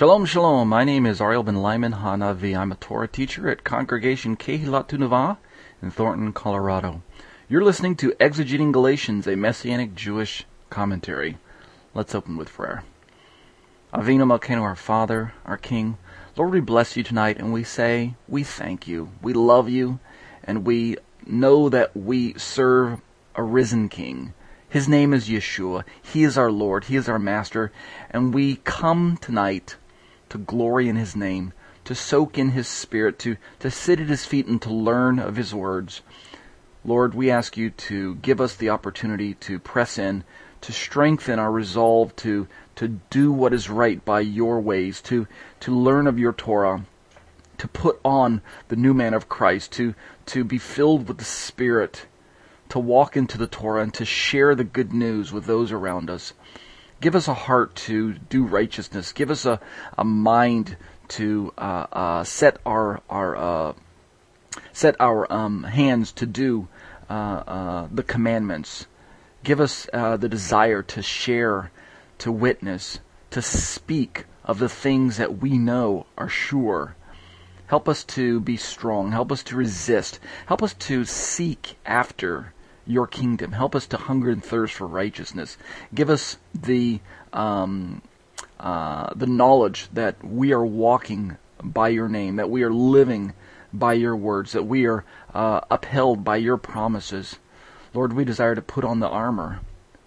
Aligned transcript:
Shalom, 0.00 0.24
shalom. 0.24 0.66
My 0.66 0.82
name 0.82 1.04
is 1.04 1.20
Ariel 1.20 1.42
Ben 1.42 1.56
Lyman 1.56 1.92
Hanavi. 1.92 2.56
I'm 2.56 2.72
a 2.72 2.76
Torah 2.76 3.06
teacher 3.06 3.50
at 3.50 3.64
Congregation 3.64 4.34
Kehilat 4.34 4.88
Tunava 4.88 5.36
in 5.82 5.90
Thornton, 5.90 6.32
Colorado. 6.32 7.02
You're 7.50 7.62
listening 7.62 7.96
to 7.96 8.12
Exegeting 8.12 8.72
Galatians, 8.72 9.26
a 9.26 9.36
Messianic 9.36 9.94
Jewish 9.94 10.46
commentary. 10.70 11.36
Let's 11.92 12.14
open 12.14 12.38
with 12.38 12.48
prayer. 12.48 12.82
Avinu 13.92 14.24
Malkeinu, 14.24 14.62
our 14.62 14.74
Father, 14.74 15.34
our 15.44 15.58
King, 15.58 15.98
Lord, 16.34 16.52
we 16.52 16.60
bless 16.60 16.96
you 16.96 17.02
tonight 17.02 17.38
and 17.38 17.52
we 17.52 17.62
say, 17.62 18.14
we 18.26 18.42
thank 18.42 18.88
you. 18.88 19.10
We 19.20 19.34
love 19.34 19.68
you 19.68 20.00
and 20.42 20.64
we 20.64 20.96
know 21.26 21.68
that 21.68 21.94
we 21.94 22.32
serve 22.38 23.02
a 23.34 23.42
risen 23.42 23.90
King. 23.90 24.32
His 24.66 24.88
name 24.88 25.12
is 25.12 25.28
Yeshua. 25.28 25.84
He 26.00 26.24
is 26.24 26.38
our 26.38 26.50
Lord. 26.50 26.84
He 26.84 26.96
is 26.96 27.06
our 27.06 27.18
Master. 27.18 27.70
And 28.10 28.32
we 28.32 28.56
come 28.64 29.18
tonight 29.20 29.76
to 30.30 30.38
glory 30.38 30.88
in 30.88 30.96
His 30.96 31.14
name, 31.14 31.52
to 31.84 31.94
soak 31.94 32.38
in 32.38 32.50
His 32.50 32.66
Spirit, 32.66 33.18
to, 33.20 33.36
to 33.60 33.70
sit 33.70 34.00
at 34.00 34.08
His 34.08 34.24
feet 34.24 34.46
and 34.46 34.60
to 34.62 34.72
learn 34.72 35.18
of 35.18 35.36
His 35.36 35.54
words. 35.54 36.02
Lord, 36.84 37.14
we 37.14 37.30
ask 37.30 37.56
you 37.56 37.70
to 37.70 38.14
give 38.16 38.40
us 38.40 38.56
the 38.56 38.70
opportunity 38.70 39.34
to 39.34 39.58
press 39.58 39.98
in, 39.98 40.24
to 40.62 40.72
strengthen 40.72 41.38
our 41.38 41.50
resolve 41.50 42.14
to, 42.16 42.48
to 42.76 43.00
do 43.10 43.32
what 43.32 43.52
is 43.52 43.68
right 43.68 44.02
by 44.04 44.20
your 44.20 44.60
ways, 44.60 45.00
to, 45.02 45.26
to 45.60 45.74
learn 45.74 46.06
of 46.06 46.18
your 46.18 46.32
Torah, 46.32 46.84
to 47.58 47.68
put 47.68 48.00
on 48.04 48.40
the 48.68 48.76
new 48.76 48.94
man 48.94 49.12
of 49.12 49.28
Christ, 49.28 49.72
to, 49.72 49.94
to 50.26 50.44
be 50.44 50.58
filled 50.58 51.08
with 51.08 51.18
the 51.18 51.24
Spirit, 51.24 52.06
to 52.70 52.78
walk 52.78 53.16
into 53.16 53.36
the 53.36 53.46
Torah 53.46 53.82
and 53.82 53.94
to 53.94 54.04
share 54.04 54.54
the 54.54 54.64
good 54.64 54.92
news 54.92 55.32
with 55.32 55.44
those 55.44 55.72
around 55.72 56.08
us. 56.08 56.32
Give 57.00 57.14
us 57.14 57.28
a 57.28 57.34
heart 57.34 57.74
to 57.86 58.12
do 58.12 58.44
righteousness. 58.44 59.12
Give 59.12 59.30
us 59.30 59.46
a, 59.46 59.58
a 59.96 60.04
mind 60.04 60.76
to 61.08 61.52
uh, 61.56 61.86
uh, 61.92 62.24
set 62.24 62.58
our 62.66 63.00
our 63.08 63.36
uh, 63.36 63.72
set 64.72 64.96
our 65.00 65.30
um, 65.32 65.64
hands 65.64 66.12
to 66.12 66.26
do 66.26 66.68
uh, 67.08 67.12
uh, 67.12 67.88
the 67.90 68.02
commandments. 68.02 68.86
Give 69.42 69.60
us 69.60 69.88
uh, 69.92 70.18
the 70.18 70.28
desire 70.28 70.82
to 70.82 71.02
share, 71.02 71.70
to 72.18 72.30
witness, 72.30 73.00
to 73.30 73.40
speak 73.40 74.26
of 74.44 74.58
the 74.58 74.68
things 74.68 75.16
that 75.16 75.38
we 75.38 75.56
know 75.56 76.06
are 76.18 76.28
sure. 76.28 76.96
Help 77.68 77.88
us 77.88 78.04
to 78.04 78.40
be 78.40 78.56
strong. 78.56 79.12
Help 79.12 79.32
us 79.32 79.42
to 79.44 79.56
resist. 79.56 80.20
Help 80.46 80.62
us 80.62 80.74
to 80.74 81.04
seek 81.04 81.76
after 81.86 82.52
your 82.90 83.06
kingdom. 83.06 83.52
Help 83.52 83.74
us 83.74 83.86
to 83.86 83.96
hunger 83.96 84.30
and 84.30 84.44
thirst 84.44 84.74
for 84.74 84.86
righteousness. 84.86 85.56
Give 85.94 86.10
us 86.10 86.36
the 86.54 87.00
um, 87.32 88.02
uh, 88.58 89.12
the 89.14 89.26
knowledge 89.26 89.88
that 89.92 90.22
we 90.24 90.52
are 90.52 90.64
walking 90.64 91.38
by 91.62 91.88
your 91.88 92.08
name, 92.08 92.36
that 92.36 92.50
we 92.50 92.62
are 92.62 92.72
living 92.72 93.32
by 93.72 93.92
your 93.92 94.16
words, 94.16 94.52
that 94.52 94.64
we 94.66 94.86
are 94.86 95.04
uh, 95.32 95.60
upheld 95.70 96.24
by 96.24 96.36
your 96.36 96.56
promises. 96.56 97.38
Lord, 97.94 98.12
we 98.12 98.24
desire 98.24 98.54
to 98.54 98.62
put 98.62 98.84
on 98.84 99.00
the 99.00 99.08
armor. 99.08 99.60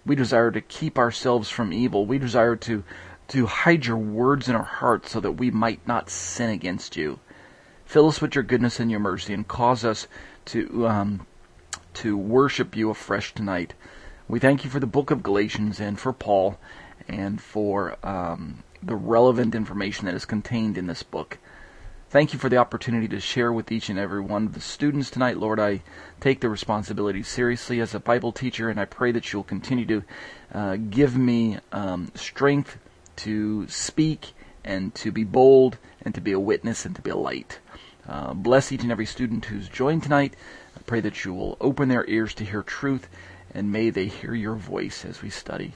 We 0.05 0.16
desire 0.16 0.51
to 0.51 0.61
keep 0.61 0.97
ourselves 0.97 1.49
from 1.49 1.73
evil. 1.73 2.05
We 2.05 2.17
desire 2.17 2.55
to 2.57 2.83
to 3.29 3.45
hide 3.45 3.85
your 3.85 3.97
words 3.97 4.49
in 4.49 4.55
our 4.55 4.63
hearts 4.63 5.11
so 5.11 5.19
that 5.22 5.31
we 5.31 5.49
might 5.49 5.88
not 5.88 6.09
sin 6.09 6.49
against 6.49 6.97
you. 6.97 7.19
Fill 7.85 8.09
us 8.09 8.22
with 8.22 8.35
your 8.35 8.43
goodness 8.43 8.79
and 8.79 8.91
your 8.91 8.99
mercy, 8.99 9.33
and 9.33 9.47
cause 9.47 9.85
us 9.85 10.07
to 10.45 10.88
um, 10.88 11.25
to 11.95 12.17
worship 12.17 12.75
you 12.75 12.89
afresh 12.89 13.33
tonight. 13.33 13.73
We 14.27 14.39
thank 14.39 14.63
you 14.63 14.69
for 14.69 14.79
the 14.79 14.87
book 14.87 15.11
of 15.11 15.23
Galatians 15.23 15.79
and 15.79 15.99
for 15.99 16.13
Paul 16.13 16.57
and 17.07 17.41
for 17.41 17.97
um, 18.03 18.63
the 18.81 18.95
relevant 18.95 19.55
information 19.55 20.05
that 20.05 20.15
is 20.15 20.25
contained 20.25 20.77
in 20.77 20.87
this 20.87 21.03
book. 21.03 21.37
Thank 22.09 22.31
you 22.31 22.37
for 22.37 22.47
the 22.47 22.57
opportunity 22.57 23.07
to 23.07 23.19
share 23.19 23.51
with 23.51 23.71
each 23.71 23.89
and 23.89 23.97
every 23.97 24.21
one 24.21 24.45
of 24.45 24.53
the 24.53 24.61
students 24.61 25.09
tonight. 25.09 25.37
Lord, 25.37 25.59
I 25.59 25.81
take 26.19 26.41
the 26.41 26.49
responsibility 26.49 27.23
seriously 27.23 27.81
as 27.81 27.95
a 27.95 27.99
Bible 27.99 28.31
teacher, 28.31 28.69
and 28.69 28.79
I 28.79 28.85
pray 28.85 29.11
that 29.11 29.33
you'll 29.33 29.43
continue 29.43 29.85
to 29.87 30.03
uh, 30.53 30.75
give 30.75 31.17
me 31.17 31.57
um, 31.71 32.11
strength 32.13 32.77
to 33.15 33.67
speak 33.67 34.33
and 34.63 34.93
to 34.95 35.11
be 35.11 35.23
bold 35.23 35.79
and 36.03 36.13
to 36.13 36.21
be 36.21 36.31
a 36.31 36.39
witness 36.39 36.85
and 36.85 36.95
to 36.95 37.01
be 37.01 37.09
a 37.09 37.15
light. 37.15 37.59
Uh, 38.07 38.33
bless 38.33 38.71
each 38.71 38.83
and 38.83 38.91
every 38.91 39.05
student 39.05 39.45
who's 39.45 39.67
joined 39.67 40.03
tonight. 40.03 40.35
Pray 40.85 40.99
that 40.99 41.23
you 41.23 41.33
will 41.33 41.57
open 41.61 41.89
their 41.89 42.05
ears 42.09 42.33
to 42.35 42.45
hear 42.45 42.61
truth, 42.61 43.07
and 43.53 43.71
may 43.71 43.89
they 43.89 44.05
hear 44.07 44.33
your 44.33 44.55
voice 44.55 45.05
as 45.05 45.21
we 45.21 45.29
study. 45.29 45.73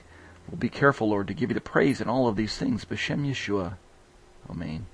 We'll 0.50 0.58
be 0.58 0.70
careful, 0.70 1.10
Lord, 1.10 1.28
to 1.28 1.34
give 1.34 1.50
you 1.50 1.56
the 1.56 1.62
praise 1.62 2.02
in 2.02 2.10
all 2.10 2.28
of 2.28 2.36
these 2.36 2.58
things. 2.58 2.86
B'Shem 2.86 3.28
Yeshua. 3.28 3.76
Amen. 4.50 4.86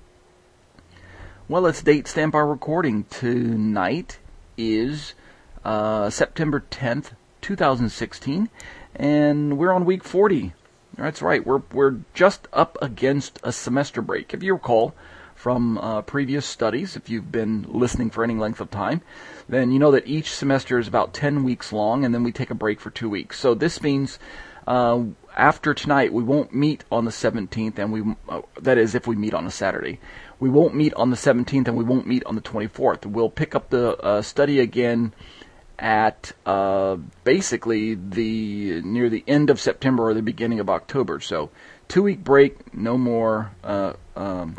Well, 1.48 1.62
let's 1.62 1.82
date 1.82 2.08
stamp 2.08 2.34
our 2.34 2.46
recording. 2.46 3.04
Tonight 3.04 4.18
is 4.56 5.14
uh, 5.64 6.10
September 6.10 6.64
10th, 6.70 7.12
2016, 7.40 8.48
and 8.96 9.58
we're 9.58 9.72
on 9.72 9.84
week 9.84 10.04
40. 10.04 10.52
That's 10.96 11.22
right, 11.22 11.44
we're, 11.44 11.62
we're 11.72 11.96
just 12.14 12.46
up 12.52 12.78
against 12.80 13.40
a 13.42 13.52
semester 13.52 14.00
break. 14.00 14.32
If 14.32 14.42
you 14.42 14.54
recall, 14.54 14.94
from 15.44 15.76
uh, 15.76 16.00
previous 16.00 16.46
studies, 16.46 16.96
if 16.96 17.10
you've 17.10 17.30
been 17.30 17.66
listening 17.68 18.08
for 18.08 18.24
any 18.24 18.32
length 18.32 18.62
of 18.62 18.70
time, 18.70 19.02
then 19.46 19.70
you 19.70 19.78
know 19.78 19.90
that 19.90 20.06
each 20.06 20.30
semester 20.30 20.78
is 20.78 20.88
about 20.88 21.12
10 21.12 21.44
weeks 21.44 21.70
long, 21.70 22.02
and 22.02 22.14
then 22.14 22.22
we 22.22 22.32
take 22.32 22.48
a 22.48 22.54
break 22.54 22.80
for 22.80 22.88
two 22.88 23.10
weeks. 23.10 23.38
So 23.38 23.52
this 23.52 23.82
means 23.82 24.18
uh, 24.66 25.02
after 25.36 25.74
tonight, 25.74 26.14
we 26.14 26.22
won't 26.22 26.54
meet 26.54 26.84
on 26.90 27.04
the 27.04 27.10
17th, 27.10 27.78
and 27.78 27.92
we 27.92 28.16
uh, 28.26 28.40
that 28.62 28.78
is 28.78 28.94
if 28.94 29.06
we 29.06 29.16
meet 29.16 29.34
on 29.34 29.44
a 29.46 29.50
Saturday. 29.50 30.00
We 30.40 30.48
won't 30.48 30.74
meet 30.74 30.94
on 30.94 31.10
the 31.10 31.16
17th, 31.16 31.68
and 31.68 31.76
we 31.76 31.84
won't 31.84 32.06
meet 32.06 32.24
on 32.24 32.36
the 32.36 32.40
24th. 32.40 33.04
We'll 33.04 33.28
pick 33.28 33.54
up 33.54 33.68
the 33.68 33.98
uh, 33.98 34.22
study 34.22 34.60
again 34.60 35.12
at 35.78 36.32
uh, 36.46 36.96
basically 37.24 37.96
the 37.96 38.80
near 38.80 39.10
the 39.10 39.24
end 39.28 39.50
of 39.50 39.60
September 39.60 40.04
or 40.04 40.14
the 40.14 40.22
beginning 40.22 40.58
of 40.58 40.70
October. 40.70 41.20
So 41.20 41.50
two 41.86 42.02
week 42.02 42.24
break, 42.24 42.72
no 42.72 42.96
more 42.96 43.50
uh, 43.62 43.92
um, 44.16 44.56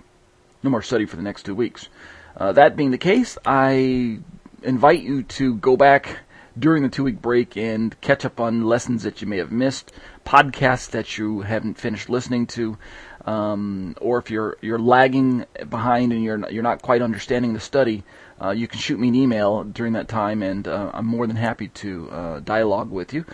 no 0.66 0.72
more 0.72 0.82
study 0.82 1.06
for 1.06 1.16
the 1.16 1.22
next 1.22 1.44
two 1.44 1.56
weeks. 1.56 1.88
Uh, 2.36 2.52
that 2.52 2.76
being 2.76 2.92
the 2.92 2.98
case, 2.98 3.38
I 3.46 4.20
invite 4.64 5.02
you 5.02 5.24
to 5.24 5.56
go 5.56 5.78
back 5.78 6.20
during 6.58 6.84
the 6.84 6.90
two 6.90 7.04
week 7.04 7.22
break 7.22 7.56
and 7.56 8.00
catch 8.02 8.26
up 8.26 8.40
on 8.40 8.66
lessons 8.66 9.04
that 9.04 9.22
you 9.22 9.28
may 9.28 9.38
have 9.38 9.52
missed, 9.52 9.92
podcasts 10.26 10.90
that 10.92 11.18
you 11.18 11.42
haven't 11.42 11.76
finished 11.76 12.10
listening 12.10 12.48
to, 12.48 12.78
um, 13.26 13.96
or 14.00 14.20
if 14.20 14.30
you're 14.30 14.58
you're 14.62 14.80
lagging 14.80 15.46
behind 15.70 16.14
and 16.14 16.24
you're 16.24 16.50
you're 16.50 16.64
not 16.64 16.82
quite 16.82 17.02
understanding 17.02 17.54
the 17.54 17.60
study, 17.60 18.04
uh, 18.42 18.52
you 18.52 18.68
can 18.68 18.80
shoot 18.80 19.00
me 19.00 19.10
an 19.10 19.16
email 19.16 19.64
during 19.64 19.94
that 19.94 20.08
time, 20.08 20.44
and 20.44 20.68
uh, 20.68 20.92
I'm 20.94 21.06
more 21.06 21.28
than 21.28 21.36
happy 21.36 21.68
to 21.70 22.10
uh, 22.12 22.40
dialogue 22.40 22.92
with 22.92 23.14
you. 23.14 23.26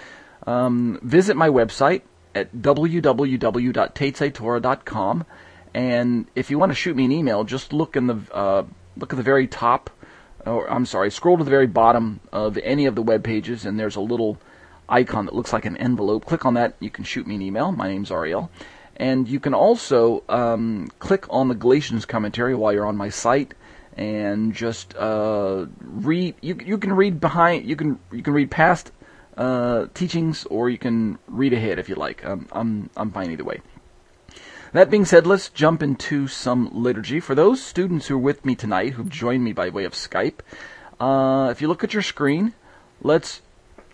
Um, 0.47 0.99
visit 1.03 1.37
my 1.37 1.49
website 1.49 2.01
at 2.33 2.55
www.tasteoftorah.com, 2.55 5.25
and 5.73 6.27
if 6.35 6.49
you 6.49 6.59
want 6.59 6.71
to 6.71 6.75
shoot 6.75 6.95
me 6.95 7.05
an 7.05 7.11
email, 7.11 7.43
just 7.43 7.73
look 7.73 7.95
in 7.95 8.07
the 8.07 8.19
uh, 8.33 8.63
look 8.97 9.13
at 9.13 9.17
the 9.17 9.23
very 9.23 9.47
top 9.47 9.89
or 10.45 10.69
I'm 10.69 10.85
sorry, 10.85 11.11
scroll 11.11 11.37
to 11.37 11.43
the 11.43 11.49
very 11.49 11.67
bottom 11.67 12.19
of 12.31 12.57
any 12.57 12.85
of 12.85 12.95
the 12.95 13.01
web 13.01 13.23
pages, 13.23 13.65
and 13.65 13.79
there's 13.79 13.95
a 13.95 14.01
little 14.01 14.37
icon 14.89 15.25
that 15.25 15.35
looks 15.35 15.53
like 15.53 15.65
an 15.65 15.77
envelope. 15.77 16.25
Click 16.25 16.45
on 16.45 16.55
that. 16.55 16.75
You 16.79 16.89
can 16.89 17.03
shoot 17.03 17.27
me 17.27 17.35
an 17.35 17.41
email. 17.41 17.71
My 17.71 17.87
name's 17.87 18.11
Ariel. 18.11 18.49
And 18.97 19.27
you 19.27 19.39
can 19.39 19.53
also 19.53 20.23
um, 20.29 20.91
click 20.99 21.25
on 21.29 21.47
the 21.47 21.55
Galatians 21.55 22.05
commentary 22.05 22.53
while 22.53 22.73
you're 22.73 22.85
on 22.85 22.97
my 22.97 23.09
site 23.09 23.53
and 23.97 24.53
just 24.53 24.95
uh, 24.95 25.65
read. 25.79 26.35
You, 26.41 26.57
you 26.63 26.77
can 26.77 26.93
read 26.93 27.19
behind. 27.19 27.65
You 27.65 27.75
can 27.75 27.99
you 28.11 28.21
can 28.21 28.33
read 28.33 28.51
past 28.51 28.91
uh, 29.37 29.87
teachings, 29.93 30.45
or 30.45 30.69
you 30.69 30.77
can 30.77 31.17
read 31.27 31.53
ahead 31.53 31.79
if 31.79 31.89
you 31.89 31.95
like. 31.95 32.23
Um, 32.25 32.47
I'm 32.51 32.89
I'm 32.95 33.11
fine 33.11 33.31
either 33.31 33.43
way. 33.43 33.61
That 34.73 34.89
being 34.89 35.03
said, 35.03 35.27
let's 35.27 35.49
jump 35.49 35.83
into 35.83 36.29
some 36.29 36.69
liturgy. 36.71 37.19
For 37.19 37.35
those 37.35 37.61
students 37.61 38.07
who 38.07 38.15
are 38.15 38.19
with 38.19 38.45
me 38.45 38.55
tonight, 38.55 38.93
who've 38.93 39.09
joined 39.09 39.43
me 39.43 39.51
by 39.51 39.67
way 39.67 39.83
of 39.83 39.91
Skype, 39.91 40.39
uh, 40.97 41.49
if 41.51 41.61
you 41.61 41.67
look 41.67 41.83
at 41.83 41.93
your 41.93 42.01
screen, 42.01 42.53
let's 43.01 43.41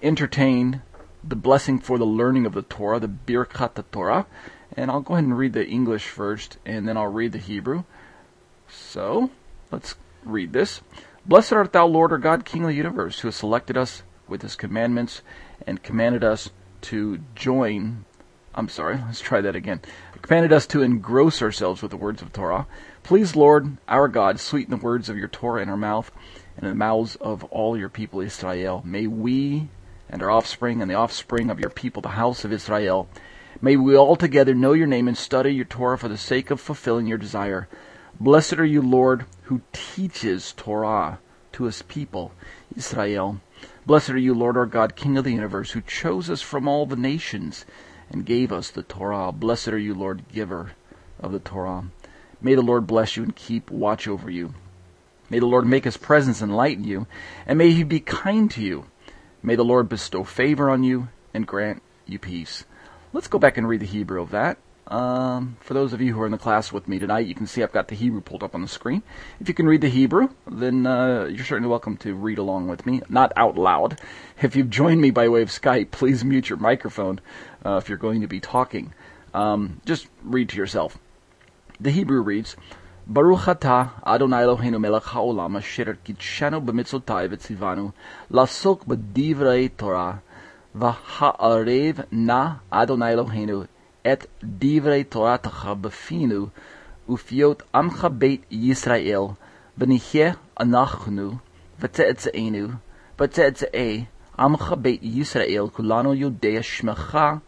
entertain 0.03 0.83
the 1.23 1.35
blessing 1.35 1.79
for 1.79 1.97
the 1.97 2.05
learning 2.05 2.45
of 2.45 2.53
the 2.53 2.61
Torah, 2.61 2.99
the 2.99 3.07
Birkat 3.07 3.83
Torah. 3.91 4.27
And 4.75 4.91
I'll 4.91 5.01
go 5.01 5.15
ahead 5.15 5.23
and 5.23 5.35
read 5.35 5.53
the 5.53 5.65
English 5.65 6.09
first, 6.09 6.57
and 6.63 6.87
then 6.87 6.95
I'll 6.95 7.07
read 7.07 7.31
the 7.31 7.39
Hebrew. 7.39 7.83
So, 8.69 9.31
let's 9.71 9.95
read 10.23 10.53
this. 10.53 10.81
Blessed 11.25 11.53
art 11.53 11.73
thou, 11.73 11.87
Lord 11.87 12.11
our 12.11 12.19
God, 12.19 12.45
King 12.45 12.63
of 12.63 12.67
the 12.67 12.75
universe, 12.75 13.21
who 13.21 13.29
has 13.29 13.35
selected 13.35 13.77
us 13.77 14.03
with 14.27 14.43
his 14.43 14.55
commandments 14.55 15.23
and 15.65 15.81
commanded 15.81 16.23
us 16.23 16.51
to 16.81 17.19
join. 17.33 18.05
I'm 18.53 18.69
sorry, 18.69 18.97
let's 18.97 19.21
try 19.21 19.41
that 19.41 19.55
again. 19.55 19.81
Commanded 20.27 20.51
us 20.51 20.67
to 20.67 20.81
engross 20.81 21.41
ourselves 21.41 21.81
with 21.81 21.89
the 21.89 21.95
words 21.95 22.21
of 22.21 22.33
Torah. 22.33 22.67
Please, 23.01 23.37
Lord, 23.37 23.77
our 23.87 24.09
God, 24.09 24.41
sweeten 24.41 24.71
the 24.71 24.83
words 24.83 25.07
of 25.07 25.17
your 25.17 25.29
Torah 25.29 25.61
in 25.61 25.69
our 25.69 25.77
mouth 25.77 26.11
and 26.57 26.65
in 26.65 26.69
the 26.69 26.75
mouths 26.75 27.15
of 27.21 27.45
all 27.45 27.77
your 27.77 27.87
people 27.87 28.19
Israel. 28.19 28.81
May 28.83 29.07
we 29.07 29.69
and 30.09 30.21
our 30.21 30.29
offspring 30.29 30.81
and 30.81 30.91
the 30.91 30.95
offspring 30.95 31.49
of 31.49 31.61
your 31.61 31.69
people, 31.69 32.01
the 32.01 32.09
house 32.09 32.43
of 32.43 32.51
Israel, 32.51 33.07
may 33.61 33.77
we 33.77 33.95
all 33.95 34.17
together 34.17 34.53
know 34.53 34.73
your 34.73 34.85
name 34.85 35.07
and 35.07 35.17
study 35.17 35.51
your 35.51 35.63
Torah 35.63 35.97
for 35.97 36.09
the 36.09 36.17
sake 36.17 36.51
of 36.51 36.59
fulfilling 36.59 37.07
your 37.07 37.17
desire. 37.17 37.69
Blessed 38.19 38.59
are 38.59 38.65
you, 38.65 38.81
Lord, 38.81 39.23
who 39.43 39.61
teaches 39.71 40.51
Torah 40.51 41.19
to 41.53 41.63
his 41.63 41.83
people, 41.83 42.33
Israel. 42.75 43.39
Blessed 43.85 44.09
are 44.09 44.17
you, 44.17 44.33
Lord 44.33 44.57
our 44.57 44.65
God, 44.65 44.97
King 44.97 45.17
of 45.17 45.23
the 45.23 45.31
universe, 45.31 45.71
who 45.71 45.79
chose 45.79 46.29
us 46.29 46.41
from 46.41 46.67
all 46.67 46.85
the 46.85 46.97
nations 46.97 47.65
and 48.09 48.25
gave 48.25 48.51
us 48.51 48.69
the 48.69 48.83
Torah. 48.83 49.31
Blessed 49.31 49.69
are 49.69 49.77
you, 49.77 49.93
Lord, 49.93 50.23
giver 50.31 50.71
of 51.19 51.31
the 51.31 51.39
Torah. 51.39 51.85
May 52.41 52.55
the 52.55 52.61
Lord 52.61 52.87
bless 52.87 53.17
you 53.17 53.23
and 53.23 53.35
keep 53.35 53.71
watch 53.71 54.07
over 54.07 54.29
you. 54.29 54.53
May 55.29 55.39
the 55.39 55.45
Lord 55.45 55.65
make 55.65 55.83
his 55.83 55.97
presence 55.97 56.41
enlighten 56.41 56.83
you, 56.83 57.07
and 57.45 57.57
may 57.57 57.71
he 57.71 57.83
be 57.83 57.99
kind 57.99 58.49
to 58.51 58.61
you. 58.61 58.85
May 59.43 59.55
the 59.55 59.65
Lord 59.65 59.89
bestow 59.89 60.23
favor 60.23 60.69
on 60.69 60.83
you 60.83 61.09
and 61.33 61.45
grant 61.45 61.81
you 62.05 62.19
peace. 62.19 62.63
Let's 63.13 63.27
go 63.27 63.39
back 63.39 63.57
and 63.57 63.67
read 63.67 63.81
the 63.81 63.85
Hebrew 63.85 64.21
of 64.21 64.31
that. 64.31 64.57
Um, 64.87 65.57
for 65.59 65.73
those 65.73 65.91
of 65.91 66.01
you 66.01 66.13
who 66.13 66.21
are 66.21 66.25
in 66.25 66.31
the 66.31 66.37
class 66.37 66.71
with 66.71 66.87
me 66.87 66.97
tonight, 66.97 67.27
you 67.27 67.35
can 67.35 67.45
see 67.45 67.61
I've 67.61 67.73
got 67.73 67.89
the 67.89 67.95
Hebrew 67.95 68.21
pulled 68.21 68.43
up 68.43 68.55
on 68.55 68.61
the 68.61 68.69
screen. 68.69 69.03
If 69.41 69.49
you 69.49 69.53
can 69.53 69.67
read 69.67 69.81
the 69.81 69.89
Hebrew, 69.89 70.29
then 70.49 70.87
uh, 70.87 71.25
you're 71.25 71.43
certainly 71.43 71.69
welcome 71.69 71.97
to 71.97 72.15
read 72.15 72.37
along 72.37 72.69
with 72.69 72.85
me, 72.85 73.01
not 73.09 73.33
out 73.35 73.57
loud. 73.57 73.99
If 74.41 74.55
you've 74.55 74.69
joined 74.69 75.01
me 75.01 75.11
by 75.11 75.27
way 75.27 75.41
of 75.41 75.49
Skype, 75.49 75.91
please 75.91 76.23
mute 76.23 76.47
your 76.47 76.57
microphone 76.57 77.19
uh, 77.67 77.77
if 77.77 77.89
you're 77.89 77.97
going 77.97 78.21
to 78.21 78.27
be 78.27 78.39
talking. 78.39 78.93
Um, 79.33 79.81
just 79.85 80.07
read 80.23 80.49
to 80.49 80.57
yourself. 80.57 80.97
The 81.79 81.91
Hebrew 81.91 82.21
reads, 82.21 82.55
Baruch 83.05 83.45
atah 83.53 83.91
Adonai 84.05 84.43
Eloheinu 84.43 84.79
melech 84.79 85.03
haolam 85.03 85.57
asher 85.57 85.97
kitshanu 86.05 86.63
b'mitzvotai 86.65 87.27
v'tzivanu 87.31 87.93
lasok 88.31 88.85
b'divrei 88.85 89.69
Torah 89.77 90.21
v'ha'arev 90.75 92.05
na 92.11 92.59
Adonai 92.71 93.13
Eloheinu 93.15 93.67
et 94.03 94.27
divrei 94.41 95.05
Toratacha 95.05 95.75
b'finu 95.81 96.51
ufiot 97.07 97.61
amcha 97.73 98.09
beit 98.09 98.49
Yisrael 98.49 99.35
v'nicheh 99.79 100.35
anachnu 100.59 101.39
v'te'etze'enu 101.81 102.79
v'te'etze'e 103.17 104.07
amcha 104.37 104.81
beit 104.81 105.01
Yisrael 105.01 105.71
kulanu 105.71 106.17
yodei 106.23 106.59
shmecha 106.59 107.41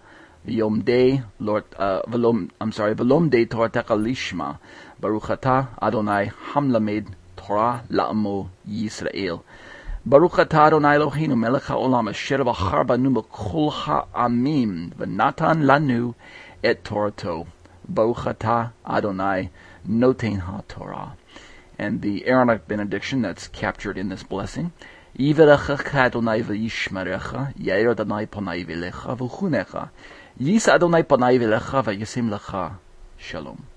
v'yomdei 0.48 1.24
Lord 1.40 1.66
uh, 1.78 2.02
v'lom 2.08 2.50
I'm 2.62 2.72
sorry 2.72 2.96
v'lomdei 2.96 3.48
Toratecha 3.48 3.98
lishma 3.98 4.58
Baruch 5.00 5.24
atah 5.24 5.70
Adonai 5.82 6.32
hamlamed 6.52 7.14
Torah 7.36 7.84
la'amo 7.90 8.50
Yisrael 8.68 9.44
Baruch 10.06 10.34
atah 10.34 10.68
Adonai 10.68 10.98
Eloheinu 10.98 11.38
melech 11.38 11.64
haolam 11.64 12.10
asher 12.10 12.38
v'achar 12.38 12.88
banu 12.88 13.12
b'kol 13.12 13.72
ha'amim 13.72 14.94
v'natan 14.96 15.64
lanu 15.64 16.16
et 16.64 16.84
Torato. 16.84 17.48
Baruch 17.88 18.26
atah 18.26 18.72
Adonai 18.88 19.50
noten 19.88 20.40
ha-Torah. 20.40 21.18
And 21.78 22.02
the 22.02 22.24
Aaronic 22.28 22.68
benediction 22.68 23.22
that's 23.22 23.48
captured 23.50 23.98
in 23.98 24.10
this 24.10 24.24
blessing. 24.24 24.72
Yiverecha 25.18 25.94
Adonai 25.94 26.44
v'yishmerecha, 26.44 27.58
yair 27.58 27.92
Adonai 27.92 28.26
panai 28.26 28.66
v'lecha 28.66 29.18
v'chunecha, 29.18 29.90
yis 30.40 30.68
Adonai 30.68 31.04
panai 31.04 31.38
v'lecha 31.38 31.84
v'yisim 31.84 32.30
lecha 32.36 32.78
shalom. 33.18 33.68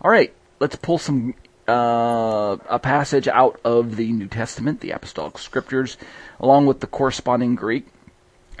All 0.00 0.10
right, 0.10 0.34
let's 0.60 0.76
pull 0.76 0.98
some 0.98 1.34
uh, 1.68 2.56
a 2.68 2.78
passage 2.78 3.28
out 3.28 3.60
of 3.64 3.96
the 3.96 4.12
New 4.12 4.26
Testament, 4.26 4.80
the 4.80 4.90
Apostolic 4.90 5.38
Scriptures, 5.38 5.96
along 6.40 6.66
with 6.66 6.80
the 6.80 6.86
corresponding 6.86 7.54
Greek. 7.54 7.86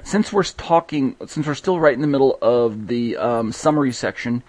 Since 0.04 0.32
we're 0.32 0.44
talking, 0.44 1.16
since 1.26 1.46
we're 1.46 1.54
still 1.54 1.80
right 1.80 1.94
in 1.94 2.00
the 2.00 2.06
middle 2.06 2.38
of 2.40 2.86
the 2.86 3.16
um, 3.16 3.52
summary 3.52 3.92
section 3.92 4.42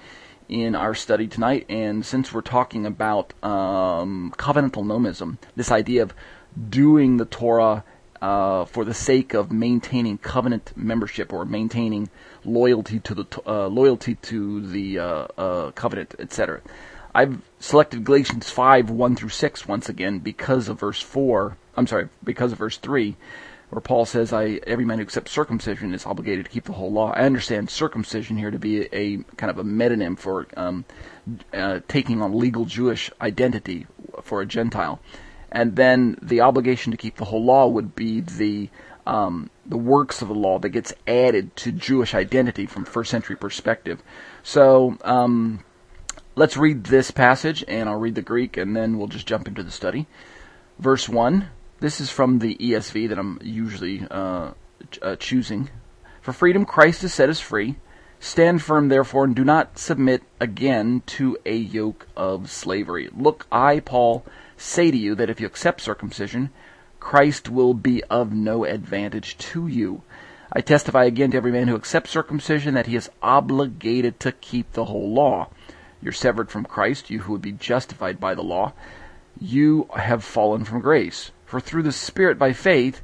in 0.47 0.75
our 0.75 0.93
study 0.93 1.27
tonight, 1.27 1.65
and 1.69 2.05
since 2.05 2.31
we're 2.31 2.41
talking 2.41 2.85
about 2.85 3.33
um, 3.43 4.33
covenantal 4.37 4.85
nomism, 4.85 5.37
this 5.55 5.71
idea 5.71 6.03
of 6.03 6.13
doing 6.69 7.17
the 7.17 7.25
Torah 7.25 7.83
uh, 8.25 8.65
for 8.65 8.83
the 8.83 8.93
sake 8.93 9.35
of 9.35 9.51
maintaining 9.51 10.17
covenant 10.17 10.73
membership 10.75 11.31
or 11.31 11.45
maintaining 11.45 12.09
loyalty 12.43 12.99
to 12.99 13.13
the 13.13 13.25
uh, 13.45 13.67
loyalty 13.67 14.15
to 14.15 14.61
the 14.61 14.97
uh, 14.97 15.27
uh 15.37 15.71
covenant, 15.71 16.15
etc. 16.17 16.59
I've 17.13 17.39
selected 17.59 18.03
Galatians 18.03 18.49
5, 18.49 18.89
1 18.89 19.15
through 19.15 19.29
6 19.29 19.67
once 19.67 19.89
again 19.89 20.19
because 20.19 20.69
of 20.69 20.79
verse 20.79 20.99
4. 20.99 21.55
I'm 21.77 21.85
sorry, 21.85 22.09
because 22.23 22.51
of 22.51 22.57
verse 22.57 22.77
3, 22.77 23.15
where 23.69 23.79
Paul 23.79 24.05
says, 24.05 24.33
I, 24.33 24.59
every 24.65 24.85
man 24.85 24.97
who 24.97 25.03
accepts 25.03 25.31
circumcision 25.31 25.93
is 25.93 26.05
obligated 26.07 26.45
to 26.45 26.51
keep 26.51 26.63
the 26.63 26.73
whole 26.73 26.91
law. 26.91 27.11
I 27.11 27.25
understand 27.25 27.69
circumcision 27.69 28.37
here 28.37 28.49
to 28.49 28.59
be 28.59 28.81
a, 28.81 28.87
a 28.91 29.17
kind 29.37 29.51
of 29.51 29.59
a 29.59 29.63
metonym 29.63 30.17
for 30.17 30.47
um, 30.57 30.83
uh, 31.53 31.81
taking 31.87 32.23
on 32.23 32.37
legal 32.37 32.65
Jewish 32.65 33.11
identity 33.21 33.85
for 34.23 34.41
a 34.41 34.47
Gentile. 34.47 34.99
And 35.55 35.75
then 35.75 36.17
the 36.21 36.41
obligation 36.41 36.91
to 36.91 36.97
keep 36.97 37.15
the 37.15 37.25
whole 37.25 37.43
law 37.43 37.67
would 37.67 37.95
be 37.95 38.21
the 38.21 38.69
um, 39.07 39.49
the 39.65 39.77
works 39.77 40.21
of 40.21 40.27
the 40.27 40.35
law 40.35 40.59
that 40.59 40.69
gets 40.69 40.93
added 41.07 41.55
to 41.57 41.71
Jewish 41.71 42.13
identity 42.13 42.65
from 42.65 42.85
first 42.85 43.09
century 43.11 43.35
perspective. 43.35 44.01
So 44.43 44.97
um, 45.03 45.63
Let's 46.37 46.57
read 46.57 46.83
this 46.83 47.11
passage, 47.11 47.63
and 47.65 47.87
I'll 47.87 47.95
read 47.95 48.15
the 48.15 48.21
Greek, 48.21 48.57
and 48.57 48.75
then 48.75 48.97
we'll 48.97 49.07
just 49.07 49.25
jump 49.25 49.47
into 49.47 49.63
the 49.63 49.71
study. 49.71 50.05
Verse 50.77 51.07
1. 51.07 51.47
This 51.79 52.01
is 52.01 52.11
from 52.11 52.39
the 52.39 52.55
ESV 52.55 53.07
that 53.07 53.17
I'm 53.17 53.39
usually 53.41 54.05
uh, 54.11 54.51
uh, 55.01 55.15
choosing. 55.15 55.69
For 56.19 56.33
freedom, 56.33 56.65
Christ 56.65 57.03
has 57.03 57.13
set 57.13 57.29
us 57.29 57.39
free. 57.39 57.77
Stand 58.19 58.61
firm, 58.61 58.89
therefore, 58.89 59.23
and 59.23 59.33
do 59.33 59.45
not 59.45 59.77
submit 59.77 60.23
again 60.41 61.03
to 61.05 61.37
a 61.45 61.55
yoke 61.55 62.05
of 62.17 62.51
slavery. 62.51 63.09
Look, 63.15 63.47
I, 63.49 63.79
Paul, 63.79 64.25
say 64.57 64.91
to 64.91 64.97
you 64.97 65.15
that 65.15 65.29
if 65.29 65.39
you 65.39 65.47
accept 65.47 65.81
circumcision, 65.81 66.49
Christ 66.99 67.49
will 67.49 67.73
be 67.73 68.03
of 68.05 68.33
no 68.33 68.65
advantage 68.65 69.37
to 69.37 69.67
you. 69.67 70.01
I 70.51 70.61
testify 70.61 71.05
again 71.05 71.31
to 71.31 71.37
every 71.37 71.51
man 71.51 71.67
who 71.67 71.75
accepts 71.75 72.11
circumcision 72.11 72.73
that 72.75 72.87
he 72.87 72.95
is 72.95 73.09
obligated 73.21 74.19
to 74.21 74.31
keep 74.31 74.71
the 74.71 74.85
whole 74.85 75.13
law. 75.13 75.49
You're 76.01 76.13
severed 76.13 76.49
from 76.49 76.65
Christ, 76.65 77.09
you 77.09 77.21
who 77.21 77.33
would 77.33 77.41
be 77.41 77.51
justified 77.51 78.19
by 78.19 78.35
the 78.35 78.43
law. 78.43 78.73
You 79.39 79.89
have 79.95 80.23
fallen 80.23 80.63
from 80.63 80.81
grace. 80.81 81.31
For 81.45 81.59
through 81.59 81.83
the 81.83 81.91
Spirit 81.91 82.39
by 82.39 82.53
faith, 82.53 83.01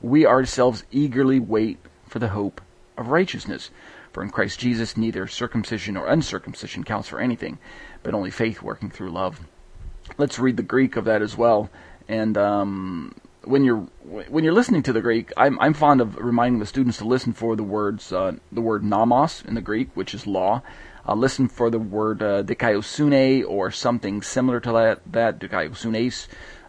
we 0.00 0.26
ourselves 0.26 0.84
eagerly 0.90 1.40
wait 1.40 1.78
for 2.06 2.18
the 2.18 2.28
hope 2.28 2.60
of 2.96 3.08
righteousness. 3.08 3.70
For 4.12 4.22
in 4.22 4.30
Christ 4.30 4.60
Jesus, 4.60 4.96
neither 4.96 5.26
circumcision 5.26 5.94
nor 5.94 6.06
uncircumcision 6.06 6.84
counts 6.84 7.08
for 7.08 7.20
anything, 7.20 7.58
but 8.02 8.14
only 8.14 8.30
faith 8.30 8.62
working 8.62 8.90
through 8.90 9.10
love. 9.10 9.40
Let's 10.18 10.38
read 10.38 10.56
the 10.56 10.62
Greek 10.62 10.96
of 10.96 11.04
that 11.06 11.22
as 11.22 11.36
well. 11.36 11.70
And 12.08 12.36
um, 12.36 13.14
when 13.44 13.64
you're 13.64 13.86
when 14.04 14.44
you're 14.44 14.52
listening 14.52 14.82
to 14.84 14.92
the 14.92 15.00
Greek, 15.00 15.32
I'm 15.36 15.58
I'm 15.60 15.74
fond 15.74 16.00
of 16.00 16.16
reminding 16.16 16.60
the 16.60 16.66
students 16.66 16.98
to 16.98 17.04
listen 17.04 17.32
for 17.32 17.56
the 17.56 17.62
words 17.62 18.12
uh, 18.12 18.32
the 18.50 18.60
word 18.60 18.84
nomos 18.84 19.42
in 19.46 19.54
the 19.54 19.60
Greek, 19.60 19.90
which 19.94 20.14
is 20.14 20.26
law, 20.26 20.62
uh, 21.06 21.14
listen 21.14 21.48
for 21.48 21.70
the 21.70 21.78
word 21.78 22.22
uh, 22.22 22.42
dikaiosune 22.42 23.44
or 23.48 23.70
something 23.70 24.22
similar 24.22 24.60
to 24.60 24.72
that, 24.72 25.00
that 25.12 25.38
dikaiosune, 25.40 26.28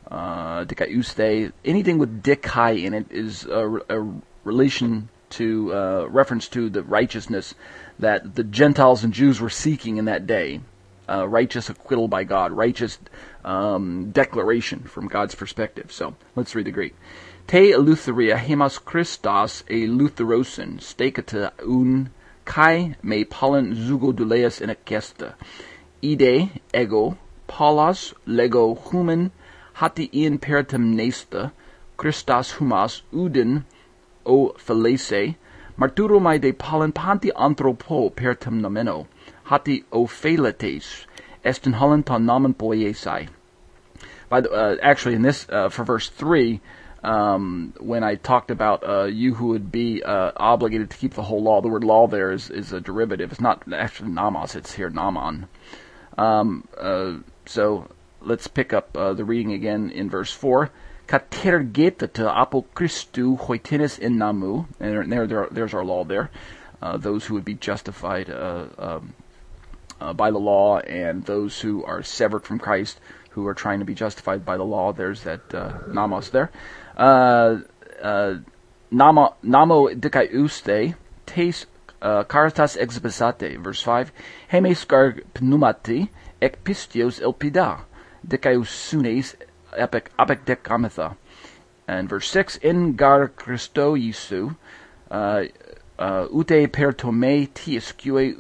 uh, 0.09 0.65
dikaiuste. 0.65 1.51
Anything 1.63 1.97
with 1.97 2.23
dikai 2.23 2.83
in 2.83 2.93
it 2.93 3.11
is 3.11 3.45
a, 3.45 3.79
a 3.89 4.13
relation 4.43 5.09
to 5.31 5.73
uh, 5.73 6.05
reference 6.09 6.47
to 6.47 6.69
the 6.69 6.83
righteousness 6.83 7.55
that 7.99 8.35
the 8.35 8.43
Gentiles 8.43 9.03
and 9.03 9.13
Jews 9.13 9.39
were 9.39 9.49
seeking 9.49 9.97
in 9.97 10.05
that 10.05 10.27
day. 10.27 10.61
Uh, 11.07 11.27
righteous 11.27 11.69
acquittal 11.69 12.07
by 12.07 12.23
God, 12.23 12.53
righteous 12.53 12.97
um, 13.43 14.11
declaration 14.11 14.79
from 14.79 15.07
God's 15.07 15.35
perspective. 15.35 15.91
So 15.91 16.15
let's 16.35 16.55
read 16.55 16.65
the 16.65 16.71
Greek. 16.71 16.95
Te 17.47 17.71
eleutheria 17.71 18.37
hemas 18.37 18.77
Christos 18.83 19.63
eleutherosin 19.69 20.79
stekata 20.79 21.51
un 21.67 22.09
kai 22.45 22.95
me 23.03 23.23
pollen 23.25 23.75
zugoduleas 23.75 24.61
in 24.61 24.69
akesta. 24.69 25.33
Ide 26.01 26.61
ego 26.73 27.17
paulos 27.47 28.13
lego 28.25 28.75
human 28.75 29.31
hati 29.73 30.09
in 30.11 30.39
peritem 30.39 30.95
nesta 30.95 31.51
Christos 31.97 32.53
humas 32.53 33.01
uden 33.11 33.65
o 34.25 34.53
felese 34.53 35.35
marturo 35.77 36.19
mai 36.19 36.37
de 36.37 36.53
pollen 36.53 36.91
panti 36.91 37.29
anthropo 37.35 38.09
peritem 38.09 38.61
nomeno 38.61 39.07
hati 39.45 39.83
o 39.91 40.07
pheletes 40.07 41.05
est 41.43 41.65
in 41.67 41.73
ton 42.03 42.25
nomen 42.25 42.53
poiesai. 42.53 43.27
By 44.29 44.41
the, 44.41 44.51
uh, 44.51 44.75
actually, 44.81 45.15
in 45.15 45.21
this 45.21 45.47
uh, 45.49 45.69
for 45.69 45.83
verse 45.83 46.09
three, 46.09 46.61
um, 47.03 47.73
when 47.79 48.03
I 48.03 48.15
talked 48.15 48.49
about 48.49 48.87
uh, 48.87 49.03
you 49.03 49.35
who 49.35 49.47
would 49.47 49.71
be 49.71 50.01
uh, 50.01 50.31
obligated 50.37 50.89
to 50.91 50.97
keep 50.97 51.13
the 51.13 51.23
whole 51.23 51.43
law, 51.43 51.61
the 51.61 51.67
word 51.67 51.83
law 51.83 52.07
there 52.07 52.31
is, 52.31 52.49
is 52.49 52.71
a 52.71 52.79
derivative. 52.79 53.31
It's 53.31 53.41
not 53.41 53.63
actually 53.71 54.09
namos, 54.09 54.55
it's 54.55 54.73
here 54.73 54.89
naman. 54.89 55.47
Um, 56.17 56.67
uh, 56.79 57.17
so 57.45 57.89
let's 58.21 58.47
pick 58.47 58.71
up 58.71 58.95
uh, 58.95 59.13
the 59.13 59.25
reading 59.25 59.53
again 59.53 59.89
in 59.89 60.09
verse 60.09 60.31
4. 60.31 60.71
Katergetata 61.07 62.27
apo 62.27 62.65
Christu 62.73 63.37
hoitinis 63.37 63.99
in 63.99 64.17
namu. 64.17 64.65
And 64.79 65.11
there, 65.11 65.27
there, 65.27 65.47
there's 65.51 65.73
our 65.73 65.83
law 65.83 66.05
there. 66.05 66.31
Those 66.97 67.25
who 67.25 67.35
would 67.35 67.45
be 67.45 67.53
justified 67.53 68.29
uh, 70.03 70.13
by 70.13 70.29
the 70.31 70.37
law 70.37 70.79
and 70.79 71.23
those 71.23 71.61
who 71.61 71.83
are 71.85 72.03
severed 72.03 72.43
from 72.43 72.59
Christ 72.59 72.99
who 73.31 73.47
are 73.47 73.53
trying 73.53 73.79
to 73.79 73.85
be 73.85 73.95
justified 73.95 74.45
by 74.45 74.57
the 74.57 74.63
law. 74.63 74.91
There's 74.91 75.23
that 75.23 75.53
uh, 75.53 75.79
namos 75.87 76.29
there. 76.29 76.51
Uh, 76.95 77.61
uh, 78.01 78.35
namo 78.91 79.33
namo 79.43 79.95
dikaiuste 79.95 80.95
tes 81.25 81.65
uh, 82.01 82.23
caritas 82.25 82.75
exhibisate. 82.75 83.57
Verse 83.59 83.81
five. 83.81 84.11
Hemes 84.51 84.85
gar 84.87 85.13
pneumati 85.33 86.09
ek 86.41 86.63
pistios 86.63 87.19
elpida 87.21 87.79
dikaiusunes 88.27 89.35
epic 89.75 90.11
epic 90.19 90.45
dekamitha. 90.45 91.15
And 91.87 92.09
verse 92.09 92.29
six. 92.29 92.57
In 92.57 92.95
gar 92.95 93.29
Christo 93.29 93.95
Jesu. 93.95 94.55
Uh, 95.09 95.45
uh, 95.97 96.27
ute 96.31 96.71
per 96.71 96.91
tome 96.91 97.47
ti 97.53 97.77
escue 97.77 98.35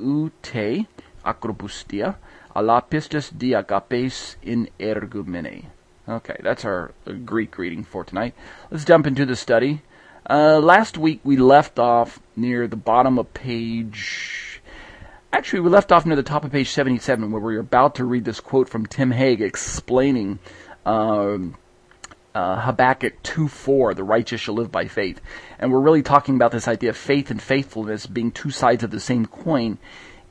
ute 1.23 1.39
acrobustia 1.39 2.15
alapistus 2.55 3.31
diagapes 3.31 4.37
in 4.41 4.69
ergumene. 4.79 5.65
Okay, 6.07 6.35
that's 6.41 6.65
our 6.65 6.91
Greek 7.25 7.57
reading 7.57 7.83
for 7.83 8.03
tonight. 8.03 8.33
Let's 8.69 8.85
jump 8.85 9.07
into 9.07 9.25
the 9.25 9.35
study. 9.35 9.81
Uh, 10.29 10.59
last 10.59 10.97
week 10.97 11.21
we 11.23 11.37
left 11.37 11.79
off 11.79 12.19
near 12.35 12.67
the 12.67 12.75
bottom 12.75 13.17
of 13.17 13.33
page. 13.33 14.61
Actually, 15.31 15.61
we 15.61 15.69
left 15.69 15.91
off 15.91 16.05
near 16.05 16.15
the 16.15 16.23
top 16.23 16.43
of 16.45 16.51
page 16.51 16.69
77, 16.69 17.31
where 17.31 17.41
we 17.41 17.55
are 17.55 17.61
about 17.61 17.95
to 17.95 18.05
read 18.05 18.23
this 18.23 18.39
quote 18.39 18.69
from 18.69 18.85
Tim 18.85 19.11
Hegg 19.11 19.41
explaining 19.41 20.37
um, 20.85 21.55
uh, 22.35 22.61
Habakkuk 22.61 23.23
2:4, 23.23 23.95
"The 23.95 24.03
righteous 24.03 24.41
shall 24.41 24.55
live 24.55 24.71
by 24.71 24.87
faith," 24.87 25.21
and 25.57 25.71
we're 25.71 25.79
really 25.79 26.03
talking 26.03 26.35
about 26.35 26.51
this 26.51 26.67
idea 26.67 26.91
of 26.91 26.97
faith 26.97 27.31
and 27.31 27.41
faithfulness 27.41 28.05
being 28.05 28.31
two 28.31 28.51
sides 28.51 28.83
of 28.83 28.91
the 28.91 28.99
same 28.99 29.25
coin 29.25 29.79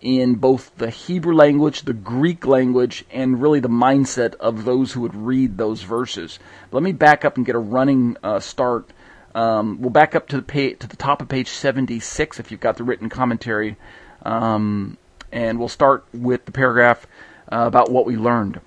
in 0.02 0.34
both 0.34 0.76
the 0.76 0.90
Hebrew 0.90 1.34
language, 1.34 1.82
the 1.82 1.94
Greek 1.94 2.44
language, 2.44 3.04
and 3.10 3.40
really 3.40 3.60
the 3.60 3.68
mindset 3.68 4.34
of 4.34 4.64
those 4.64 4.92
who 4.92 5.00
would 5.00 5.14
read 5.14 5.56
those 5.56 5.82
verses. 5.82 6.38
Let 6.72 6.82
me 6.82 6.92
back 6.92 7.24
up 7.24 7.36
and 7.36 7.46
get 7.46 7.54
a 7.54 7.60
running 7.60 8.16
uh, 8.22 8.40
start. 8.40 8.90
Um, 9.34 9.80
we'll 9.80 9.90
back 9.90 10.14
up 10.14 10.28
to 10.28 10.36
the 10.36 10.42
page, 10.42 10.80
to 10.80 10.88
the 10.88 10.96
top 10.96 11.22
of 11.22 11.28
page 11.28 11.48
76 11.48 12.38
if 12.40 12.50
you've 12.50 12.60
got 12.60 12.76
the 12.76 12.84
written 12.84 13.08
commentary, 13.08 13.76
um, 14.24 14.98
and 15.30 15.58
we'll 15.58 15.68
start 15.68 16.04
with 16.12 16.44
the 16.44 16.52
paragraph 16.52 17.06
uh, 17.50 17.64
about 17.66 17.90
what 17.90 18.04
we 18.04 18.16
learned. 18.16 18.60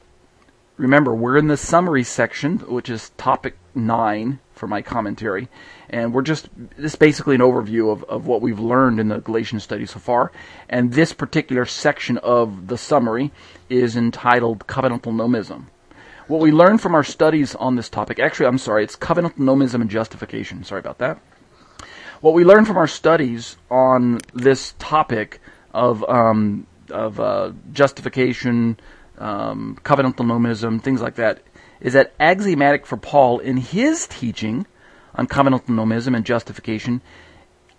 Remember, 0.78 1.16
we're 1.16 1.38
in 1.38 1.48
the 1.48 1.58
summary 1.58 2.04
section, 2.04 2.60
which 2.60 2.90
is 2.90 3.12
topic 3.12 3.58
nine 3.74 4.40
for 4.54 4.68
my 4.68 4.82
commentary. 4.82 5.48
And 5.90 6.14
we're 6.14 6.22
just, 6.22 6.50
this 6.78 6.94
is 6.94 6.96
basically 6.96 7.36
an 7.36 7.42
overview 7.42 7.92
of, 7.92 8.04
of 8.06 8.28
what 8.28 8.42
we've 8.42 8.60
learned 8.60 9.00
in 9.00 9.08
the 9.08 9.20
Galatian 9.20 9.60
study 9.60 9.86
so 9.86 10.00
far. 10.00 10.32
And 10.68 10.92
this 10.92 11.14
particular 11.14 11.66
section 11.66 12.18
of 12.18 12.68
the 12.68 12.78
summary 12.78 13.32
is 13.70 13.96
entitled 13.96 14.68
Covenantal 14.68 15.14
Nomism. 15.14 15.66
What 16.28 16.42
we 16.42 16.52
learned 16.52 16.82
from 16.82 16.96
our 16.96 17.04
studies 17.04 17.56
on 17.56 17.76
this 17.76 17.88
topic, 17.88 18.20
actually, 18.20 18.48
I'm 18.48 18.58
sorry, 18.58 18.84
it's 18.84 18.96
Covenantal 18.96 19.38
Nomism 19.38 19.82
and 19.82 19.90
Justification. 19.90 20.64
Sorry 20.64 20.80
about 20.80 20.98
that. 20.98 21.20
What 22.20 22.34
we 22.34 22.44
learned 22.44 22.68
from 22.68 22.78
our 22.78 22.88
studies 22.88 23.58
on 23.70 24.20
this 24.34 24.74
topic 24.80 25.40
of, 25.74 26.04
um, 26.10 26.66
of 26.90 27.20
uh, 27.20 27.52
justification, 27.72 28.78
um, 29.18 29.78
covenantal 29.84 30.26
nomism, 30.26 30.82
things 30.82 31.02
like 31.02 31.16
that, 31.16 31.42
is 31.80 31.94
that 31.94 32.14
axiomatic 32.20 32.86
for 32.86 32.98
Paul 32.98 33.40
in 33.40 33.58
his 33.58 34.08
teaching 34.08 34.66
on 35.14 35.28
covenantal 35.28 35.68
nomism 35.68 36.16
and 36.16 36.26
justification 36.26 37.02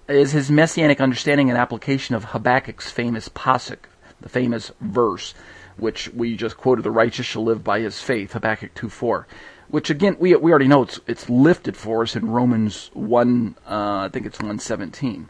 is 0.08 0.32
his 0.32 0.50
messianic 0.50 1.00
understanding 1.00 1.50
and 1.50 1.58
application 1.58 2.14
of 2.14 2.26
Habakkuk's 2.26 2.90
famous 2.90 3.28
pasuk, 3.28 3.78
the 4.20 4.28
famous 4.28 4.70
verse, 4.80 5.34
which 5.76 6.08
we 6.14 6.36
just 6.36 6.56
quoted, 6.56 6.82
the 6.82 6.90
righteous 6.90 7.26
shall 7.26 7.44
live 7.44 7.64
by 7.64 7.80
his 7.80 8.00
faith, 8.00 8.32
Habakkuk 8.32 8.74
2.4, 8.74 9.24
which 9.68 9.90
again, 9.90 10.16
we, 10.18 10.34
we 10.36 10.50
already 10.50 10.68
know 10.68 10.82
it's, 10.82 11.00
it's 11.06 11.28
lifted 11.28 11.76
for 11.76 12.02
us 12.02 12.14
in 12.16 12.30
Romans 12.30 12.90
1, 12.94 13.56
uh, 13.66 13.68
I 13.68 14.08
think 14.12 14.26
it's 14.26 14.38
117. 14.38 15.28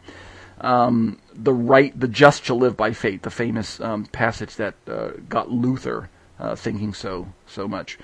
Um, 0.59 1.19
the 1.33 1.53
right, 1.53 1.97
the 1.97 2.07
just 2.07 2.43
shall 2.43 2.57
live 2.57 2.75
by 2.75 2.91
faith, 2.93 3.21
the 3.21 3.29
famous 3.29 3.79
um, 3.79 4.05
passage 4.05 4.55
that 4.55 4.75
uh, 4.87 5.09
got 5.29 5.51
Luther 5.51 6.09
uh, 6.39 6.55
thinking 6.55 6.93
so 6.93 7.27
so 7.45 7.67
much. 7.67 7.97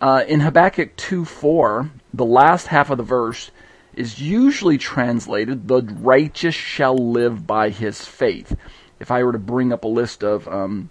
Uh, 0.00 0.24
in 0.26 0.40
Habakkuk 0.40 0.96
2:4, 0.96 1.90
the 2.14 2.24
last 2.24 2.68
half 2.68 2.90
of 2.90 2.98
the 2.98 3.04
verse 3.04 3.50
is 3.94 4.20
usually 4.20 4.78
translated, 4.78 5.68
"The 5.68 5.82
righteous 5.82 6.54
shall 6.54 6.96
live 6.96 7.46
by 7.46 7.70
his 7.70 8.04
faith." 8.04 8.56
If 8.98 9.10
I 9.10 9.24
were 9.24 9.32
to 9.32 9.38
bring 9.38 9.72
up 9.72 9.84
a 9.84 9.88
list 9.88 10.22
of 10.22 10.46
um, 10.48 10.90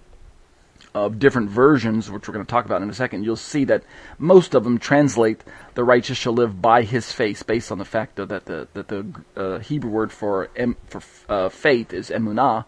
of 0.94 1.20
different 1.20 1.50
versions, 1.50 2.10
which 2.10 2.28
we're 2.28 2.34
going 2.34 2.46
to 2.46 2.50
talk 2.50 2.66
about 2.66 2.82
in 2.82 2.90
a 2.90 2.94
second, 2.94 3.24
you'll 3.24 3.36
see 3.36 3.64
that 3.66 3.84
most 4.18 4.56
of 4.56 4.64
them 4.64 4.78
translate 4.78 5.44
"the 5.76 5.84
righteous 5.84 6.18
shall 6.18 6.34
live 6.34 6.62
by 6.62 6.84
his 6.84 7.12
faith," 7.12 7.46
based 7.46 7.72
on 7.72 7.78
the 7.78 7.86
fact 7.86 8.16
that 8.16 8.46
the 8.46 8.68
that 8.74 8.88
the 8.88 9.06
uh, 9.36 9.60
Hebrew 9.60 9.92
word 9.92 10.12
for 10.12 10.50
em, 10.56 10.76
for 10.88 11.02
uh, 11.28 11.50
faith 11.50 11.94
is 11.94 12.10
emunah, 12.10 12.66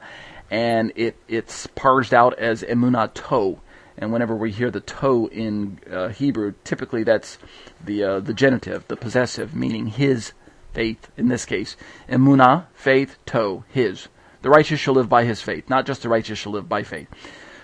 and 0.49 0.91
it 0.95 1.15
it's 1.27 1.67
parsed 1.67 2.13
out 2.13 2.37
as 2.37 2.63
emunah 2.63 3.13
to 3.13 3.59
and 3.97 4.11
whenever 4.11 4.35
we 4.35 4.51
hear 4.51 4.71
the 4.71 4.79
to 4.79 5.29
in 5.31 5.79
uh, 5.89 6.09
Hebrew, 6.09 6.53
typically 6.63 7.03
that's 7.03 7.37
the 7.83 8.03
uh, 8.03 8.19
the 8.19 8.33
genitive, 8.33 8.87
the 8.87 8.97
possessive, 8.97 9.55
meaning 9.55 9.87
his 9.87 10.33
faith. 10.73 11.09
In 11.17 11.27
this 11.27 11.45
case, 11.45 11.75
emunah, 12.09 12.65
faith, 12.73 13.17
to, 13.27 13.63
his. 13.69 14.07
The 14.41 14.49
righteous 14.49 14.79
shall 14.79 14.95
live 14.95 15.07
by 15.07 15.25
his 15.25 15.41
faith, 15.41 15.69
not 15.69 15.85
just 15.85 16.01
the 16.01 16.09
righteous 16.09 16.39
shall 16.39 16.53
live 16.53 16.67
by 16.67 16.81
faith. 16.81 17.07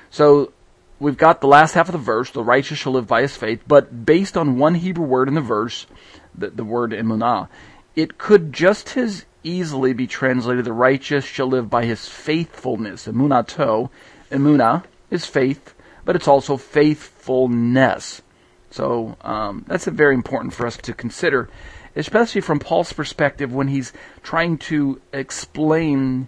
So 0.10 0.54
we've 1.00 1.18
got 1.18 1.42
the 1.42 1.48
last 1.48 1.74
half 1.74 1.88
of 1.88 1.94
the 1.94 2.00
verse, 2.00 2.32
the 2.32 2.44
righteous 2.44 2.78
shall 2.78 2.94
live 2.94 3.08
by 3.08 3.22
his 3.22 3.36
faith, 3.36 3.62
but 3.68 4.06
based 4.06 4.38
on 4.38 4.58
one 4.58 4.76
Hebrew 4.76 5.06
word 5.06 5.28
in 5.28 5.36
the 5.36 5.42
verse, 5.42 5.88
the, 6.36 6.50
the 6.50 6.64
word 6.64 6.92
emunah, 6.92 7.50
it 7.96 8.18
could 8.18 8.54
just 8.54 8.96
as 8.98 9.26
easily 9.44 9.94
be 9.94 10.08
translated, 10.08 10.66
the 10.66 10.74
righteous 10.74 11.26
shall 11.26 11.48
live 11.48 11.70
by 11.70 11.86
his 11.86 12.08
faithfulness. 12.08 13.08
Emunah 13.08 13.48
to, 13.48 13.90
emunah 14.30 14.84
is 15.10 15.26
faith, 15.26 15.74
but 16.06 16.16
it's 16.16 16.28
also 16.28 16.58
faithfulness. 16.58 18.22
So 18.70 19.18
um, 19.22 19.66
that's 19.68 19.86
very 19.86 20.14
important 20.14 20.54
for 20.54 20.68
us 20.68 20.78
to 20.78 20.94
consider, 20.94 21.50
especially 21.96 22.42
from 22.42 22.60
Paul's 22.60 22.94
perspective 22.94 23.54
when 23.54 23.70
he's 23.70 23.94
trying 24.22 24.58
to 24.60 25.02
explain 25.14 26.28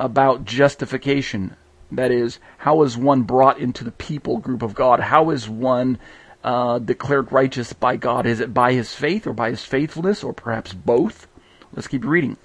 about 0.00 0.44
justification. 0.44 1.56
That 1.90 2.10
is, 2.10 2.38
how 2.58 2.82
is 2.82 2.96
one 2.96 3.22
brought 3.22 3.58
into 3.58 3.84
the 3.84 3.92
people 3.92 4.38
group 4.38 4.62
of 4.62 4.74
God? 4.74 5.00
How 5.00 5.30
is 5.30 5.48
one 5.48 5.98
uh, 6.44 6.78
declared 6.78 7.32
righteous 7.32 7.72
by 7.72 7.96
God? 7.96 8.26
Is 8.26 8.40
it 8.40 8.52
by 8.52 8.72
his 8.74 8.94
faith 8.94 9.26
or 9.26 9.32
by 9.32 9.50
his 9.50 9.64
faithfulness 9.64 10.22
or 10.22 10.32
perhaps 10.32 10.72
both? 10.72 11.26
Let's 11.72 11.88
keep 11.88 12.04
reading. 12.04 12.36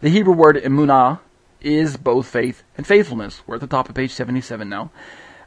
The 0.00 0.10
Hebrew 0.10 0.34
word 0.34 0.56
emunah 0.56 1.20
is 1.60 1.96
both 1.96 2.28
faith 2.28 2.62
and 2.76 2.86
faithfulness. 2.86 3.42
We're 3.46 3.56
at 3.56 3.60
the 3.60 3.66
top 3.66 3.88
of 3.88 3.94
page 3.96 4.12
77 4.12 4.68
now. 4.68 4.90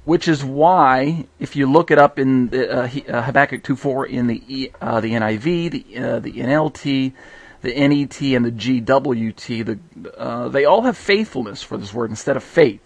which 0.04 0.28
is 0.28 0.44
why, 0.44 1.26
if 1.40 1.56
you 1.56 1.72
look 1.72 1.92
it 1.92 2.00
up 2.00 2.18
in 2.18 2.50
the, 2.50 2.70
uh, 2.70 2.90
uh 3.08 3.22
Habakkuk 3.22 3.64
2.4 3.64 4.10
in 4.10 4.28
the 4.28 4.72
uh, 4.82 5.00
the 5.00 5.12
NIV, 5.12 5.72
the 5.72 5.98
uh, 5.98 6.20
the 6.20 6.34
NLT, 6.34 7.14
the 7.62 7.74
NET, 7.74 8.22
and 8.22 8.46
the 8.46 8.51
GWT, 8.51 9.65
the, 9.65 10.20
uh, 10.20 10.50
they 10.50 10.65
all 10.65 10.82
have 10.84 10.98
faithfulness 10.98 11.62
for 11.62 11.77
this 11.77 11.94
word 11.94 12.10
instead 12.10 12.38
of 12.38 12.44
faith, 12.44 12.82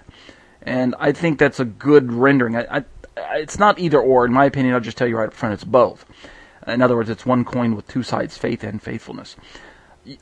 and 0.62 0.96
I 1.00 1.12
think 1.12 1.40
that's 1.40 1.60
a 1.60 1.66
good 1.66 2.12
rendering. 2.12 2.56
I, 2.56 2.66
I, 2.70 2.84
it's 3.36 3.58
not 3.58 3.80
either 3.80 4.00
or, 4.00 4.26
in 4.26 4.34
my 4.34 4.46
opinion. 4.46 4.74
I'll 4.74 4.82
just 4.82 4.98
tell 4.98 5.08
you 5.08 5.18
right 5.18 5.28
up 5.28 5.34
front, 5.34 5.54
it's 5.54 5.64
both. 5.64 6.06
In 6.68 6.82
other 6.82 6.96
words, 6.96 7.10
it's 7.10 7.26
one 7.26 7.46
coin 7.46 7.76
with 7.76 7.88
two 7.88 8.04
sides, 8.04 8.38
faith 8.38 8.64
and 8.64 8.82
faithfulness. 8.82 9.36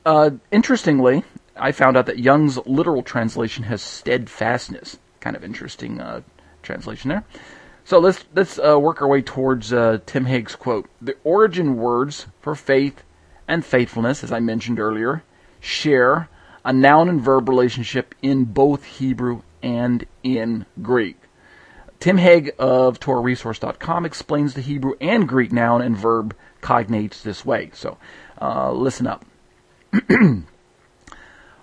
Uh, 0.06 0.32
interestingly, 0.52 1.24
I 1.56 1.72
found 1.72 1.98
out 1.98 2.06
that 2.08 2.20
Young's 2.20 2.58
literal 2.66 3.04
translation 3.04 3.64
has 3.66 3.82
steadfastness. 3.82 4.98
Kind 5.20 5.36
of 5.36 5.44
interesting 5.44 6.02
uh, 6.02 6.22
translation 6.62 7.10
there. 7.10 7.24
So 7.86 8.00
let's 8.00 8.24
let's 8.34 8.60
uh, 8.60 8.80
work 8.80 9.02
our 9.02 9.08
way 9.08 9.22
towards 9.22 9.74
uh, 9.74 10.00
Tim 10.06 10.26
Hegg's 10.26 10.56
quote. 10.56 10.90
The 11.02 11.16
origin 11.24 11.76
words 11.76 12.28
for 12.42 12.56
faith 12.56 13.04
and 13.48 13.66
faithfulness, 13.66 14.24
as 14.24 14.32
I 14.32 14.40
mentioned 14.40 14.80
earlier, 14.80 15.24
share 15.60 16.30
a 16.66 16.74
noun 16.74 17.10
and 17.10 17.22
verb 17.22 17.50
relationship 17.50 18.16
in 18.22 18.46
both 18.46 18.84
Hebrew 18.84 19.42
and 19.62 20.06
in 20.24 20.66
Greek. 20.82 21.18
Tim 22.00 22.18
Hegg 22.18 22.52
of 22.60 23.00
TorahResource.com 23.00 24.06
explains 24.06 24.54
the 24.54 24.62
Hebrew 24.62 24.94
and 25.00 25.28
Greek 25.28 25.52
noun 25.52 25.82
and 25.82 25.96
verb 25.96 26.36
cognates 26.62 27.22
this 27.22 27.46
way. 27.46 27.72
So 27.74 27.98
uh, 28.42 28.72
listen 28.72 29.08
up. 29.08 29.26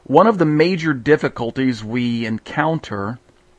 One 0.04 0.26
of 0.26 0.38
the 0.38 0.46
major 0.46 0.92
difficulties 0.92 1.84
we 1.84 2.26
encounter 2.26 3.18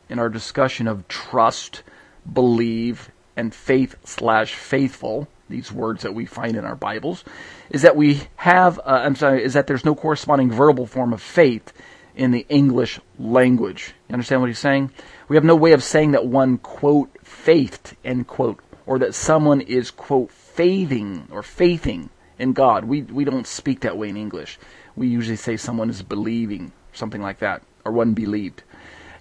in 0.10 0.20
our 0.20 0.30
discussion 0.30 0.88
of 0.88 1.08
trust, 1.08 1.84
believe, 2.32 3.12
and 3.36 3.54
faith 3.54 3.96
slash 4.04 4.56
faithful, 4.56 5.28
these 5.52 5.72
words 5.72 6.04
that 6.04 6.16
we 6.16 6.26
find 6.26 6.56
in 6.56 6.66
our 6.66 6.76
Bibles, 6.76 7.24
is 7.70 7.84
that 7.84 7.96
we 7.96 8.22
have, 8.38 8.80
uh, 8.80 9.02
I'm 9.06 9.16
sorry, 9.16 9.44
is 9.44 9.54
that 9.54 9.68
there's 9.68 9.86
no 9.86 9.96
corresponding 9.96 10.52
verbal 10.52 10.88
form 10.88 11.14
of 11.14 11.22
faith 11.22 11.72
in 12.16 12.32
the 12.32 12.46
English 12.50 13.00
language. 13.20 13.94
You 14.10 14.14
understand 14.14 14.42
what 14.42 14.48
he's 14.48 14.60
saying? 14.60 14.92
We 15.28 15.36
have 15.36 15.46
no 15.46 15.56
way 15.56 15.74
of 15.74 15.84
saying 15.84 16.12
that 16.12 16.26
one, 16.26 16.58
quote, 16.58 17.10
faithed, 17.24 17.96
end 18.04 18.28
quote, 18.28 18.60
or 18.86 19.00
that 19.00 19.16
someone 19.16 19.62
is, 19.62 19.92
quote, 19.92 20.32
faithing 20.32 21.28
or 21.32 21.44
faithing 21.44 22.10
in 22.38 22.54
God. 22.54 22.86
We, 22.86 23.04
we 23.04 23.24
don't 23.24 23.48
speak 23.48 23.82
that 23.82 23.98
way 23.98 24.10
in 24.10 24.18
English. 24.18 24.60
We 24.96 25.08
usually 25.08 25.38
say 25.38 25.58
someone 25.58 25.90
is 25.90 26.02
believing, 26.02 26.74
something 26.92 27.22
like 27.22 27.40
that, 27.40 27.62
or 27.86 27.92
one 27.92 28.14
believed. 28.14 28.64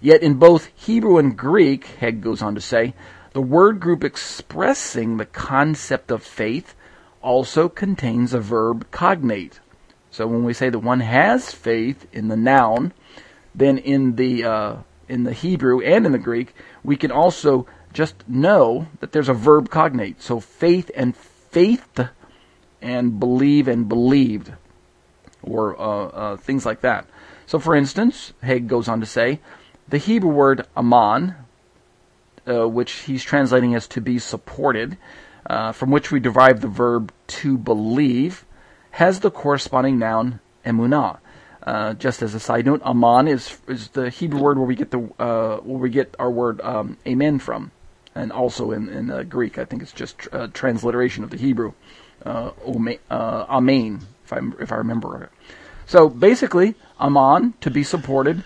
Yet 0.01 0.23
in 0.23 0.33
both 0.33 0.69
Hebrew 0.75 1.17
and 1.17 1.37
Greek, 1.37 1.85
Hegg 1.85 2.21
goes 2.21 2.41
on 2.41 2.55
to 2.55 2.61
say, 2.61 2.93
the 3.33 3.41
word 3.41 3.79
group 3.79 4.03
expressing 4.03 5.17
the 5.17 5.25
concept 5.25 6.11
of 6.11 6.23
faith 6.23 6.75
also 7.21 7.69
contains 7.69 8.33
a 8.33 8.39
verb 8.39 8.89
cognate. 8.91 9.59
So 10.09 10.27
when 10.27 10.43
we 10.43 10.53
say 10.53 10.69
that 10.69 10.79
one 10.79 10.99
has 10.99 11.53
faith 11.53 12.07
in 12.11 12.27
the 12.27 12.35
noun, 12.35 12.93
then 13.55 13.77
in 13.77 14.15
the 14.15 14.43
uh, 14.43 14.75
in 15.07 15.23
the 15.23 15.33
Hebrew 15.33 15.81
and 15.81 16.05
in 16.05 16.11
the 16.11 16.17
Greek, 16.17 16.53
we 16.83 16.95
can 16.95 17.11
also 17.11 17.67
just 17.93 18.27
know 18.27 18.87
that 18.99 19.11
there's 19.11 19.29
a 19.29 19.33
verb 19.33 19.69
cognate. 19.69 20.21
So 20.21 20.39
faith 20.39 20.89
and 20.95 21.15
faith 21.15 21.99
and 22.81 23.19
believe 23.19 23.67
and 23.67 23.87
believed, 23.87 24.53
or 25.43 25.79
uh, 25.79 26.07
uh, 26.07 26.37
things 26.37 26.65
like 26.65 26.81
that. 26.81 27.05
So, 27.45 27.59
for 27.59 27.75
instance, 27.75 28.33
Hegg 28.41 28.67
goes 28.67 28.87
on 28.87 28.99
to 29.01 29.05
say, 29.05 29.39
the 29.87 29.97
Hebrew 29.97 30.31
word 30.31 30.65
aman, 30.75 31.35
uh, 32.47 32.67
which 32.67 32.91
he's 32.91 33.23
translating 33.23 33.75
as 33.75 33.87
to 33.87 34.01
be 34.01 34.19
supported, 34.19 34.97
uh, 35.45 35.71
from 35.71 35.91
which 35.91 36.11
we 36.11 36.19
derive 36.19 36.61
the 36.61 36.67
verb 36.67 37.13
to 37.27 37.57
believe, 37.57 38.45
has 38.91 39.19
the 39.19 39.31
corresponding 39.31 39.97
noun 39.99 40.39
emunah. 40.65 41.19
Uh, 41.63 41.93
just 41.93 42.23
as 42.23 42.33
a 42.33 42.39
side 42.39 42.65
note, 42.65 42.81
aman 42.83 43.27
is 43.27 43.57
is 43.67 43.89
the 43.89 44.09
Hebrew 44.09 44.41
word 44.41 44.57
where 44.57 44.65
we 44.65 44.75
get 44.75 44.89
the 44.89 44.99
uh, 45.19 45.57
where 45.57 45.77
we 45.77 45.91
get 45.91 46.15
our 46.17 46.31
word 46.31 46.59
um, 46.61 46.97
amen 47.05 47.37
from, 47.37 47.71
and 48.15 48.31
also 48.31 48.71
in 48.71 48.89
in 48.89 49.11
uh, 49.11 49.21
Greek, 49.23 49.59
I 49.59 49.65
think 49.65 49.83
it's 49.83 49.91
just 49.91 50.27
a 50.31 50.47
transliteration 50.47 51.23
of 51.23 51.29
the 51.29 51.37
Hebrew 51.37 51.73
uh, 52.25 52.51
amen, 53.49 53.99
if 54.25 54.33
I 54.33 54.39
if 54.59 54.71
I 54.71 54.75
remember. 54.75 55.23
It. 55.23 55.29
So 55.85 56.09
basically, 56.09 56.75
aman 56.99 57.53
to 57.61 57.69
be 57.69 57.83
supported 57.83 58.43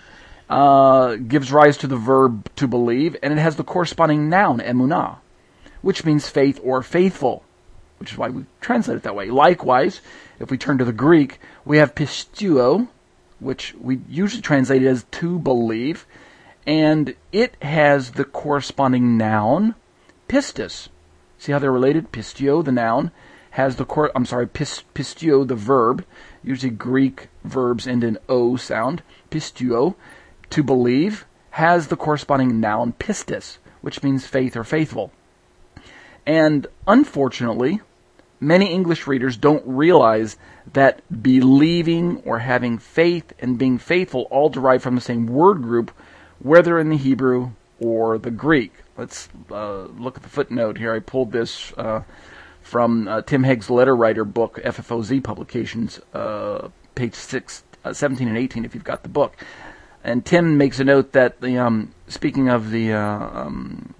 uh, 0.48 1.16
gives 1.16 1.52
rise 1.52 1.76
to 1.78 1.86
the 1.86 1.96
verb 1.96 2.48
to 2.56 2.68
believe, 2.68 3.16
and 3.22 3.32
it 3.32 3.38
has 3.38 3.56
the 3.56 3.64
corresponding 3.64 4.28
noun, 4.28 4.60
emunah, 4.60 5.16
which 5.82 6.04
means 6.04 6.28
faith 6.28 6.60
or 6.62 6.82
faithful, 6.82 7.42
which 7.98 8.12
is 8.12 8.18
why 8.18 8.28
we 8.28 8.44
translate 8.60 8.96
it 8.96 9.02
that 9.02 9.16
way. 9.16 9.30
Likewise, 9.30 10.00
if 10.38 10.50
we 10.50 10.58
turn 10.58 10.78
to 10.78 10.84
the 10.84 10.92
Greek, 10.92 11.40
we 11.64 11.78
have 11.78 11.94
pisteuo, 11.94 12.88
which 13.40 13.74
we 13.80 14.00
usually 14.08 14.42
translate 14.42 14.82
as 14.82 15.04
to 15.12 15.38
believe, 15.38 16.06
and 16.66 17.14
it 17.32 17.54
has 17.62 18.12
the 18.12 18.24
corresponding 18.24 19.16
noun, 19.16 19.74
pistis. 20.28 20.88
See 21.38 21.52
how 21.52 21.58
they're 21.58 21.72
related? 21.72 22.12
Pisteuo, 22.12 22.64
the 22.64 22.72
noun, 22.72 23.10
has 23.50 23.76
the 23.76 23.84
cor- 23.84 24.12
I'm 24.14 24.26
sorry, 24.26 24.46
pisteuo, 24.46 25.46
the 25.46 25.54
verb. 25.54 26.04
Usually 26.42 26.70
Greek 26.70 27.28
verbs 27.44 27.86
end 27.86 28.04
in 28.04 28.18
o 28.28 28.56
sound. 28.56 29.02
Pisteuo 29.30 29.96
to 30.50 30.62
believe 30.62 31.26
has 31.50 31.88
the 31.88 31.96
corresponding 31.96 32.60
noun 32.60 32.92
pistis, 32.92 33.58
which 33.80 34.02
means 34.02 34.26
faith 34.26 34.56
or 34.56 34.64
faithful. 34.64 35.10
And 36.26 36.66
unfortunately, 36.86 37.80
many 38.40 38.72
English 38.72 39.06
readers 39.06 39.36
don't 39.36 39.62
realize 39.66 40.36
that 40.72 41.00
believing 41.22 42.22
or 42.24 42.40
having 42.40 42.78
faith 42.78 43.32
and 43.38 43.58
being 43.58 43.78
faithful 43.78 44.22
all 44.30 44.48
derive 44.48 44.82
from 44.82 44.96
the 44.96 45.00
same 45.00 45.26
word 45.26 45.62
group, 45.62 45.92
whether 46.38 46.78
in 46.78 46.90
the 46.90 46.96
Hebrew 46.96 47.50
or 47.78 48.18
the 48.18 48.30
Greek. 48.30 48.72
Let's 48.96 49.28
uh, 49.50 49.82
look 49.84 50.16
at 50.16 50.22
the 50.22 50.28
footnote 50.28 50.78
here. 50.78 50.92
I 50.92 50.98
pulled 50.98 51.32
this 51.32 51.72
uh, 51.76 52.02
from 52.62 53.06
uh, 53.06 53.22
Tim 53.22 53.44
Hegg's 53.44 53.70
letter 53.70 53.94
writer 53.94 54.24
book, 54.24 54.58
FFOZ 54.64 55.22
Publications, 55.22 56.00
uh, 56.12 56.68
page 56.94 57.14
six, 57.14 57.62
uh, 57.84 57.92
17 57.92 58.26
and 58.26 58.36
18, 58.36 58.64
if 58.64 58.74
you've 58.74 58.84
got 58.84 59.02
the 59.02 59.08
book. 59.08 59.36
And 60.06 60.24
Tim 60.24 60.56
makes 60.56 60.78
a 60.78 60.84
note 60.84 61.10
that 61.12 61.40
the 61.40 61.58
um, 61.58 61.92
speaking 62.06 62.48
of 62.48 62.70
the 62.70 62.92
uh, 62.92 63.40
um, 63.40 63.92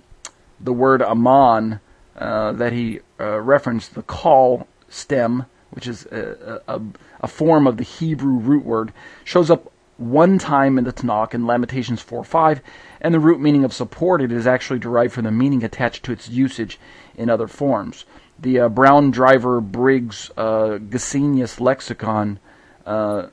the 0.61 0.73
word 0.73 1.03
aman 1.03 1.81
uh, 2.16 2.53
that 2.53 2.73
he 2.73 3.01
uh, 3.19 3.40
referenced, 3.40 3.97
the 3.97 4.05
Qal 4.05 4.69
stem, 4.88 5.47
which 5.71 5.88
is 5.88 6.07
a, 6.07 6.62
a, 6.69 6.81
a, 7.23 7.27
form 7.27 7.66
of 7.66 7.77
the 7.77 7.83
Hebrew 7.83 8.38
root 8.38 8.64
word, 8.64 8.92
shows 9.25 9.51
up 9.51 9.73
one 9.97 10.38
time 10.38 10.79
in 10.79 10.85
the 10.85 10.92
Tanakh 10.92 11.35
in 11.35 11.45
Lamentations 11.45 12.05
4:5, 12.05 12.61
and 13.01 13.12
the 13.12 13.19
root 13.19 13.40
meaning 13.40 13.64
of 13.64 13.73
supported 13.73 14.31
is 14.31 14.47
actually 14.47 14.79
derived 14.79 15.12
from 15.12 15.25
the 15.25 15.33
meaning 15.33 15.64
attached 15.64 16.05
to 16.05 16.12
its 16.12 16.29
usage 16.29 16.79
in 17.16 17.29
other 17.29 17.49
forms. 17.49 18.05
The 18.38 18.61
uh, 18.61 18.69
Brown 18.69 19.11
Driver 19.11 19.61
Briggs 19.61 20.31
uh, 20.37 20.79
Gesenius 20.79 21.59
lexicon 21.59 22.38
uh, 22.87 23.27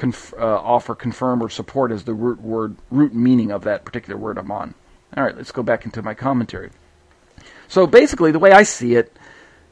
conf- 0.00 0.34
uh, 0.36 0.56
offer 0.56 0.94
confirm 0.94 1.42
or 1.42 1.50
support 1.50 1.92
as 1.92 2.04
the 2.04 2.14
root 2.14 2.40
word 2.40 2.76
root 2.90 3.14
meaning 3.14 3.52
of 3.52 3.62
that 3.64 3.84
particular 3.84 4.18
word 4.18 4.38
I'm 4.38 4.50
on. 4.50 4.74
All 5.16 5.24
right, 5.24 5.36
let's 5.36 5.52
go 5.52 5.62
back 5.62 5.84
into 5.84 6.02
my 6.02 6.14
commentary. 6.14 6.70
So 7.68 7.86
basically, 7.86 8.32
the 8.32 8.38
way 8.38 8.50
I 8.52 8.62
see 8.62 8.94
it, 8.94 9.14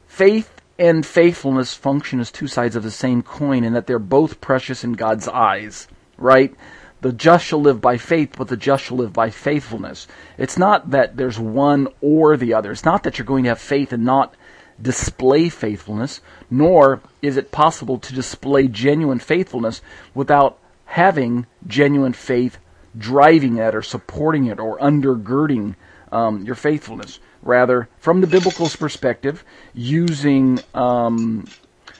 faith 0.07 0.61
and 0.77 1.05
faithfulness 1.05 1.73
function 1.73 2.19
as 2.19 2.31
two 2.31 2.47
sides 2.47 2.75
of 2.75 2.83
the 2.83 2.91
same 2.91 3.23
coin 3.23 3.63
in 3.63 3.73
that 3.73 3.87
they're 3.87 3.99
both 3.99 4.39
precious 4.39 4.83
in 4.83 4.93
God's 4.93 5.27
eyes, 5.27 5.87
right? 6.17 6.53
The 7.01 7.11
just 7.11 7.45
shall 7.45 7.61
live 7.61 7.81
by 7.81 7.97
faith, 7.97 8.35
but 8.37 8.49
the 8.49 8.57
just 8.57 8.83
shall 8.83 8.97
live 8.97 9.13
by 9.13 9.29
faithfulness. 9.29 10.07
It's 10.37 10.57
not 10.57 10.91
that 10.91 11.17
there's 11.17 11.39
one 11.39 11.87
or 12.01 12.37
the 12.37 12.53
other. 12.53 12.71
It's 12.71 12.85
not 12.85 13.03
that 13.03 13.17
you're 13.17 13.25
going 13.25 13.45
to 13.45 13.49
have 13.49 13.59
faith 13.59 13.91
and 13.91 14.05
not 14.05 14.35
display 14.81 15.49
faithfulness, 15.49 16.21
nor 16.49 17.01
is 17.21 17.37
it 17.37 17.51
possible 17.51 17.97
to 17.99 18.13
display 18.13 18.67
genuine 18.67 19.19
faithfulness 19.19 19.81
without 20.13 20.57
having 20.85 21.45
genuine 21.67 22.13
faith 22.13 22.57
driving 22.97 23.57
it 23.57 23.75
or 23.75 23.81
supporting 23.81 24.45
it 24.45 24.59
or 24.59 24.77
undergirding 24.79 25.75
um, 26.11 26.43
your 26.43 26.55
faithfulness. 26.55 27.19
Rather, 27.41 27.87
from 27.97 28.21
the 28.21 28.27
biblical 28.27 28.67
perspective, 28.67 29.45
using 29.73 30.59
um, 30.73 31.45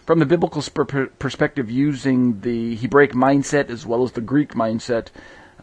from 0.05 0.19
the 0.19 0.25
biblical 0.25 0.61
perspective, 1.19 1.69
using 1.69 2.41
the 2.41 2.75
Hebraic 2.77 3.13
mindset 3.13 3.69
as 3.69 3.85
well 3.85 4.03
as 4.03 4.13
the 4.13 4.21
Greek 4.21 4.53
mindset, 4.53 5.07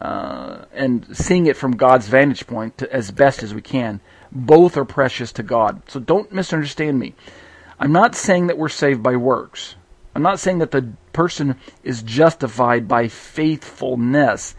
uh, 0.01 0.65
and 0.73 1.05
seeing 1.15 1.47
it 1.47 1.57
from 1.57 1.75
God's 1.75 2.07
vantage 2.07 2.47
point 2.47 2.77
to, 2.77 2.91
as 2.91 3.11
best 3.11 3.43
as 3.43 3.53
we 3.53 3.61
can. 3.61 3.99
Both 4.31 4.77
are 4.77 4.85
precious 4.85 5.31
to 5.33 5.43
God. 5.43 5.81
So 5.87 5.99
don't 5.99 6.31
misunderstand 6.31 6.99
me. 6.99 7.15
I'm 7.79 7.91
not 7.91 8.15
saying 8.15 8.47
that 8.47 8.57
we're 8.57 8.69
saved 8.69 9.03
by 9.03 9.15
works. 9.15 9.75
I'm 10.15 10.23
not 10.23 10.39
saying 10.39 10.59
that 10.59 10.71
the 10.71 10.93
person 11.13 11.55
is 11.83 12.01
justified 12.01 12.87
by 12.87 13.07
faithfulness 13.07 14.55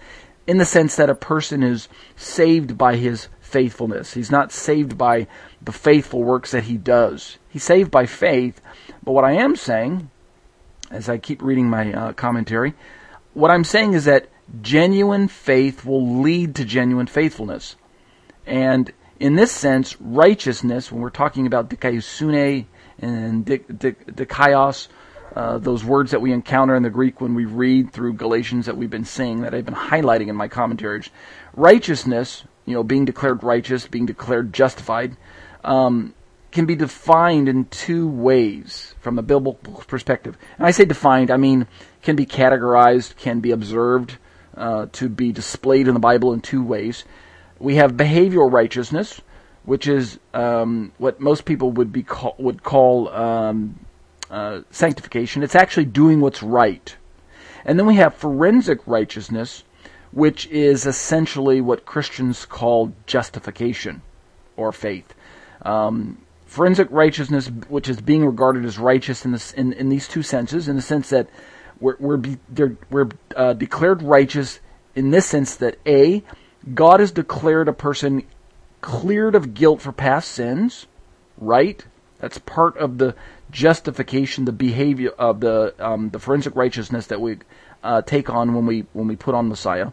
in 0.47 0.59
the 0.59 0.65
sense 0.65 0.97
that 0.97 1.11
a 1.11 1.15
person 1.15 1.63
is 1.63 1.89
saved 2.17 2.79
by 2.79 2.97
his 2.97 3.29
faithfulness. 3.41 4.15
He's 4.15 4.31
not 4.31 4.53
saved 4.53 4.97
by 4.97 5.27
the 5.61 5.73
faithful 5.73 6.23
works 6.23 6.53
that 6.53 6.65
he 6.65 6.77
does. 6.77 7.39
He's 7.49 7.65
saved 7.65 7.91
by 7.91 8.07
faith. 8.07 8.61
But 9.03 9.13
what 9.13 9.25
I 9.25 9.33
am 9.33 9.57
saying, 9.57 10.11
as 10.91 11.09
I 11.09 11.19
keep 11.19 11.43
reading 11.43 11.69
my 11.69 11.93
uh, 11.93 12.13
commentary, 12.13 12.75
what 13.35 13.51
I'm 13.51 13.65
saying 13.65 13.95
is 13.95 14.05
that 14.05 14.29
genuine 14.63 15.29
faith 15.29 15.85
will 15.85 16.21
lead 16.21 16.55
to 16.57 16.65
genuine 16.65 17.07
faithfulness. 17.07 17.77
And 18.47 18.93
in 19.21 19.37
this 19.37 19.53
sense, 19.53 20.01
righteousness, 20.01 20.93
when 20.93 21.01
we're 21.01 21.11
talking 21.11 21.47
about 21.47 21.71
dikaiosune 21.71 22.67
and 23.01 23.45
dikaios, 23.47 24.89
uh, 25.35 25.59
those 25.59 25.85
words 25.85 26.11
that 26.11 26.21
we 26.21 26.33
encounter 26.33 26.75
in 26.75 26.83
the 26.83 26.91
Greek 26.91 27.21
when 27.21 27.35
we 27.35 27.45
read 27.45 27.93
through 27.93 28.15
Galatians 28.15 28.67
that 28.67 28.77
we've 28.77 28.91
been 28.91 29.05
seeing, 29.05 29.43
that 29.43 29.55
I've 29.55 29.65
been 29.65 29.75
highlighting 29.75 30.29
in 30.29 30.37
my 30.37 30.49
commentaries. 30.49 31.11
Righteousness, 31.55 32.45
you 32.65 32.75
know, 32.75 32.83
being 32.83 33.05
declared 33.05 33.43
righteous, 33.43 33.87
being 33.87 34.07
declared 34.07 34.53
justified, 34.53 35.17
um, 35.65 36.15
can 36.51 36.65
be 36.65 36.75
defined 36.75 37.49
in 37.49 37.67
two 37.67 38.09
ways 38.09 38.95
from 39.01 39.19
a 39.19 39.23
biblical 39.23 39.85
perspective. 39.87 40.37
And 40.57 40.67
I 40.67 40.71
say 40.71 40.85
defined, 40.85 41.31
I 41.31 41.37
mean 41.37 41.67
can 42.03 42.17
be 42.17 42.27
categorized, 42.27 43.17
can 43.17 43.41
be 43.41 43.51
observed, 43.51 44.17
uh, 44.57 44.87
to 44.93 45.09
be 45.09 45.31
displayed 45.31 45.89
in 45.89 45.95
the 45.95 46.01
Bible 46.01 46.33
in 46.33 46.41
two 46.41 46.63
ways. 46.63 47.05
We 47.59 47.77
have 47.77 47.93
behavioral 47.93 48.53
righteousness, 48.53 49.21
which 49.65 49.87
is 49.87 50.19
um, 50.33 50.93
what 50.99 51.21
most 51.21 51.45
people 51.45 51.73
would 51.73 51.93
be 51.93 52.03
call, 52.03 52.35
would 52.39 52.63
call 52.63 53.09
um, 53.11 53.81
uh, 54.31 54.61
sanctification. 54.71 55.43
It's 55.43 55.55
actually 55.55 55.87
doing 55.87 56.21
what's 56.21 56.43
right. 56.43 56.97
And 57.65 57.79
then 57.79 57.87
we 57.87 57.97
have 57.97 58.15
forensic 58.15 58.81
righteousness, 58.87 59.65
which 60.13 60.47
is 60.47 60.87
essentially 60.87 61.61
what 61.61 61.85
Christians 61.85 62.47
call 62.47 62.95
justification 63.07 64.03
or 64.57 64.73
faith. 64.73 65.15
Um, 65.63 66.19
forensic 66.47 66.89
righteousness, 66.91 67.49
which 67.69 67.89
is 67.89 68.01
being 68.01 68.25
regarded 68.25 68.65
as 68.65 68.79
righteous 68.79 69.25
in, 69.25 69.33
this, 69.33 69.53
in, 69.53 69.73
in 69.75 69.89
these 69.89 70.09
two 70.09 70.23
senses, 70.23 70.69
in 70.69 70.77
the 70.77 70.83
sense 70.83 71.11
that 71.11 71.29
we're, 71.81 71.97
we're, 71.99 72.17
be, 72.17 72.39
we're 72.91 73.09
uh, 73.37 73.53
declared 73.53 74.03
righteous 74.03 74.61
in 74.95 75.11
this 75.11 75.27
sense 75.27 75.57
that 75.57 75.79
A, 75.87 76.23
God 76.75 77.01
has 77.01 77.11
declared 77.11 77.69
a 77.69 77.73
person 77.73 78.25
cleared 78.81 79.35
of 79.35 79.55
guilt 79.55 79.81
for 79.81 79.93
past 79.93 80.31
sins, 80.31 80.87
right? 81.37 81.85
That's 82.19 82.39
part 82.39 82.77
of 82.77 82.99
the 82.99 83.15
justification, 83.51 84.45
the 84.45 84.53
behavior 84.53 85.11
of 85.11 85.41
the 85.41 85.75
um, 85.79 86.11
the 86.11 86.19
forensic 86.19 86.55
righteousness 86.57 87.07
that 87.07 87.21
we 87.21 87.39
uh, 87.83 88.03
take 88.03 88.29
on 88.29 88.55
when 88.55 88.67
we 88.67 88.87
when 88.93 89.09
we 89.09 89.17
put 89.17 89.35
on 89.35 89.49
Messiah. 89.49 89.93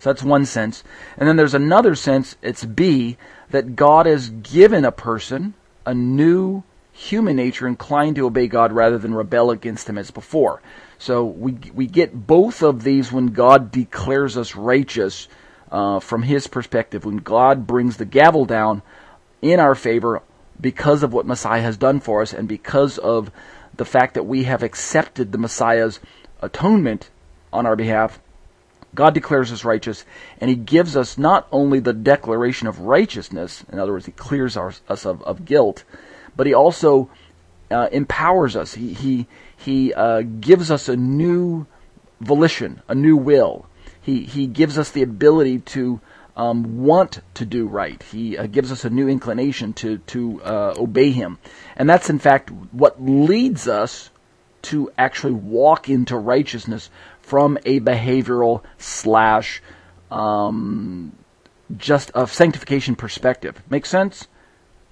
So 0.00 0.10
that's 0.10 0.22
one 0.22 0.44
sense, 0.44 0.84
and 1.16 1.28
then 1.28 1.36
there's 1.36 1.54
another 1.54 1.94
sense. 1.94 2.36
It's 2.42 2.64
B 2.64 3.16
that 3.50 3.76
God 3.76 4.06
has 4.06 4.30
given 4.30 4.84
a 4.84 4.92
person 4.92 5.54
a 5.86 5.94
new 5.94 6.62
human 6.92 7.36
nature 7.36 7.66
inclined 7.66 8.16
to 8.16 8.26
obey 8.26 8.48
God 8.48 8.72
rather 8.72 8.98
than 8.98 9.14
rebel 9.14 9.50
against 9.50 9.88
Him 9.88 9.98
as 9.98 10.10
before. 10.10 10.60
So 10.98 11.24
we 11.24 11.52
we 11.72 11.86
get 11.86 12.26
both 12.26 12.62
of 12.62 12.82
these 12.82 13.12
when 13.12 13.28
God 13.28 13.70
declares 13.70 14.36
us 14.36 14.56
righteous 14.56 15.28
uh, 15.70 16.00
from 16.00 16.22
His 16.22 16.46
perspective. 16.46 17.04
When 17.04 17.18
God 17.18 17.66
brings 17.66 17.96
the 17.96 18.04
gavel 18.04 18.44
down 18.44 18.82
in 19.42 19.60
our 19.60 19.74
favor 19.74 20.22
because 20.60 21.02
of 21.02 21.12
what 21.12 21.26
Messiah 21.26 21.62
has 21.62 21.76
done 21.76 22.00
for 22.00 22.22
us 22.22 22.32
and 22.32 22.48
because 22.48 22.98
of 22.98 23.30
the 23.76 23.84
fact 23.84 24.14
that 24.14 24.24
we 24.24 24.44
have 24.44 24.62
accepted 24.62 25.30
the 25.30 25.38
Messiah's 25.38 26.00
atonement 26.42 27.10
on 27.52 27.64
our 27.64 27.76
behalf, 27.76 28.18
God 28.94 29.14
declares 29.14 29.52
us 29.52 29.64
righteous, 29.64 30.04
and 30.40 30.50
He 30.50 30.56
gives 30.56 30.96
us 30.96 31.18
not 31.18 31.46
only 31.52 31.78
the 31.78 31.92
declaration 31.92 32.66
of 32.66 32.80
righteousness, 32.80 33.64
in 33.70 33.78
other 33.78 33.92
words, 33.92 34.06
He 34.06 34.12
clears 34.12 34.56
our, 34.56 34.74
us 34.88 35.06
of, 35.06 35.22
of, 35.22 35.44
guilt, 35.44 35.84
but 36.34 36.46
He 36.46 36.54
also 36.54 37.10
uh, 37.70 37.88
empowers 37.92 38.56
us. 38.56 38.74
He 38.74 38.94
He 38.94 39.26
He 39.56 39.94
uh, 39.94 40.22
gives 40.22 40.70
us 40.70 40.88
a 40.88 40.96
new 40.96 41.66
volition, 42.20 42.82
a 42.88 42.94
new 42.94 43.16
will. 43.16 43.67
He 44.08 44.22
He 44.22 44.46
gives 44.46 44.78
us 44.78 44.90
the 44.90 45.02
ability 45.02 45.58
to 45.76 46.00
um, 46.34 46.78
want 46.78 47.20
to 47.34 47.44
do 47.44 47.66
right. 47.66 48.02
He 48.02 48.38
uh, 48.38 48.46
gives 48.46 48.72
us 48.72 48.86
a 48.86 48.90
new 48.90 49.06
inclination 49.06 49.74
to 49.74 49.98
to 49.98 50.42
uh, 50.42 50.74
obey 50.78 51.10
Him, 51.10 51.36
and 51.76 51.90
that's 51.90 52.08
in 52.08 52.18
fact 52.18 52.50
what 52.72 53.02
leads 53.02 53.68
us 53.68 54.08
to 54.62 54.90
actually 54.96 55.34
walk 55.34 55.90
into 55.90 56.16
righteousness 56.16 56.88
from 57.20 57.58
a 57.66 57.80
behavioral 57.80 58.62
slash 58.78 59.62
um, 60.10 61.12
just 61.76 62.10
a 62.14 62.26
sanctification 62.26 62.96
perspective. 62.96 63.62
Make 63.68 63.84
sense? 63.84 64.26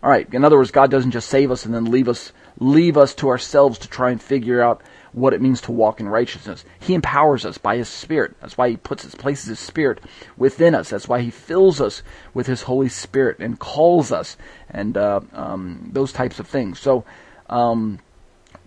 All 0.03 0.11
right. 0.11 0.29
In 0.31 0.45
other 0.45 0.59
words, 0.59 0.71
God 0.71 0.91
doesn't 0.91 1.13
just 1.13 1.31
save 1.31 1.51
us 1.51 1.65
and 1.65 1.75
then 1.75 1.87
leave 1.87 2.09
us 2.09 2.33
leave 2.59 2.99
us 2.99 3.15
to 3.15 3.31
ourselves 3.31 3.79
to 3.79 3.89
try 3.89 4.11
and 4.11 4.21
figure 4.21 4.63
out 4.63 4.83
what 5.17 5.33
it 5.33 5.41
means 5.41 5.63
to 5.63 5.73
walk 5.73 5.99
in 5.99 6.07
righteousness. 6.07 6.63
He 6.79 6.93
empowers 6.93 7.47
us 7.47 7.57
by 7.57 7.79
His 7.79 7.89
Spirit. 7.89 8.37
That's 8.39 8.59
why 8.59 8.69
He 8.69 8.77
puts 8.77 9.03
His 9.03 9.15
places 9.15 9.47
His 9.47 9.59
Spirit 9.59 9.99
within 10.37 10.75
us. 10.75 10.91
That's 10.91 11.09
why 11.09 11.23
He 11.23 11.31
fills 11.31 11.81
us 11.81 12.03
with 12.35 12.47
His 12.47 12.63
Holy 12.63 12.91
Spirit 12.91 13.39
and 13.39 13.59
calls 13.59 14.13
us 14.13 14.37
and 14.69 14.95
uh, 14.95 15.23
um, 15.33 15.89
those 15.91 16.13
types 16.13 16.39
of 16.39 16.47
things. 16.47 16.79
So, 16.79 17.07
um, 17.49 18.01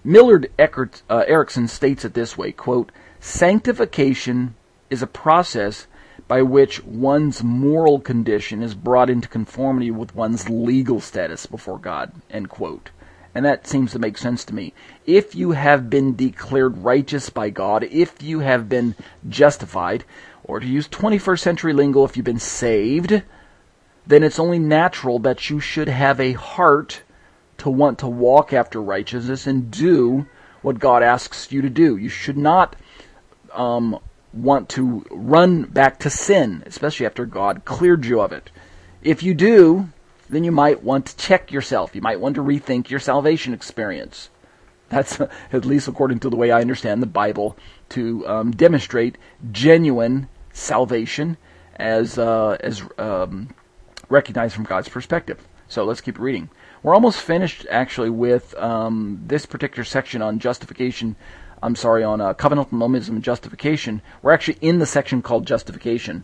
Millard 0.03 0.51
Eckert, 0.57 1.03
uh, 1.07 1.23
Erickson 1.27 1.67
states 1.67 2.03
it 2.03 2.15
this 2.15 2.35
way: 2.35 2.51
"Quote: 2.51 2.91
Sanctification 3.19 4.55
is 4.89 5.03
a 5.03 5.07
process." 5.07 5.85
By 6.27 6.43
which 6.43 6.83
one's 6.83 7.43
moral 7.43 7.99
condition 7.99 8.61
is 8.61 8.75
brought 8.75 9.09
into 9.09 9.27
conformity 9.27 9.89
with 9.89 10.13
one's 10.13 10.47
legal 10.47 11.01
status 11.01 11.47
before 11.47 11.79
God. 11.79 12.11
End 12.29 12.49
quote. 12.49 12.91
And 13.39 13.45
that 13.45 13.65
seems 13.65 13.93
to 13.93 13.99
make 13.99 14.17
sense 14.17 14.43
to 14.43 14.53
me. 14.53 14.73
If 15.05 15.33
you 15.33 15.51
have 15.51 15.89
been 15.89 16.13
declared 16.13 16.79
righteous 16.79 17.29
by 17.29 17.51
God, 17.51 17.85
if 17.85 18.21
you 18.21 18.41
have 18.41 18.67
been 18.67 18.95
justified, 19.29 20.03
or 20.43 20.59
to 20.59 20.67
use 20.67 20.89
21st 20.89 21.39
century 21.39 21.71
lingo, 21.71 22.03
if 22.03 22.17
you've 22.17 22.25
been 22.25 22.37
saved, 22.37 23.23
then 24.05 24.23
it's 24.23 24.39
only 24.39 24.59
natural 24.59 25.19
that 25.19 25.49
you 25.49 25.61
should 25.61 25.87
have 25.87 26.19
a 26.19 26.33
heart 26.33 27.03
to 27.59 27.69
want 27.69 27.99
to 27.99 28.07
walk 28.07 28.51
after 28.51 28.81
righteousness 28.81 29.47
and 29.47 29.71
do 29.71 30.27
what 30.61 30.79
God 30.79 31.01
asks 31.01 31.49
you 31.49 31.61
to 31.61 31.69
do. 31.69 31.95
You 31.95 32.09
should 32.09 32.37
not 32.37 32.75
um, 33.53 33.99
want 34.33 34.67
to 34.71 35.05
run 35.09 35.63
back 35.63 35.99
to 35.99 36.09
sin, 36.09 36.61
especially 36.65 37.05
after 37.05 37.25
God 37.25 37.63
cleared 37.63 38.03
you 38.03 38.19
of 38.19 38.33
it. 38.33 38.51
If 39.01 39.23
you 39.23 39.33
do, 39.33 39.87
then 40.29 40.43
you 40.43 40.51
might 40.51 40.83
want 40.83 41.07
to 41.07 41.17
check 41.17 41.51
yourself. 41.51 41.95
You 41.95 42.01
might 42.01 42.19
want 42.19 42.35
to 42.35 42.41
rethink 42.41 42.89
your 42.89 42.99
salvation 42.99 43.53
experience. 43.53 44.29
That's 44.89 45.19
at 45.53 45.65
least 45.65 45.87
according 45.87 46.19
to 46.19 46.29
the 46.29 46.35
way 46.35 46.51
I 46.51 46.61
understand 46.61 47.01
the 47.01 47.07
Bible 47.07 47.57
to 47.89 48.27
um, 48.27 48.51
demonstrate 48.51 49.17
genuine 49.51 50.27
salvation 50.53 51.37
as 51.75 52.17
uh, 52.17 52.57
as 52.59 52.83
um, 52.97 53.49
recognized 54.09 54.55
from 54.55 54.65
God's 54.65 54.89
perspective. 54.89 55.47
So 55.67 55.83
let's 55.83 56.01
keep 56.01 56.19
reading. 56.19 56.49
We're 56.81 56.95
almost 56.95 57.19
finished 57.21 57.65
actually 57.69 58.09
with 58.09 58.55
um, 58.57 59.23
this 59.27 59.45
particular 59.45 59.83
section 59.83 60.21
on 60.21 60.39
justification. 60.39 61.15
I'm 61.61 61.75
sorry, 61.75 62.03
on 62.03 62.21
uh, 62.21 62.33
covenantal 62.33 62.71
nomism 62.71 63.09
and 63.09 63.23
justification. 63.23 64.01
We're 64.21 64.31
actually 64.31 64.57
in 64.61 64.79
the 64.79 64.85
section 64.85 65.21
called 65.21 65.45
justification. 65.45 66.23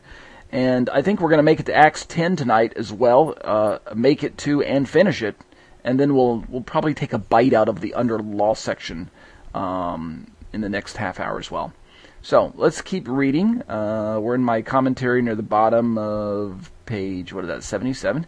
And 0.55 0.89
I 0.89 1.01
think 1.01 1.19
we're 1.19 1.27
going 1.27 1.39
to 1.39 1.43
make 1.43 1.59
it 1.59 1.65
to 1.65 1.75
Acts 1.75 2.05
10 2.05 2.37
tonight 2.37 2.71
as 2.77 2.89
well. 2.93 3.35
Uh, 3.41 3.79
make 3.93 4.23
it 4.23 4.37
to 4.37 4.63
and 4.63 4.87
finish 4.87 5.21
it, 5.21 5.35
and 5.83 5.99
then 5.99 6.15
we'll 6.15 6.45
we'll 6.47 6.63
probably 6.63 6.93
take 6.93 7.11
a 7.11 7.17
bite 7.17 7.51
out 7.51 7.67
of 7.67 7.81
the 7.81 7.93
under 7.93 8.19
law 8.19 8.53
section 8.53 9.09
um, 9.53 10.31
in 10.53 10.61
the 10.61 10.69
next 10.69 10.95
half 10.95 11.19
hour 11.19 11.39
as 11.39 11.51
well. 11.51 11.73
So 12.21 12.53
let's 12.55 12.81
keep 12.81 13.05
reading. 13.05 13.69
Uh, 13.69 14.19
we're 14.21 14.35
in 14.35 14.45
my 14.45 14.61
commentary 14.61 15.21
near 15.21 15.35
the 15.35 15.43
bottom 15.43 15.97
of 15.97 16.71
page 16.85 17.33
what 17.33 17.43
is 17.43 17.49
that 17.49 17.61
77. 17.61 18.25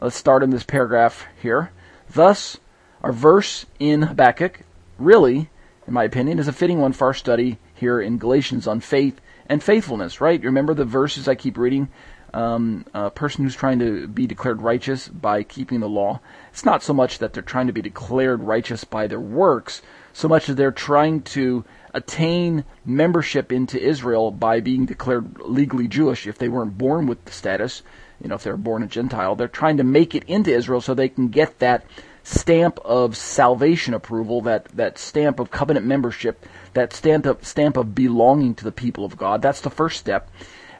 Let's 0.00 0.16
start 0.16 0.42
in 0.42 0.48
this 0.48 0.64
paragraph 0.64 1.26
here. 1.42 1.70
Thus, 2.08 2.56
our 3.02 3.12
verse 3.12 3.66
in 3.78 4.00
Habakkuk 4.00 4.60
really, 4.96 5.50
in 5.86 5.92
my 5.92 6.04
opinion, 6.04 6.38
is 6.38 6.48
a 6.48 6.52
fitting 6.54 6.80
one 6.80 6.94
for 6.94 7.08
our 7.08 7.14
study 7.14 7.58
here 7.74 8.00
in 8.00 8.16
Galatians 8.16 8.66
on 8.66 8.80
faith 8.80 9.20
and 9.48 9.62
faithfulness, 9.62 10.20
right? 10.20 10.42
Remember 10.42 10.74
the 10.74 10.84
verses 10.84 11.28
I 11.28 11.34
keep 11.34 11.56
reading? 11.56 11.88
Um, 12.34 12.84
a 12.92 13.10
person 13.10 13.44
who's 13.44 13.56
trying 13.56 13.78
to 13.78 14.06
be 14.06 14.26
declared 14.26 14.60
righteous 14.60 15.08
by 15.08 15.42
keeping 15.42 15.80
the 15.80 15.88
law. 15.88 16.20
It's 16.50 16.64
not 16.64 16.82
so 16.82 16.92
much 16.92 17.18
that 17.18 17.32
they're 17.32 17.42
trying 17.42 17.68
to 17.68 17.72
be 17.72 17.80
declared 17.80 18.42
righteous 18.42 18.84
by 18.84 19.06
their 19.06 19.20
works, 19.20 19.80
so 20.12 20.28
much 20.28 20.48
as 20.48 20.56
they're 20.56 20.70
trying 20.70 21.22
to 21.22 21.64
attain 21.94 22.64
membership 22.84 23.50
into 23.50 23.80
Israel 23.80 24.30
by 24.30 24.60
being 24.60 24.84
declared 24.84 25.40
legally 25.40 25.88
Jewish 25.88 26.26
if 26.26 26.36
they 26.36 26.48
weren't 26.48 26.76
born 26.76 27.06
with 27.06 27.24
the 27.24 27.32
status. 27.32 27.82
You 28.20 28.28
know, 28.28 28.34
if 28.34 28.42
they're 28.42 28.56
born 28.58 28.82
a 28.82 28.86
Gentile, 28.86 29.34
they're 29.34 29.48
trying 29.48 29.78
to 29.78 29.84
make 29.84 30.14
it 30.14 30.24
into 30.24 30.52
Israel 30.54 30.82
so 30.82 30.92
they 30.92 31.08
can 31.08 31.28
get 31.28 31.60
that 31.60 31.84
stamp 32.28 32.78
of 32.84 33.16
salvation 33.16 33.94
approval, 33.94 34.42
that, 34.42 34.66
that 34.76 34.98
stamp 34.98 35.40
of 35.40 35.50
covenant 35.50 35.86
membership, 35.86 36.44
that 36.74 36.92
stamp 36.92 37.24
of, 37.24 37.44
stamp 37.44 37.76
of 37.76 37.94
belonging 37.94 38.54
to 38.54 38.64
the 38.64 38.72
people 38.72 39.04
of 39.04 39.16
God. 39.16 39.40
That's 39.40 39.62
the 39.62 39.70
first 39.70 39.98
step. 39.98 40.30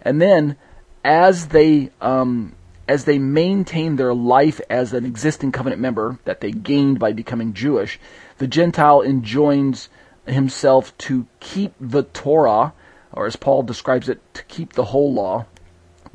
And 0.03 0.21
then, 0.21 0.57
as 1.05 1.49
they 1.49 1.91
um, 2.01 2.55
as 2.87 3.05
they 3.05 3.19
maintain 3.19 3.97
their 3.97 4.15
life 4.15 4.61
as 4.71 4.93
an 4.93 5.05
existing 5.05 5.53
covenant 5.53 5.81
member 5.81 6.19
that 6.25 6.41
they 6.41 6.51
gained 6.51 6.99
by 6.99 7.13
becoming 7.13 7.53
Jewish, 7.53 8.01
the 8.39 8.47
Gentile 8.47 9.03
enjoins 9.03 9.89
himself 10.27 10.97
to 10.99 11.27
keep 11.41 11.75
the 11.81 12.03
Torah, 12.03 12.73
or 13.13 13.27
as 13.27 13.37
Paul 13.37 13.63
describes 13.63 14.09
it, 14.09 14.23
to 14.35 14.45
keep 14.45 14.73
the 14.73 14.87
whole 14.87 15.13
law. 15.13 15.47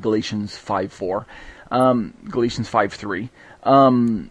Galatians 0.00 0.56
5 0.56 0.92
4. 0.92 1.26
Um, 1.70 2.14
Galatians 2.28 2.68
5 2.68 2.92
3. 2.92 3.30
Um, 3.62 4.30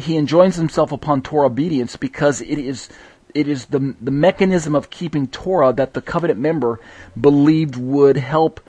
he 0.00 0.16
enjoins 0.16 0.56
himself 0.56 0.92
upon 0.92 1.22
Torah 1.22 1.46
obedience 1.46 1.96
because 1.96 2.40
it 2.40 2.58
is 2.58 2.88
it 3.34 3.46
is 3.46 3.66
the 3.66 3.94
the 4.00 4.10
mechanism 4.10 4.74
of 4.74 4.90
keeping 4.90 5.26
Torah 5.28 5.72
that 5.72 5.94
the 5.94 6.02
covenant 6.02 6.40
member 6.40 6.80
believed 7.20 7.76
would 7.76 8.16
help 8.16 8.60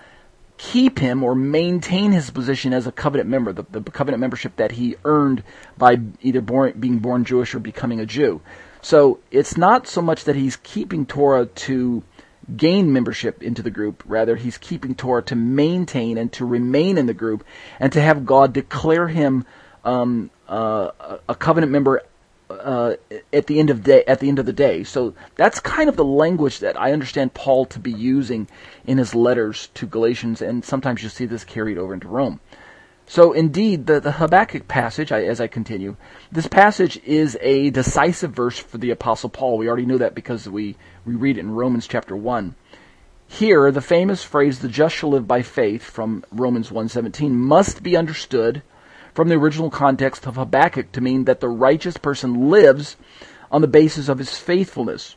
keep 0.62 1.00
him 1.00 1.24
or 1.24 1.34
maintain 1.34 2.12
his 2.12 2.30
position 2.30 2.72
as 2.72 2.86
a 2.86 2.92
covenant 2.92 3.28
member, 3.28 3.52
the, 3.52 3.64
the 3.72 3.82
covenant 3.82 4.22
membership 4.22 4.56
that 4.58 4.74
he 4.74 4.96
earned 5.06 5.44
by 5.76 6.00
either 6.22 6.40
born, 6.40 6.72
being 6.80 7.00
born 7.00 7.26
Jewish 7.26 7.56
or 7.56 7.60
becoming 7.60 8.00
a 8.00 8.06
Jew. 8.06 8.42
So 8.80 9.20
it's 9.32 9.58
not 9.58 9.88
so 9.88 10.04
much 10.04 10.24
that 10.26 10.36
he's 10.36 10.58
keeping 10.58 11.08
Torah 11.08 11.48
to 11.48 12.04
gain 12.56 12.94
membership 12.94 13.42
into 13.42 13.64
the 13.64 13.72
group. 13.72 14.04
Rather, 14.06 14.36
he's 14.36 14.60
keeping 14.60 14.94
Torah 14.94 15.24
to 15.24 15.36
maintain 15.36 16.20
and 16.20 16.32
to 16.34 16.46
remain 16.46 17.00
in 17.00 17.08
the 17.08 17.14
group 17.16 17.44
and 17.80 17.92
to 17.94 18.02
have 18.02 18.26
God 18.26 18.54
declare 18.54 19.08
him 19.08 19.46
um, 19.84 20.30
uh, 20.52 21.18
a 21.30 21.36
covenant 21.36 21.72
member 21.72 22.04
uh, 22.50 22.96
at 23.32 23.48
the 23.48 23.60
end 23.60 23.70
of 23.70 23.84
day 23.84 24.04
at 24.06 24.20
the 24.20 24.28
end 24.28 24.38
of 24.38 24.46
the 24.46 24.54
day. 24.54 24.84
So 24.84 25.16
that's 25.36 25.60
kind 25.60 25.88
of 25.88 25.96
the 25.96 26.04
language 26.04 26.60
that 26.60 26.80
I 26.80 26.92
understand 26.92 27.34
Paul 27.34 27.66
to 27.68 27.80
be 27.80 27.92
using 27.92 28.48
in 28.86 28.98
his 28.98 29.16
letters 29.16 29.70
to 29.76 29.86
Galatians, 29.86 30.42
and 30.42 30.64
sometimes 30.64 31.04
you 31.04 31.10
see 31.10 31.26
this 31.26 31.46
carried 31.46 31.78
over 31.78 31.94
into 31.94 32.10
Rome. 32.10 32.42
So 33.08 33.34
indeed, 33.34 33.88
the, 33.88 34.00
the 34.00 34.14
Habakkuk 34.14 34.68
passage, 34.68 35.12
I, 35.12 35.24
as 35.24 35.42
I 35.42 35.48
continue, 35.48 35.98
this 36.32 36.48
passage 36.48 36.98
is 37.04 37.38
a 37.42 37.70
decisive 37.70 38.32
verse 38.32 38.58
for 38.58 38.78
the 38.78 38.92
Apostle 38.92 39.30
Paul. 39.30 39.58
We 39.58 39.68
already 39.68 39.86
know 39.86 39.98
that 39.98 40.16
because 40.16 40.48
we, 40.48 40.78
we 41.06 41.16
read 41.16 41.38
it 41.38 41.42
in 41.42 41.52
Romans 41.52 41.88
chapter 41.88 42.16
1. 42.16 42.56
Here, 43.28 43.72
the 43.72 43.82
famous 43.82 44.24
phrase, 44.24 44.60
the 44.60 44.70
just 44.70 44.96
shall 44.96 45.10
live 45.10 45.28
by 45.28 45.42
faith, 45.42 45.84
from 45.84 46.24
Romans 46.32 46.70
1.17, 46.70 47.32
must 47.32 47.84
be 47.84 47.98
understood 47.98 48.62
from 49.14 49.30
the 49.30 49.36
original 49.36 49.70
context 49.70 50.26
of 50.26 50.36
Habakkuk 50.36 50.92
to 50.94 51.02
mean 51.02 51.26
that 51.26 51.40
the 51.40 51.50
righteous 51.50 51.98
person 51.98 52.50
lives 52.50 52.98
on 53.52 53.62
the 53.62 53.68
basis 53.68 54.08
of 54.10 54.18
his 54.18 54.38
faithfulness. 54.38 55.16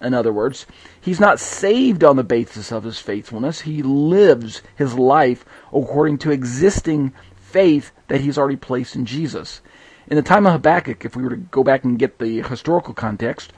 In 0.00 0.12
other 0.12 0.32
words, 0.32 0.66
he's 1.00 1.20
not 1.20 1.40
saved 1.40 2.04
on 2.04 2.16
the 2.16 2.24
basis 2.24 2.70
of 2.70 2.84
his 2.84 2.98
faithfulness. 2.98 3.62
He 3.62 3.82
lives 3.82 4.62
his 4.76 4.94
life 4.94 5.44
according 5.68 6.18
to 6.18 6.30
existing 6.30 7.14
faith 7.36 7.92
that 8.08 8.20
he's 8.20 8.36
already 8.36 8.56
placed 8.56 8.94
in 8.94 9.06
Jesus. 9.06 9.62
In 10.08 10.16
the 10.16 10.22
time 10.22 10.46
of 10.46 10.52
Habakkuk, 10.52 11.04
if 11.04 11.16
we 11.16 11.22
were 11.22 11.30
to 11.30 11.36
go 11.36 11.64
back 11.64 11.84
and 11.84 11.98
get 11.98 12.18
the 12.18 12.42
historical 12.42 12.94
context, 12.94 13.52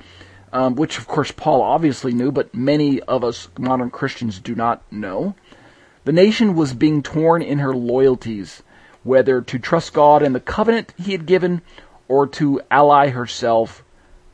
um, 0.53 0.77
which 0.77 0.98
of 0.98 1.09
course 1.09 1.33
Paul 1.33 1.61
obviously 1.61 2.12
knew, 2.12 2.31
but 2.31 2.55
many 2.55 3.01
of 3.03 3.24
us 3.24 3.48
modern 3.59 3.90
Christians 3.90 4.38
do 4.38 4.55
not 4.55 4.83
know, 4.92 5.35
the 6.05 6.12
nation 6.12 6.55
was 6.55 6.72
being 6.72 7.03
torn 7.03 7.42
in 7.42 7.59
her 7.59 7.74
loyalties 7.74 8.62
whether 9.09 9.40
to 9.40 9.59
trust 9.59 9.94
God 9.94 10.23
and 10.23 10.35
the 10.35 10.40
covenant 10.40 10.92
he 10.99 11.12
had 11.12 11.25
given 11.25 11.62
or 12.09 12.27
to 12.27 12.61
ally 12.71 13.09
herself 13.09 13.83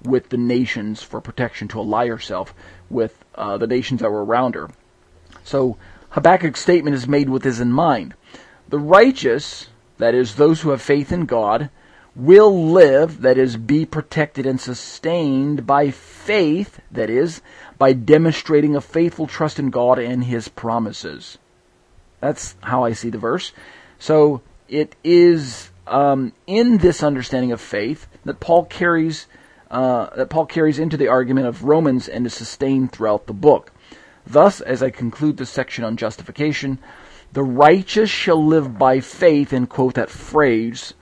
with 0.03 0.29
the 0.29 0.37
nations 0.37 1.03
for 1.03 1.21
protection, 1.21 1.69
to 1.69 1.79
ally 1.79 2.09
herself 2.09 2.53
with 2.91 3.25
uh, 3.37 3.57
the 3.57 3.69
nations 3.69 4.01
that 4.01 4.11
were 4.11 4.25
around 4.25 4.57
her. 4.57 4.69
So 5.45 5.77
Habakkuk's 6.11 6.61
statement 6.61 6.97
is 6.97 7.07
made 7.07 7.29
with 7.29 7.43
this 7.43 7.61
in 7.61 7.73
mind. 7.73 8.15
The 8.69 8.79
righteous, 8.79 9.69
that 9.99 10.15
is, 10.15 10.35
those 10.35 10.61
who 10.61 10.71
have 10.71 10.83
faith 10.83 11.13
in 11.13 11.27
God, 11.27 11.71
will 12.17 12.71
live, 12.71 13.23
that 13.23 13.39
is, 13.39 13.57
be 13.57 13.87
protected 13.87 14.45
and 14.45 14.61
sustained 14.61 15.67
by 15.67 15.91
faith, 15.91 16.81
that 16.91 17.11
is, 17.11 17.43
by 17.79 17.93
demonstrating 17.93 18.75
a 18.75 18.81
faithful 18.81 19.27
trust 19.27 19.59
in 19.59 19.71
God 19.71 19.99
and 19.99 20.25
His 20.25 20.49
promises. 20.49 21.39
That's 22.21 22.57
how 22.63 22.85
I 22.85 22.93
see 22.93 23.11
the 23.11 23.19
verse. 23.19 23.53
So 23.99 24.43
it 24.69 24.97
is 25.05 25.71
um, 25.87 26.33
in 26.47 26.79
this 26.79 27.03
understanding 27.03 27.53
of 27.53 27.61
faith 27.61 28.07
that 28.25 28.41
Paul 28.41 28.65
carries 28.65 29.27
uh, 29.71 30.15
that 30.15 30.31
Paul 30.31 30.47
carries 30.47 30.79
into 30.79 30.97
the 30.97 31.09
argument 31.09 31.49
of 31.49 31.65
Romans 31.65 32.07
and 32.07 32.27
is 32.27 32.35
sustained 32.35 32.93
throughout 32.93 33.27
the 33.27 33.33
book. 33.33 33.73
Thus, 34.27 34.61
as 34.61 34.83
I 34.83 34.91
conclude 34.91 35.37
this 35.37 35.51
section 35.51 35.85
on 35.85 35.97
justification, 35.97 36.79
the 37.33 37.43
righteous 37.43 38.09
shall 38.09 38.45
live 38.45 38.79
by 38.79 39.01
faith, 39.01 39.53
and 39.53 39.69
quote 39.69 39.95
that 39.95 40.11
phrase, 40.11 40.95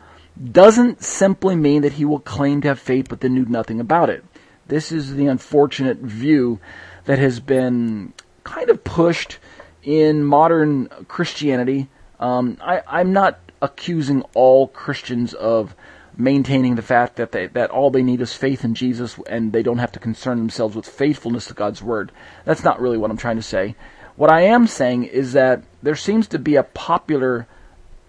doesn't 0.43 1.03
simply 1.03 1.55
mean 1.55 1.83
that 1.83 1.95
he 1.95 2.07
will 2.07 2.21
claim 2.21 2.63
to 2.63 2.69
have 2.69 2.81
faith 2.81 3.09
but 3.11 3.21
then 3.21 3.35
do 3.35 3.45
nothing 3.45 3.79
about 3.79 4.09
it. 4.09 4.25
This 4.67 4.91
is 4.91 5.15
the 5.15 5.27
unfortunate 5.27 5.99
view 5.99 6.59
that 7.05 7.19
has 7.19 7.41
been 7.41 8.15
kind 8.45 8.71
of 8.71 8.83
pushed 8.85 9.39
in 9.83 10.25
modern 10.25 10.89
Christianity. 11.09 11.89
Um, 12.19 12.57
I, 12.63 12.81
I'm 12.87 13.13
not 13.13 13.39
accusing 13.63 14.23
all 14.35 14.67
Christians 14.69 15.33
of 15.33 15.75
maintaining 16.17 16.75
the 16.75 16.83
fact 16.83 17.17
that 17.17 17.33
they, 17.33 17.47
that 17.47 17.71
all 17.71 17.91
they 17.91 18.03
need 18.03 18.21
is 18.21 18.35
faith 18.35 18.65
in 18.65 18.75
Jesus 18.75 19.19
and 19.29 19.53
they 19.53 19.63
don't 19.63 19.79
have 19.79 19.93
to 19.93 19.99
concern 19.99 20.37
themselves 20.37 20.77
with 20.77 20.87
faithfulness 20.87 21.47
to 21.47 21.55
God's 21.55 21.83
word. 21.83 22.13
That's 22.45 22.65
not 22.65 22.81
really 22.81 22.99
what 22.99 23.11
I'm 23.11 23.17
trying 23.17 23.37
to 23.37 23.43
say. 23.43 23.75
What 24.17 24.31
I 24.31 24.43
am 24.43 24.67
saying 24.67 25.05
is 25.05 25.33
that 25.33 25.63
there 25.83 25.97
seems 25.97 26.27
to 26.29 26.39
be 26.39 26.57
a 26.57 26.65
popular 26.65 27.47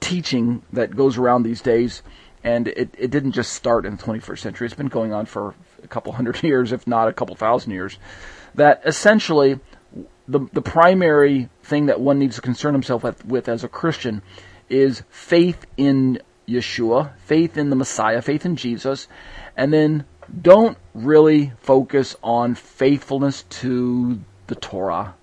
teaching 0.01 0.63
that 0.73 0.97
goes 0.97 1.17
around 1.17 1.43
these 1.43 1.61
days, 1.61 2.01
and 2.43 2.67
it, 2.67 2.93
it 2.97 3.09
didn't 3.09 3.31
just 3.31 3.53
start 3.53 3.85
in 3.85 3.95
the 3.95 4.03
21st 4.03 4.39
century. 4.39 4.65
It's 4.65 4.75
been 4.75 4.87
going 4.87 5.13
on 5.13 5.25
for 5.25 5.55
a 5.81 5.87
couple 5.87 6.11
hundred 6.11 6.43
years, 6.43 6.73
if 6.73 6.85
not 6.85 7.07
a 7.07 7.13
couple 7.13 7.35
thousand 7.35 7.71
years. 7.71 7.97
That 8.55 8.81
essentially 8.85 9.59
the 10.27 10.39
the 10.51 10.61
primary 10.61 11.49
thing 11.63 11.87
that 11.87 11.99
one 11.99 12.19
needs 12.19 12.35
to 12.35 12.41
concern 12.41 12.73
himself 12.73 13.03
with, 13.03 13.25
with 13.25 13.47
as 13.47 13.63
a 13.63 13.67
Christian 13.67 14.21
is 14.73 15.03
faith 15.09 15.65
in 15.77 16.19
Yeshua, 16.47 17.15
faith 17.19 17.57
in 17.57 17.69
the 17.69 17.75
Messiah, 17.75 18.21
faith 18.21 18.45
in 18.45 18.55
Jesus, 18.55 19.07
and 19.55 19.71
then 19.71 20.05
don't 20.41 20.77
really 20.95 21.53
focus 21.61 22.15
on 22.23 22.55
faithfulness 22.55 23.43
to 23.43 24.19
the 24.47 24.55
Torah. 24.55 25.13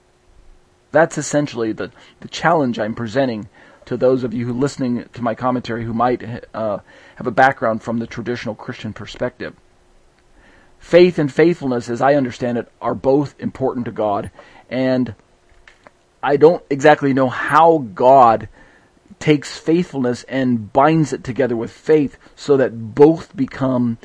That's 0.93 1.19
essentially 1.19 1.73
the, 1.73 1.91
the 2.21 2.29
challenge 2.29 2.79
I'm 2.79 2.95
presenting 2.95 3.49
to 3.87 3.97
those 3.97 4.23
of 4.23 4.33
you 4.33 4.47
who 4.47 4.53
are 4.53 4.55
listening 4.55 5.09
to 5.13 5.23
my 5.23 5.35
commentary 5.35 5.85
who 5.85 5.95
might 5.95 6.23
uh, 6.55 6.79
have 7.17 7.27
a 7.27 7.33
background 7.33 7.83
from 7.83 7.99
the 7.99 8.07
traditional 8.07 8.55
Christian 8.55 8.93
perspective. 8.93 9.55
Faith 10.79 11.19
and 11.19 11.33
faithfulness, 11.33 11.91
as 11.91 12.01
I 12.01 12.15
understand 12.15 12.57
it, 12.57 12.71
are 12.81 12.95
both 12.95 13.35
important 13.39 13.87
to 13.87 13.93
God, 13.93 14.31
and 14.71 15.15
I 16.23 16.37
don't 16.37 16.63
exactly 16.71 17.13
know 17.13 17.29
how 17.29 17.79
God 17.79 18.49
takes 19.21 19.59
faithfulness 19.59 20.25
and 20.25 20.73
binds 20.73 21.13
it 21.13 21.23
together 21.23 21.55
with 21.55 21.71
faith 21.71 22.19
so 22.35 22.57
that 22.57 22.95
both 22.95 23.37
become 23.37 23.99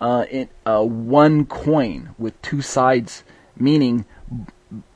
uh, 0.00 0.24
in, 0.30 0.48
uh, 0.64 0.82
one 0.82 1.44
coin 1.44 2.14
with 2.18 2.40
two 2.40 2.62
sides, 2.62 3.22
meaning 3.56 4.06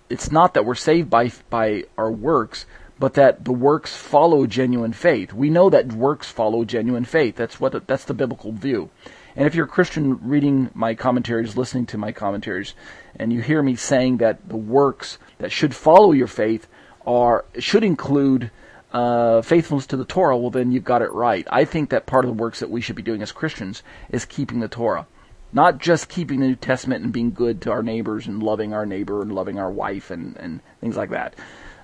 it's 0.09 0.33
not 0.33 0.55
that 0.55 0.65
we're 0.65 0.75
saved 0.75 1.11
by, 1.11 1.31
by 1.51 1.85
our 1.99 2.11
works, 2.11 2.65
but 2.99 3.15
that 3.15 3.45
the 3.45 3.53
works 3.53 3.97
follow 3.97 4.47
genuine 4.47 4.93
faith. 4.93 5.33
We 5.33 5.51
know 5.51 5.69
that 5.71 5.93
works 5.93 6.31
follow 6.31 6.65
genuine 6.65 7.05
faith. 7.05 7.37
That's 7.37 7.61
what 7.61 7.73
the, 7.73 7.81
that's 7.81 8.05
the 8.05 8.15
biblical 8.15 8.53
view. 8.53 8.91
And 9.37 9.47
if 9.47 9.55
you're 9.55 9.67
a 9.67 9.69
Christian 9.69 10.21
reading 10.27 10.71
my 10.75 10.95
commentaries, 10.95 11.57
listening 11.57 11.87
to 11.87 11.99
my 11.99 12.13
commentaries, 12.13 12.75
and 13.17 13.33
you 13.33 13.43
hear 13.43 13.63
me 13.63 13.75
saying 13.75 14.19
that 14.19 14.49
the 14.49 14.57
works 14.57 15.19
that 15.39 15.51
should 15.51 15.75
follow 15.75 16.13
your 16.13 16.29
faith 16.29 16.69
are 17.05 17.45
should 17.59 17.83
include 17.83 18.51
uh, 18.95 19.43
faithfulness 19.43 19.89
to 19.89 19.97
the 19.97 20.05
Torah, 20.05 20.39
well, 20.39 20.51
then 20.51 20.71
you've 20.71 20.85
got 20.85 21.03
it 21.03 21.13
right. 21.13 21.47
I 21.51 21.65
think 21.65 21.91
that 21.91 22.07
part 22.07 22.25
of 22.25 22.29
the 22.29 22.41
works 22.41 22.61
that 22.61 22.71
we 22.71 22.81
should 22.81 22.95
be 22.95 23.03
doing 23.03 23.23
as 23.23 23.33
Christians 23.33 23.83
is 24.09 24.25
keeping 24.25 24.61
the 24.61 24.69
Torah. 24.69 25.09
Not 25.53 25.79
just 25.79 26.09
keeping 26.09 26.39
the 26.39 26.47
New 26.47 26.55
Testament 26.55 27.03
and 27.03 27.13
being 27.13 27.33
good 27.33 27.61
to 27.63 27.73
our 27.73 27.83
neighbors 27.83 28.29
and 28.29 28.41
loving 28.41 28.73
our 28.73 28.87
neighbor 28.87 29.21
and 29.21 29.35
loving 29.35 29.59
our 29.59 29.71
wife 29.71 30.13
and, 30.13 30.37
and 30.37 30.61
things 30.81 30.97
like 30.97 31.11
that, 31.11 31.35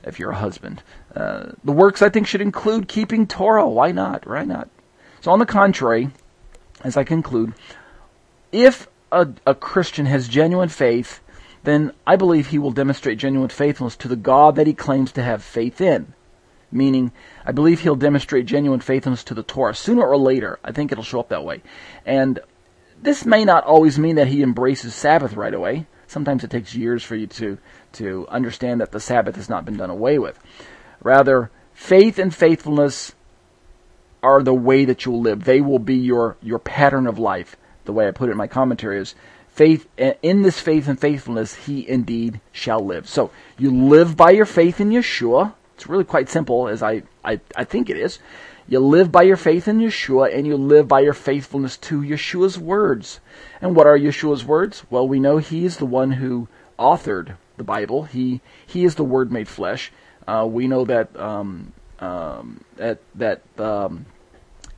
if 0.04 0.20
you're 0.20 0.30
a 0.30 0.36
husband. 0.36 0.84
Uh, 1.14 1.50
the 1.64 1.72
works, 1.72 2.00
I 2.00 2.10
think, 2.10 2.28
should 2.28 2.40
include 2.40 2.86
keeping 2.86 3.26
Torah. 3.26 3.68
Why 3.68 3.90
not? 3.90 4.24
Why 4.26 4.44
not? 4.44 4.68
So, 5.20 5.32
on 5.32 5.40
the 5.40 5.46
contrary, 5.46 6.10
as 6.82 6.96
I 6.96 7.02
conclude, 7.02 7.54
if 8.52 8.86
a, 9.10 9.28
a 9.44 9.56
Christian 9.56 10.06
has 10.06 10.28
genuine 10.28 10.68
faith, 10.68 11.20
then 11.64 11.92
I 12.06 12.14
believe 12.14 12.48
he 12.48 12.58
will 12.58 12.70
demonstrate 12.70 13.18
genuine 13.18 13.50
faithfulness 13.50 13.96
to 13.96 14.08
the 14.08 14.16
God 14.16 14.54
that 14.56 14.68
he 14.68 14.74
claims 14.74 15.10
to 15.12 15.22
have 15.22 15.42
faith 15.42 15.80
in 15.80 16.14
meaning 16.72 17.12
I 17.44 17.52
believe 17.52 17.80
he'll 17.80 17.96
demonstrate 17.96 18.46
genuine 18.46 18.80
faithfulness 18.80 19.24
to 19.24 19.34
the 19.34 19.42
Torah 19.42 19.74
sooner 19.74 20.06
or 20.06 20.16
later. 20.16 20.58
I 20.64 20.72
think 20.72 20.92
it'll 20.92 21.04
show 21.04 21.20
up 21.20 21.28
that 21.30 21.44
way. 21.44 21.62
And 22.06 22.38
this 23.02 23.24
may 23.24 23.44
not 23.44 23.64
always 23.64 23.98
mean 23.98 24.16
that 24.16 24.28
he 24.28 24.42
embraces 24.42 24.94
Sabbath 24.94 25.34
right 25.34 25.54
away. 25.54 25.86
Sometimes 26.06 26.44
it 26.44 26.50
takes 26.50 26.74
years 26.74 27.02
for 27.02 27.14
you 27.16 27.26
to, 27.28 27.58
to 27.92 28.26
understand 28.28 28.80
that 28.80 28.92
the 28.92 29.00
Sabbath 29.00 29.36
has 29.36 29.48
not 29.48 29.64
been 29.64 29.76
done 29.76 29.90
away 29.90 30.18
with. 30.18 30.38
Rather, 31.02 31.50
faith 31.72 32.18
and 32.18 32.34
faithfulness 32.34 33.14
are 34.22 34.42
the 34.42 34.54
way 34.54 34.84
that 34.84 35.04
you'll 35.04 35.20
live. 35.20 35.44
They 35.44 35.60
will 35.60 35.78
be 35.78 35.94
your, 35.94 36.36
your 36.42 36.58
pattern 36.58 37.06
of 37.06 37.18
life. 37.18 37.56
The 37.84 37.92
way 37.92 38.06
I 38.06 38.10
put 38.10 38.28
it 38.28 38.32
in 38.32 38.38
my 38.38 38.46
commentary 38.46 38.98
is 38.98 39.14
faith 39.48 39.88
in 39.96 40.42
this 40.42 40.60
faith 40.60 40.88
and 40.88 41.00
faithfulness 41.00 41.54
he 41.54 41.88
indeed 41.88 42.40
shall 42.52 42.84
live. 42.84 43.08
So 43.08 43.30
you 43.58 43.70
live 43.70 44.16
by 44.16 44.30
your 44.30 44.46
faith 44.46 44.80
in 44.80 44.90
Yeshua. 44.90 45.54
It's 45.80 45.88
really 45.88 46.04
quite 46.04 46.28
simple 46.28 46.68
as 46.68 46.82
I, 46.82 47.04
I, 47.24 47.40
I 47.56 47.64
think 47.64 47.88
it 47.88 47.96
is. 47.96 48.18
You 48.68 48.80
live 48.80 49.10
by 49.10 49.22
your 49.22 49.38
faith 49.38 49.66
in 49.66 49.78
Yeshua 49.78 50.36
and 50.36 50.46
you 50.46 50.54
live 50.54 50.86
by 50.86 51.00
your 51.00 51.14
faithfulness 51.14 51.78
to 51.78 52.02
Yeshua's 52.02 52.58
words. 52.58 53.20
And 53.62 53.74
what 53.74 53.86
are 53.86 53.98
Yeshua's 53.98 54.44
words? 54.44 54.84
Well, 54.90 55.08
we 55.08 55.18
know 55.18 55.38
he 55.38 55.64
is 55.64 55.78
the 55.78 55.86
one 55.86 56.12
who 56.12 56.48
authored 56.78 57.36
the 57.56 57.64
Bible. 57.64 58.02
He 58.02 58.42
he 58.66 58.84
is 58.84 58.96
the 58.96 59.04
Word 59.04 59.32
made 59.32 59.48
flesh. 59.48 59.90
Uh, 60.28 60.46
we 60.46 60.68
know 60.68 60.84
that 60.84 61.18
um, 61.18 61.72
um, 61.98 62.62
that 62.76 62.98
that 63.14 63.40
um, 63.58 64.04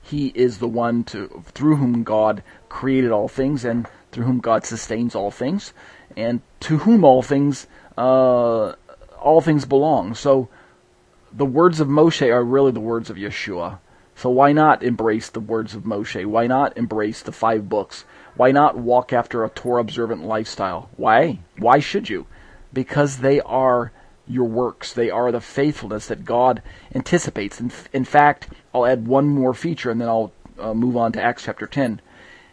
he 0.03 0.29
is 0.37 0.59
the 0.59 0.69
one 0.69 1.03
to 1.05 1.43
through 1.47 1.77
whom 1.77 2.05
God 2.05 2.45
created 2.69 3.11
all 3.11 3.27
things 3.27 3.65
and 3.65 3.89
through 4.13 4.27
whom 4.27 4.39
God 4.39 4.65
sustains 4.65 5.17
all 5.17 5.33
things, 5.33 5.73
and 6.17 6.43
to 6.61 6.79
whom 6.79 7.05
all 7.05 7.23
things 7.23 7.67
uh, 7.99 8.75
all 9.19 9.41
things 9.41 9.65
belong. 9.65 10.15
So 10.15 10.49
the 11.35 11.47
words 11.47 11.81
of 11.81 11.89
Moshe 11.89 12.33
are 12.33 12.45
really 12.45 12.73
the 12.73 12.81
words 12.81 13.11
of 13.11 13.17
Yeshua. 13.17 13.79
So 14.15 14.31
why 14.31 14.53
not 14.53 14.83
embrace 14.83 15.31
the 15.31 15.41
words 15.41 15.75
of 15.75 15.85
Moshe? 15.85 16.25
Why 16.27 16.47
not 16.47 16.77
embrace 16.77 17.23
the 17.23 17.33
five 17.33 17.69
books? 17.69 18.05
Why 18.37 18.53
not 18.53 18.77
walk 18.77 19.13
after 19.13 19.45
a 19.45 19.49
Torah 19.49 19.81
observant 19.81 20.25
lifestyle? 20.25 20.91
Why? 20.97 21.39
Why 21.59 21.79
should 21.79 22.09
you? 22.09 22.27
Because 22.73 23.19
they 23.19 23.41
are 23.41 23.93
your 24.29 24.45
works. 24.45 24.93
They 24.93 25.11
are 25.11 25.33
the 25.33 25.41
faithfulness 25.41 26.07
that 26.07 26.25
God 26.25 26.63
anticipates. 26.95 27.61
In, 27.61 27.73
in 27.93 28.05
fact, 28.05 28.49
I'll 28.75 28.87
add 28.87 29.07
one 29.07 29.29
more 29.29 29.55
feature 29.55 29.91
and 29.91 30.01
then 30.01 30.09
I'll 30.09 30.33
uh, 30.59 30.75
move 30.75 30.97
on 30.97 31.13
to 31.13 31.23
Acts 31.23 31.45
chapter 31.45 31.67
10. 31.67 32.01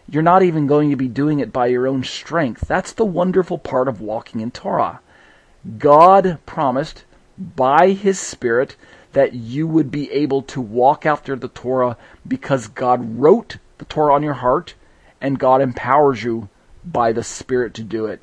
You're 0.09 0.23
not 0.23 0.41
even 0.41 0.65
going 0.65 0.89
to 0.89 0.95
be 0.95 1.07
doing 1.07 1.39
it 1.39 1.53
by 1.53 1.67
your 1.67 1.87
own 1.87 2.03
strength. 2.03 2.67
That's 2.67 2.93
the 2.93 3.05
wonderful 3.05 3.59
part 3.59 3.87
of 3.87 4.01
walking 4.01 4.41
in 4.41 4.51
Torah. 4.51 5.01
God 5.77 6.39
promised 6.45 7.03
by 7.39 7.91
His 7.91 8.19
Spirit 8.19 8.75
that 9.13 9.33
you 9.33 9.67
would 9.67 9.89
be 9.89 10.11
able 10.11 10.41
to 10.43 10.61
walk 10.61 11.05
after 11.05 11.35
the 11.35 11.47
Torah 11.47 11.97
because 12.27 12.67
God 12.67 13.19
wrote 13.19 13.57
the 13.77 13.85
Torah 13.85 14.13
on 14.13 14.23
your 14.23 14.35
heart 14.35 14.75
and 15.19 15.39
God 15.39 15.61
empowers 15.61 16.23
you 16.23 16.49
by 16.85 17.11
the 17.11 17.23
Spirit 17.23 17.73
to 17.75 17.83
do 17.83 18.05
it. 18.05 18.21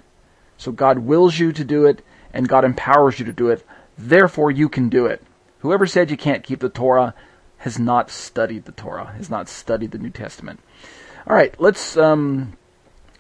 So 0.57 0.73
God 0.73 1.01
wills 1.01 1.39
you 1.39 1.53
to 1.53 1.65
do 1.65 1.87
it 1.87 2.03
and 2.33 2.49
God 2.49 2.65
empowers 2.65 3.19
you 3.19 3.25
to 3.27 3.33
do 3.33 3.49
it. 3.49 3.67
Therefore, 3.99 4.51
you 4.51 4.69
can 4.69 4.89
do 4.89 5.07
it. 5.07 5.23
Whoever 5.61 5.87
said 5.87 6.11
you 6.11 6.17
can't 6.17 6.45
keep 6.45 6.61
the 6.61 6.69
Torah 6.69 7.15
has 7.59 7.79
not 7.79 8.11
studied 8.11 8.65
the 8.65 8.73
Torah, 8.73 9.15
has 9.17 9.31
not 9.31 9.49
studied 9.49 9.91
the 9.91 9.99
New 9.99 10.11
Testament. 10.11 10.61
All 11.27 11.35
right, 11.35 11.55
let's 11.59 11.97
um, 11.97 12.57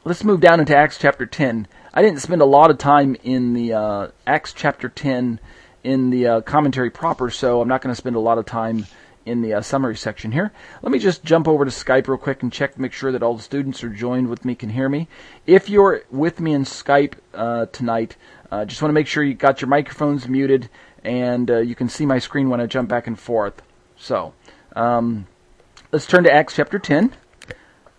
let's 0.04 0.22
move 0.22 0.40
down 0.40 0.60
into 0.60 0.76
Acts 0.76 0.98
chapter 0.98 1.26
10. 1.26 1.66
I 1.92 2.02
didn't 2.02 2.20
spend 2.20 2.42
a 2.42 2.46
lot 2.46 2.70
of 2.70 2.78
time 2.78 3.16
in 3.24 3.54
the 3.54 3.72
uh, 3.72 4.08
Acts 4.26 4.52
chapter 4.52 4.88
10 4.88 5.40
in 5.86 6.10
the 6.10 6.26
uh, 6.26 6.40
commentary 6.40 6.90
proper, 6.90 7.30
so 7.30 7.60
I'm 7.60 7.68
not 7.68 7.80
going 7.80 7.94
to 7.94 7.96
spend 7.96 8.16
a 8.16 8.20
lot 8.20 8.38
of 8.38 8.44
time 8.44 8.86
in 9.24 9.40
the 9.40 9.54
uh, 9.54 9.60
summary 9.60 9.96
section 9.96 10.32
here. 10.32 10.50
Let 10.82 10.90
me 10.90 10.98
just 10.98 11.22
jump 11.22 11.46
over 11.46 11.64
to 11.64 11.70
Skype 11.70 12.08
real 12.08 12.18
quick 12.18 12.42
and 12.42 12.52
check 12.52 12.74
to 12.74 12.80
make 12.80 12.92
sure 12.92 13.12
that 13.12 13.22
all 13.22 13.36
the 13.36 13.42
students 13.42 13.84
are 13.84 13.88
joined 13.88 14.28
with 14.28 14.44
me, 14.44 14.56
can 14.56 14.70
hear 14.70 14.88
me. 14.88 15.06
If 15.46 15.70
you're 15.70 16.02
with 16.10 16.40
me 16.40 16.54
in 16.54 16.64
Skype 16.64 17.14
uh, 17.32 17.66
tonight, 17.66 18.16
uh, 18.50 18.64
just 18.64 18.82
want 18.82 18.90
to 18.90 18.94
make 18.94 19.06
sure 19.06 19.22
you 19.22 19.34
got 19.34 19.60
your 19.60 19.68
microphones 19.68 20.26
muted 20.26 20.68
and 21.04 21.48
uh, 21.52 21.58
you 21.58 21.76
can 21.76 21.88
see 21.88 22.04
my 22.04 22.18
screen 22.18 22.50
when 22.50 22.60
I 22.60 22.66
jump 22.66 22.88
back 22.88 23.06
and 23.06 23.16
forth. 23.16 23.62
So, 23.96 24.34
um, 24.74 25.28
let's 25.92 26.06
turn 26.06 26.24
to 26.24 26.32
Acts 26.32 26.56
chapter 26.56 26.80
10, 26.80 27.12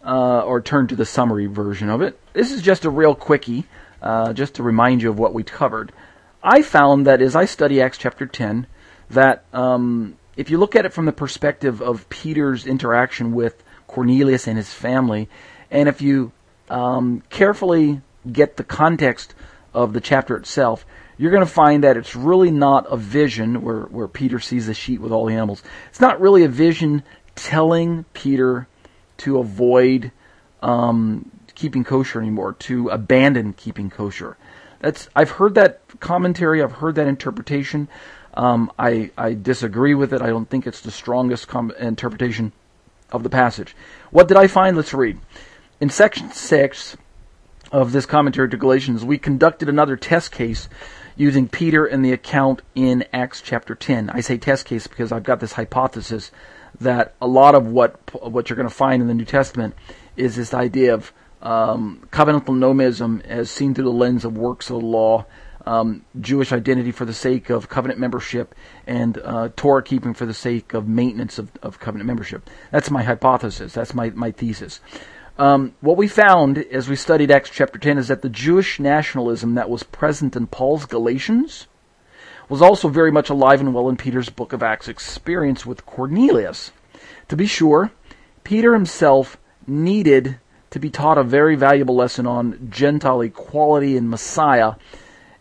uh, 0.04 0.42
or 0.42 0.60
turn 0.60 0.88
to 0.88 0.96
the 0.98 1.06
summary 1.06 1.46
version 1.46 1.90
of 1.90 2.02
it. 2.02 2.20
This 2.34 2.52
is 2.52 2.62
just 2.62 2.84
a 2.84 2.90
real 2.90 3.16
quickie, 3.16 3.64
uh, 4.02 4.34
just 4.34 4.56
to 4.56 4.64
remind 4.64 5.02
you 5.02 5.10
of 5.10 5.18
what 5.18 5.34
we 5.34 5.44
covered. 5.44 5.94
I 6.48 6.62
found 6.62 7.06
that 7.08 7.22
as 7.22 7.36
I 7.36 7.44
study 7.44 7.82
Acts 7.82 7.98
chapter 7.98 8.26
10, 8.26 8.68
that 9.10 9.44
um, 9.52 10.16
if 10.38 10.50
you 10.50 10.58
look 10.58 10.78
at 10.78 10.86
it 10.86 10.94
from 10.94 11.04
the 11.04 11.12
perspective 11.12 11.82
of 11.82 12.08
Peter's 12.08 12.66
interaction 12.66 13.34
with 13.34 13.62
Cornelius 13.86 14.48
and 14.48 14.56
his 14.56 14.74
family, 14.74 15.28
and 15.70 15.90
if 15.90 16.02
you 16.02 16.32
um, 16.70 17.22
carefully 17.30 18.00
get 18.32 18.56
the 18.56 18.64
context 18.64 19.36
of 19.74 19.92
the 19.92 20.00
chapter 20.00 20.38
itself, 20.38 20.86
you're 21.18 21.32
going 21.32 21.46
to 21.46 21.52
find 21.52 21.84
that 21.84 21.98
it's 21.98 22.16
really 22.16 22.50
not 22.50 22.86
a 22.90 22.96
vision 22.96 23.62
where, 23.62 23.82
where 23.82 24.08
Peter 24.08 24.40
sees 24.40 24.68
the 24.68 24.74
sheet 24.74 25.02
with 25.02 25.12
all 25.12 25.26
the 25.26 25.34
animals. 25.34 25.62
It's 25.90 26.00
not 26.00 26.22
really 26.22 26.46
a 26.46 26.50
vision 26.50 27.04
telling 27.36 28.06
Peter 28.14 28.70
to 29.18 29.40
avoid 29.40 30.14
um, 30.62 31.30
keeping 31.56 31.84
kosher 31.84 32.22
anymore, 32.22 32.54
to 32.54 32.88
abandon 32.88 33.52
keeping 33.52 33.90
kosher. 33.90 34.38
That's 34.80 35.10
I've 35.16 35.32
heard 35.32 35.56
that 35.56 35.82
commentary. 36.00 36.62
I've 36.62 36.74
heard 36.74 36.96
that 36.96 37.08
interpretation. 37.08 37.88
Um, 38.34 38.72
I 38.78 39.12
I 39.18 39.34
disagree 39.34 39.94
with 39.94 40.14
it. 40.14 40.22
I 40.22 40.28
don't 40.28 40.50
think 40.50 40.68
it's 40.68 40.82
the 40.82 40.92
strongest 40.92 41.48
com- 41.48 41.74
interpretation 41.80 42.52
of 43.12 43.24
the 43.24 43.30
passage. 43.30 43.76
What 44.12 44.28
did 44.28 44.38
I 44.38 44.48
find? 44.48 44.78
Let's 44.78 44.94
read. 44.94 45.20
In 45.80 45.90
section 45.90 46.32
six 46.32 46.98
of 47.72 47.92
this 47.92 48.06
commentary 48.06 48.50
to 48.50 48.58
Galatians, 48.58 49.04
we 49.04 49.18
conducted 49.18 49.70
another 49.70 49.96
test 49.96 50.32
case 50.32 50.70
using 51.16 51.48
Peter 51.48 51.86
and 51.86 52.06
the 52.06 52.14
account 52.14 52.62
in 52.76 53.04
Acts 53.12 53.42
chapter 53.42 53.76
10. 53.76 54.10
I 54.12 54.22
say 54.22 54.38
test 54.38 54.66
case 54.66 54.88
because 54.88 55.12
I've 55.12 55.24
got 55.24 55.40
this 55.40 55.54
hypothesis 55.54 56.32
that 56.80 57.16
a 57.20 57.28
lot 57.28 57.56
of 57.56 57.68
what 57.68 58.00
what 58.14 58.50
you're 58.50 58.58
going 58.58 58.70
to 58.70 58.74
find 58.74 59.02
in 59.02 59.08
the 59.08 59.14
New 59.14 59.26
Testament 59.26 59.74
is 60.16 60.36
this 60.36 60.54
idea 60.54 60.94
of 60.94 61.12
um, 61.42 62.08
covenantal 62.12 62.56
nomism 62.58 63.26
as 63.26 63.52
seen 63.52 63.74
through 63.74 63.86
the 63.86 63.92
lens 63.92 64.26
of 64.26 64.38
works 64.38 64.70
of 64.70 64.82
the 64.82 64.86
law, 64.86 65.26
um, 65.66 66.06
Jewish 66.20 66.52
identity 66.52 66.92
for 66.92 67.06
the 67.06 67.14
sake 67.14 67.50
of 67.50 67.70
covenant 67.70 68.00
membership, 68.00 68.56
and 68.86 69.18
uh, 69.18 69.50
Torah 69.56 69.84
keeping 69.84 70.14
for 70.14 70.26
the 70.26 70.34
sake 70.34 70.74
of 70.74 70.88
maintenance 70.88 71.38
of, 71.38 71.52
of 71.62 71.80
covenant 71.80 72.08
membership. 72.08 72.50
That's 72.72 72.90
my 72.90 73.04
hypothesis. 73.04 73.74
That's 73.74 73.94
my, 73.94 74.10
my 74.12 74.32
thesis. 74.32 74.80
Um, 75.38 75.76
what 75.82 75.98
we 75.98 76.08
found 76.08 76.58
as 76.58 76.90
we 76.90 76.96
studied 76.96 77.30
Acts 77.30 77.52
chapter 77.52 77.78
10 77.78 78.00
is 78.00 78.08
that 78.08 78.24
the 78.24 78.30
Jewish 78.30 78.80
nationalism 78.80 79.54
that 79.56 79.70
was 79.70 79.84
present 79.84 80.36
in 80.36 80.48
Paul's 80.48 80.86
Galatians 80.86 81.68
was 82.50 82.62
also 82.62 82.88
very 82.88 83.12
much 83.12 83.30
alive 83.30 83.60
and 83.60 83.74
well 83.74 83.90
in 83.90 83.98
Peter's 83.98 84.30
book 84.30 84.54
of 84.54 84.64
Acts 84.64 84.88
experience 84.88 85.66
with 85.66 85.86
Cornelius. 85.86 86.72
To 87.28 87.36
be 87.36 87.46
sure, 87.46 87.92
Peter 88.44 88.74
himself 88.74 89.38
needed 89.68 90.40
to 90.78 90.80
be 90.80 90.92
taught 90.92 91.18
a 91.18 91.24
very 91.24 91.56
valuable 91.56 91.96
lesson 91.96 92.28
on 92.28 92.70
Gentile 92.70 93.22
equality 93.22 93.98
and 93.98 94.12
Messiah. 94.12 94.76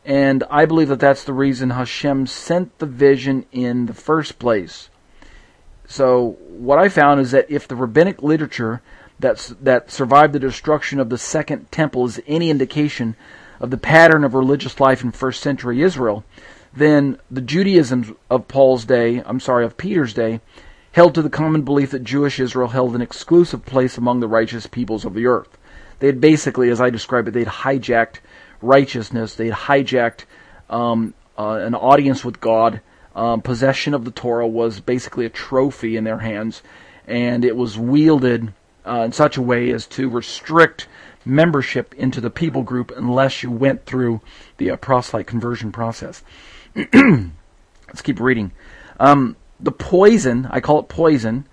And 0.02 0.42
I 0.50 0.64
believe 0.64 0.88
that 0.88 0.98
that's 0.98 1.24
the 1.24 1.34
reason 1.34 1.70
Hashem 1.70 2.26
sent 2.26 2.78
the 2.78 2.86
vision 2.86 3.44
in 3.52 3.84
the 3.84 3.92
first 3.92 4.38
place. 4.38 4.88
So 5.86 6.38
what 6.48 6.78
I 6.78 6.88
found 6.88 7.20
is 7.20 7.32
that 7.32 7.50
if 7.50 7.68
the 7.68 7.76
rabbinic 7.76 8.22
literature 8.22 8.80
that's, 9.20 9.48
that 9.60 9.90
survived 9.90 10.32
the 10.32 10.38
destruction 10.38 11.00
of 11.00 11.10
the 11.10 11.18
second 11.18 11.70
temple 11.70 12.06
is 12.06 12.18
any 12.26 12.48
indication 12.48 13.14
of 13.60 13.70
the 13.70 13.76
pattern 13.76 14.24
of 14.24 14.32
religious 14.32 14.80
life 14.80 15.04
in 15.04 15.12
first 15.12 15.42
century 15.42 15.82
Israel, 15.82 16.24
then 16.72 17.18
the 17.30 17.42
Judaism 17.42 18.16
of 18.30 18.48
Paul's 18.48 18.86
day, 18.86 19.22
I'm 19.26 19.40
sorry, 19.40 19.66
of 19.66 19.76
Peter's 19.76 20.14
day, 20.14 20.40
held 20.96 21.14
to 21.14 21.20
the 21.20 21.28
common 21.28 21.60
belief 21.60 21.90
that 21.90 22.02
Jewish 22.02 22.40
Israel 22.40 22.68
held 22.68 22.94
an 22.94 23.02
exclusive 23.02 23.66
place 23.66 23.98
among 23.98 24.20
the 24.20 24.26
righteous 24.26 24.66
peoples 24.66 25.04
of 25.04 25.12
the 25.12 25.26
earth. 25.26 25.58
They 25.98 26.06
had 26.06 26.22
basically, 26.22 26.70
as 26.70 26.80
I 26.80 26.88
describe 26.88 27.28
it, 27.28 27.32
they'd 27.32 27.46
hijacked 27.46 28.20
righteousness. 28.62 29.34
They'd 29.34 29.52
hijacked 29.52 30.24
um, 30.70 31.12
uh, 31.38 31.60
an 31.60 31.74
audience 31.74 32.24
with 32.24 32.40
God. 32.40 32.80
Um, 33.14 33.42
possession 33.42 33.92
of 33.92 34.06
the 34.06 34.10
Torah 34.10 34.48
was 34.48 34.80
basically 34.80 35.26
a 35.26 35.28
trophy 35.28 35.98
in 35.98 36.04
their 36.04 36.20
hands, 36.20 36.62
and 37.06 37.44
it 37.44 37.56
was 37.56 37.76
wielded 37.76 38.54
uh, 38.86 39.02
in 39.02 39.12
such 39.12 39.36
a 39.36 39.42
way 39.42 39.72
as 39.72 39.86
to 39.88 40.08
restrict 40.08 40.88
membership 41.26 41.92
into 41.96 42.22
the 42.22 42.30
people 42.30 42.62
group 42.62 42.90
unless 42.96 43.42
you 43.42 43.50
went 43.50 43.84
through 43.84 44.22
the 44.56 44.70
uh, 44.70 44.76
proselyte 44.76 45.26
conversion 45.26 45.72
process. 45.72 46.22
Let's 46.94 48.02
keep 48.02 48.18
reading. 48.18 48.52
Um, 48.98 49.36
the 49.58 49.72
poison, 49.72 50.46
I 50.50 50.60
call 50.60 50.80
it 50.80 50.88
poison, 50.88 51.46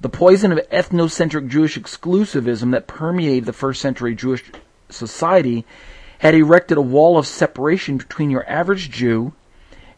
the 0.00 0.08
poison 0.08 0.52
of 0.52 0.58
ethnocentric 0.70 1.48
Jewish 1.48 1.78
exclusivism 1.78 2.72
that 2.72 2.86
permeated 2.86 3.44
the 3.44 3.52
first 3.52 3.82
century 3.82 4.14
Jewish 4.14 4.44
society 4.88 5.66
had 6.18 6.34
erected 6.34 6.78
a 6.78 6.82
wall 6.82 7.18
of 7.18 7.26
separation 7.26 7.98
between 7.98 8.30
your 8.30 8.48
average 8.48 8.90
Jew 8.90 9.32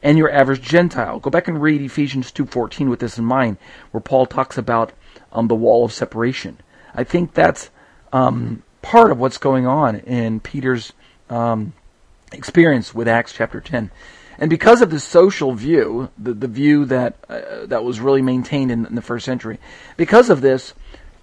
and 0.02 0.18
your 0.18 0.30
average 0.30 0.62
Gentile. 0.62 1.20
Go 1.20 1.30
back 1.30 1.48
and 1.48 1.62
read 1.62 1.80
Ephesians 1.80 2.32
2:14 2.32 2.88
with 2.88 2.98
this 2.98 3.18
in 3.18 3.24
mind, 3.24 3.58
where 3.92 4.00
Paul 4.00 4.26
talks 4.26 4.58
about 4.58 4.92
um, 5.32 5.48
the 5.48 5.54
wall 5.54 5.84
of 5.84 5.92
separation. 5.92 6.58
I 6.94 7.04
think 7.04 7.34
that's 7.34 7.70
um, 8.12 8.62
part 8.82 9.10
of 9.10 9.18
what's 9.18 9.38
going 9.38 9.66
on 9.66 9.96
in 9.96 10.40
Peter's 10.40 10.92
um, 11.30 11.72
experience 12.32 12.94
with 12.94 13.08
Acts 13.08 13.32
chapter 13.32 13.60
10. 13.60 13.90
And 14.38 14.48
because 14.50 14.82
of 14.82 14.90
the 14.90 15.00
social 15.00 15.52
view, 15.52 16.10
the, 16.18 16.32
the 16.32 16.48
view 16.48 16.84
that 16.86 17.16
uh, 17.28 17.66
that 17.66 17.84
was 17.84 18.00
really 18.00 18.22
maintained 18.22 18.70
in, 18.70 18.86
in, 18.86 18.94
the 18.94 19.02
first 19.02 19.24
century, 19.24 19.58
because 19.96 20.30
of 20.30 20.40
this, 20.40 20.74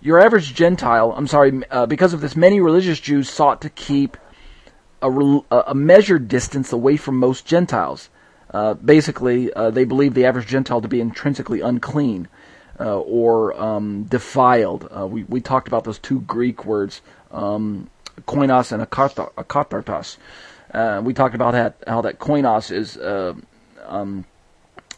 your 0.02 0.20
average 0.20 0.54
Gentile, 0.54 1.14
I'm 1.16 1.28
sorry, 1.28 1.62
uh, 1.70 1.86
because 1.86 2.14
of 2.14 2.22
this, 2.22 2.36
many 2.36 2.62
religious 2.62 3.00
Jews 3.00 3.30
sought 3.30 3.62
to 3.62 3.70
keep 3.70 4.16
a, 5.02 5.10
a 5.10 5.76
measured 5.76 6.28
distance 6.28 6.72
away 6.72 6.98
from 6.98 7.18
most 7.18 7.46
Gentiles. 7.46 8.10
Uh, 8.52 8.74
basically, 8.74 9.54
uh, 9.54 9.70
they 9.70 9.84
believed 9.84 10.16
the 10.16 10.26
average 10.26 10.48
Gentile 10.48 10.82
to 10.82 10.88
be 10.88 11.02
intrinsically 11.02 11.62
unclean 11.62 12.28
uh, 12.80 13.00
or 13.00 13.60
um, 13.60 14.04
defiled. 14.04 14.90
Uh, 14.96 15.06
we, 15.06 15.24
we 15.26 15.42
talked 15.42 15.68
about 15.68 15.84
those 15.84 16.00
two 16.00 16.22
Greek 16.22 16.66
words, 16.66 17.02
um, 17.32 17.90
koinos 18.22 18.72
and 18.72 18.82
akathartos. 18.84 20.18
Uh, 20.74 21.02
we 21.04 21.14
talked 21.14 21.36
about 21.36 21.54
that, 21.54 21.84
how 21.88 22.02
that 22.02 22.20
koinos 22.20 22.72
is, 22.72 22.98
uh, 22.98 23.34
um, 23.86 24.26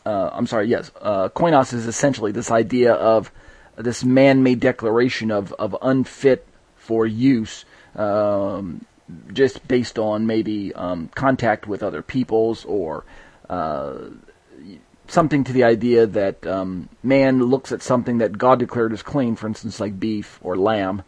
I'm 0.06 0.48
sorry, 0.48 0.68
yes, 0.68 0.90
koinos 0.90 1.74
is 1.74 1.88
essentially 1.88 2.32
this 2.32 2.52
idea 2.52 2.94
of 2.94 3.32
this 3.78 4.04
man-made 4.04 4.60
declaration 4.60 5.32
of, 5.32 5.54
of 5.54 5.76
unfit 5.82 6.48
for 6.76 7.06
use. 7.06 7.66
Um, 7.96 8.86
just 9.34 9.68
based 9.68 10.00
on 10.00 10.26
maybe 10.26 10.74
um, 10.74 11.10
contact 11.16 11.68
with 11.68 11.84
other 11.84 12.02
peoples 12.02 12.66
or 12.66 13.04
uh, 13.50 13.96
something 15.08 15.44
to 15.44 15.54
the 15.54 15.64
idea 15.64 16.06
that 16.08 16.46
um, 16.48 16.90
man 17.04 17.44
looks 17.44 17.72
at 17.72 17.82
something 17.82 18.20
that 18.20 18.38
God 18.38 18.60
declared 18.60 18.94
as 18.94 19.04
clean, 19.04 19.36
for 19.36 19.48
instance, 19.48 19.80
like 19.80 20.00
beef 20.00 20.40
or 20.42 20.56
lamb, 20.56 21.04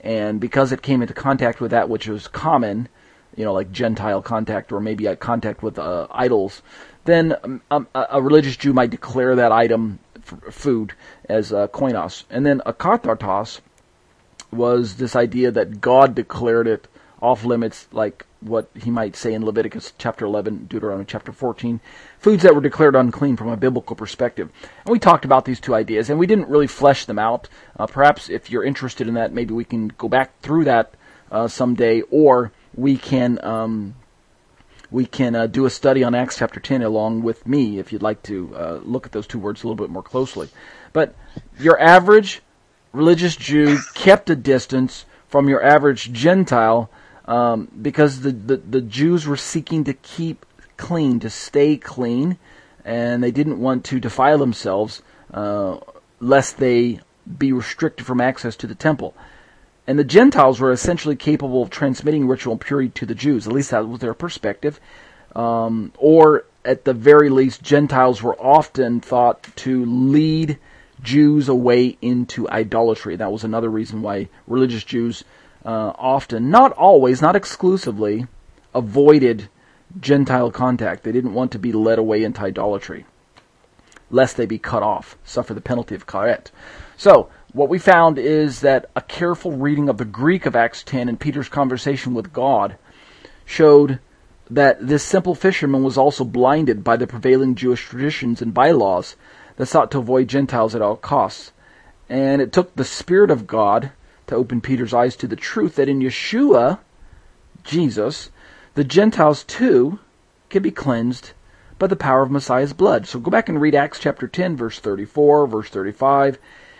and 0.00 0.40
because 0.40 0.70
it 0.70 0.82
came 0.82 1.02
into 1.02 1.14
contact 1.14 1.60
with 1.60 1.72
that 1.72 1.88
which 1.88 2.06
was 2.06 2.28
common, 2.28 2.88
you 3.36 3.44
know, 3.44 3.52
like 3.52 3.70
Gentile 3.72 4.22
contact 4.22 4.72
or 4.72 4.80
maybe 4.80 5.06
a 5.06 5.16
contact 5.16 5.62
with 5.62 5.78
uh, 5.78 6.06
idols, 6.10 6.62
then 7.04 7.34
um, 7.42 7.62
um 7.70 7.88
a 7.94 8.20
religious 8.20 8.56
Jew 8.56 8.72
might 8.72 8.90
declare 8.90 9.36
that 9.36 9.52
item 9.52 9.98
food 10.50 10.92
as 11.28 11.52
uh, 11.52 11.68
koinos. 11.68 12.24
And 12.30 12.44
then 12.44 12.60
akathartos 12.66 13.60
was 14.50 14.96
this 14.96 15.16
idea 15.16 15.50
that 15.50 15.80
God 15.80 16.14
declared 16.14 16.66
it 16.66 16.88
off 17.20 17.44
limits, 17.44 17.88
like 17.92 18.24
what 18.40 18.70
he 18.74 18.90
might 18.90 19.16
say 19.16 19.34
in 19.34 19.44
Leviticus 19.44 19.92
chapter 19.98 20.24
11, 20.24 20.66
Deuteronomy 20.66 21.04
chapter 21.06 21.32
14, 21.32 21.80
foods 22.18 22.44
that 22.44 22.54
were 22.54 22.60
declared 22.60 22.94
unclean 22.94 23.36
from 23.36 23.48
a 23.48 23.56
biblical 23.56 23.96
perspective. 23.96 24.50
And 24.84 24.92
we 24.92 24.98
talked 24.98 25.24
about 25.24 25.44
these 25.44 25.58
two 25.58 25.74
ideas, 25.74 26.08
and 26.08 26.18
we 26.18 26.26
didn't 26.26 26.48
really 26.48 26.68
flesh 26.68 27.06
them 27.06 27.18
out. 27.18 27.48
Uh, 27.76 27.86
perhaps 27.86 28.30
if 28.30 28.50
you're 28.50 28.64
interested 28.64 29.08
in 29.08 29.14
that, 29.14 29.32
maybe 29.32 29.52
we 29.52 29.64
can 29.64 29.88
go 29.88 30.08
back 30.08 30.40
through 30.40 30.64
that 30.64 30.94
uh, 31.32 31.48
someday, 31.48 32.02
or 32.02 32.52
we 32.78 32.96
can 32.96 33.44
um, 33.44 33.96
we 34.90 35.04
can 35.04 35.34
uh, 35.34 35.46
do 35.46 35.66
a 35.66 35.70
study 35.70 36.04
on 36.04 36.14
Acts 36.14 36.38
chapter 36.38 36.60
10 36.60 36.82
along 36.82 37.22
with 37.22 37.46
me 37.46 37.78
if 37.78 37.92
you'd 37.92 38.02
like 38.02 38.22
to 38.22 38.54
uh, 38.56 38.80
look 38.84 39.04
at 39.04 39.12
those 39.12 39.26
two 39.26 39.38
words 39.38 39.62
a 39.62 39.66
little 39.66 39.84
bit 39.84 39.90
more 39.90 40.02
closely. 40.02 40.48
But 40.92 41.14
your 41.58 41.78
average 41.78 42.40
religious 42.92 43.36
Jew 43.36 43.78
kept 43.94 44.30
a 44.30 44.36
distance 44.36 45.04
from 45.26 45.48
your 45.48 45.62
average 45.62 46.12
Gentile 46.12 46.88
um, 47.26 47.68
because 47.82 48.20
the, 48.20 48.30
the, 48.30 48.56
the 48.56 48.80
Jews 48.80 49.26
were 49.26 49.36
seeking 49.36 49.84
to 49.84 49.92
keep 49.92 50.46
clean, 50.78 51.20
to 51.20 51.28
stay 51.28 51.76
clean, 51.76 52.38
and 52.84 53.22
they 53.22 53.32
didn't 53.32 53.60
want 53.60 53.84
to 53.86 54.00
defile 54.00 54.38
themselves 54.38 55.02
uh, 55.34 55.78
lest 56.20 56.56
they 56.56 57.00
be 57.36 57.52
restricted 57.52 58.06
from 58.06 58.20
access 58.20 58.56
to 58.56 58.66
the 58.66 58.74
temple. 58.74 59.14
And 59.88 59.98
the 59.98 60.04
Gentiles 60.04 60.60
were 60.60 60.70
essentially 60.70 61.16
capable 61.16 61.62
of 61.62 61.70
transmitting 61.70 62.28
ritual 62.28 62.58
purity 62.58 62.90
to 62.90 63.06
the 63.06 63.14
Jews, 63.14 63.46
at 63.46 63.54
least 63.54 63.70
that 63.70 63.88
was 63.88 64.00
their 64.00 64.12
perspective. 64.12 64.78
Um, 65.34 65.92
or 65.96 66.44
at 66.62 66.84
the 66.84 66.92
very 66.92 67.30
least, 67.30 67.62
Gentiles 67.62 68.22
were 68.22 68.38
often 68.38 69.00
thought 69.00 69.44
to 69.56 69.86
lead 69.86 70.58
Jews 71.02 71.48
away 71.48 71.96
into 72.02 72.46
idolatry. 72.50 73.16
That 73.16 73.32
was 73.32 73.44
another 73.44 73.70
reason 73.70 74.02
why 74.02 74.28
religious 74.46 74.84
Jews 74.84 75.24
uh, 75.64 75.92
often, 75.96 76.50
not 76.50 76.72
always, 76.72 77.22
not 77.22 77.34
exclusively, 77.34 78.26
avoided 78.74 79.48
Gentile 79.98 80.50
contact. 80.50 81.02
They 81.02 81.12
didn't 81.12 81.32
want 81.32 81.50
to 81.52 81.58
be 81.58 81.72
led 81.72 81.98
away 81.98 82.24
into 82.24 82.42
idolatry, 82.42 83.06
lest 84.10 84.36
they 84.36 84.44
be 84.44 84.58
cut 84.58 84.82
off, 84.82 85.16
suffer 85.24 85.54
the 85.54 85.62
penalty 85.62 85.94
of 85.94 86.06
karet. 86.06 86.50
So, 86.98 87.30
what 87.52 87.68
we 87.68 87.78
found 87.78 88.18
is 88.18 88.60
that 88.60 88.90
a 88.94 89.00
careful 89.00 89.52
reading 89.52 89.88
of 89.88 89.96
the 89.98 90.04
Greek 90.04 90.44
of 90.46 90.54
Acts 90.54 90.82
10 90.82 91.08
and 91.08 91.18
Peter's 91.18 91.48
conversation 91.48 92.14
with 92.14 92.32
God 92.32 92.76
showed 93.46 93.98
that 94.50 94.86
this 94.86 95.02
simple 95.02 95.34
fisherman 95.34 95.82
was 95.82 95.96
also 95.96 96.24
blinded 96.24 96.84
by 96.84 96.96
the 96.96 97.06
prevailing 97.06 97.54
Jewish 97.54 97.84
traditions 97.84 98.42
and 98.42 98.52
bylaws 98.52 99.16
that 99.56 99.66
sought 99.66 99.90
to 99.90 99.98
avoid 99.98 100.28
Gentiles 100.28 100.74
at 100.74 100.82
all 100.82 100.96
costs. 100.96 101.52
And 102.08 102.40
it 102.40 102.52
took 102.52 102.74
the 102.74 102.84
Spirit 102.84 103.30
of 103.30 103.46
God 103.46 103.92
to 104.26 104.34
open 104.34 104.60
Peter's 104.60 104.94
eyes 104.94 105.16
to 105.16 105.26
the 105.26 105.36
truth 105.36 105.76
that 105.76 105.88
in 105.88 106.00
Yeshua, 106.00 106.78
Jesus, 107.64 108.30
the 108.74 108.84
Gentiles 108.84 109.42
too 109.44 109.98
can 110.50 110.62
be 110.62 110.70
cleansed 110.70 111.32
by 111.78 111.86
the 111.86 111.96
power 111.96 112.22
of 112.22 112.30
Messiah's 112.30 112.72
blood. 112.72 113.06
So 113.06 113.18
go 113.18 113.30
back 113.30 113.48
and 113.48 113.60
read 113.60 113.74
Acts 113.74 113.98
chapter 113.98 114.26
10, 114.28 114.56
verse 114.56 114.78
34, 114.78 115.46
verse 115.46 115.68
35, 115.68 116.38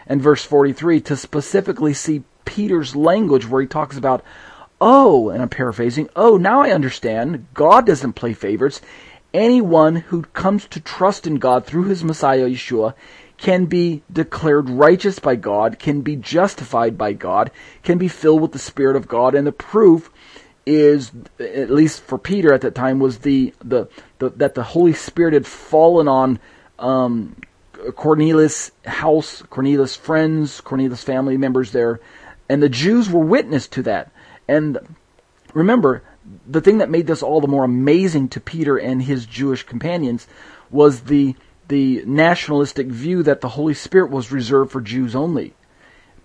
and 0.09 0.23
verse 0.23 0.43
43 0.45 1.01
to 1.03 1.17
specifically 1.17 1.95
see 1.95 2.25
Peter's 2.45 2.97
language 2.97 3.47
where 3.47 3.61
he 3.61 3.69
talks 3.69 3.97
about, 3.97 4.25
oh, 4.81 5.29
and 5.29 5.43
I'm 5.43 5.49
paraphrasing, 5.49 6.09
oh, 6.17 6.37
now 6.37 6.63
I 6.63 6.71
understand. 6.71 7.47
God 7.55 7.87
doesn't 7.87 8.15
play 8.15 8.33
favorites. 8.33 8.81
Anyone 9.35 9.97
who 9.97 10.23
comes 10.23 10.67
to 10.69 10.81
trust 10.81 11.27
in 11.27 11.37
God 11.37 11.67
through 11.67 11.85
his 11.85 12.03
Messiah 12.03 12.49
Yeshua 12.49 12.95
can 13.37 13.67
be 13.67 14.03
declared 14.13 14.69
righteous 14.69 15.19
by 15.19 15.37
God, 15.37 15.79
can 15.79 16.01
be 16.01 16.17
justified 16.17 16.99
by 16.99 17.13
God, 17.13 17.51
can 17.83 17.99
be 17.99 18.09
filled 18.09 18.43
with 18.43 18.53
the 18.53 18.59
Spirit 18.59 18.97
of 18.97 19.07
God, 19.07 19.35
and 19.35 19.47
the 19.47 19.53
proof 19.53 20.11
is, 20.67 21.13
at 21.39 21.71
least 21.71 22.03
for 22.03 22.19
Peter 22.19 22.53
at 22.53 22.61
that 22.63 22.75
time, 22.75 22.99
was 22.99 23.19
the 23.19 23.55
the, 23.65 23.89
the 24.19 24.31
that 24.31 24.55
the 24.55 24.63
Holy 24.63 24.93
Spirit 24.93 25.35
had 25.35 25.47
fallen 25.47 26.09
on 26.09 26.39
um, 26.79 27.37
Cornelius' 27.95 28.71
house, 28.85 29.43
Cornelius' 29.43 29.97
friends, 29.97 30.61
Cornelius' 30.61 31.05
family 31.05 31.37
members 31.37 31.73
there, 31.73 32.01
and 32.49 32.63
the 32.63 32.69
Jews 32.69 33.09
were 33.11 33.25
witness 33.25 33.69
to 33.69 33.83
that. 33.85 34.11
And 34.49 34.79
remember, 35.55 36.03
the 36.47 36.61
thing 36.61 36.79
that 36.79 36.91
made 36.91 37.07
this 37.07 37.23
all 37.23 37.41
the 37.41 37.49
more 37.49 37.65
amazing 37.65 38.29
to 38.31 38.41
Peter 38.41 38.77
and 38.77 39.03
his 39.03 39.27
Jewish 39.27 39.63
companions 39.63 40.27
was 40.71 41.03
the 41.03 41.35
the 41.69 42.03
nationalistic 42.07 42.87
view 42.87 43.23
that 43.23 43.43
the 43.43 43.49
Holy 43.51 43.75
Spirit 43.75 44.11
was 44.11 44.33
reserved 44.33 44.73
for 44.73 44.81
Jews 44.81 45.15
only, 45.15 45.55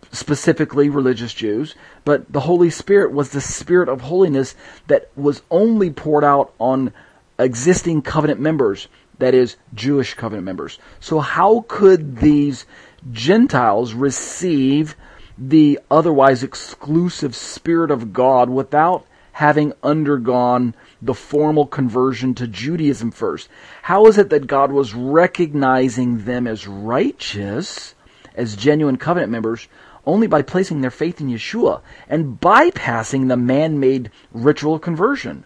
specifically 0.09 0.87
religious 0.87 1.33
Jews, 1.33 1.75
but 2.05 2.31
the 2.31 2.39
Holy 2.39 2.69
Spirit 2.69 3.11
was 3.11 3.31
the 3.31 3.41
Spirit 3.41 3.89
of 3.89 3.99
holiness 3.99 4.55
that 4.87 5.09
was 5.17 5.41
only 5.51 5.89
poured 5.89 6.23
out 6.23 6.53
on 6.59 6.93
existing 7.37 8.01
covenant 8.03 8.39
members, 8.39 8.87
that 9.19 9.33
is, 9.33 9.57
Jewish 9.73 10.13
covenant 10.13 10.45
members. 10.45 10.79
So, 10.99 11.19
how 11.19 11.65
could 11.67 12.17
these 12.17 12.65
Gentiles 13.11 13.93
receive 13.93 14.95
the 15.37 15.79
otherwise 15.89 16.43
exclusive 16.43 17.35
Spirit 17.35 17.91
of 17.91 18.13
God 18.13 18.49
without 18.49 19.05
having 19.33 19.73
undergone 19.81 20.75
the 21.01 21.13
formal 21.13 21.65
conversion 21.65 22.35
to 22.35 22.47
Judaism 22.47 23.11
first. 23.11 23.49
How 23.81 24.05
is 24.05 24.17
it 24.17 24.29
that 24.29 24.47
God 24.47 24.71
was 24.71 24.93
recognizing 24.93 26.25
them 26.25 26.47
as 26.47 26.67
righteous, 26.67 27.95
as 28.35 28.55
genuine 28.55 28.97
covenant 28.97 29.31
members, 29.31 29.67
only 30.05 30.27
by 30.27 30.43
placing 30.43 30.81
their 30.81 30.91
faith 30.91 31.19
in 31.19 31.29
Yeshua 31.29 31.81
and 32.07 32.39
bypassing 32.39 33.27
the 33.27 33.37
man 33.37 33.79
made 33.79 34.11
ritual 34.31 34.77
conversion? 34.77 35.45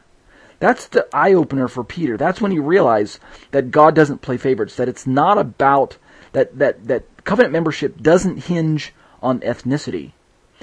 That's 0.59 0.87
the 0.87 1.07
eye 1.13 1.33
opener 1.33 1.67
for 1.67 1.83
Peter. 1.83 2.17
That's 2.17 2.41
when 2.41 2.51
he 2.51 2.59
realized 2.59 3.19
that 3.51 3.71
God 3.71 3.93
doesn't 3.95 4.21
play 4.21 4.37
favorites, 4.37 4.75
that 4.75 4.89
it's 4.89 5.05
not 5.05 5.37
about 5.37 5.97
that, 6.31 6.57
that, 6.57 6.87
that 6.87 7.03
covenant 7.23 7.53
membership 7.53 8.01
doesn't 8.01 8.45
hinge 8.45 8.93
on 9.21 9.39
ethnicity. 9.41 10.11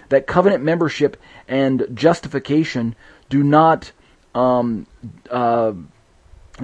That 0.09 0.27
covenant 0.27 0.63
membership 0.63 1.17
and 1.49 1.87
justification 1.95 2.95
do 3.29 3.43
not 3.43 3.93
um, 4.35 4.87
uh, 5.31 5.73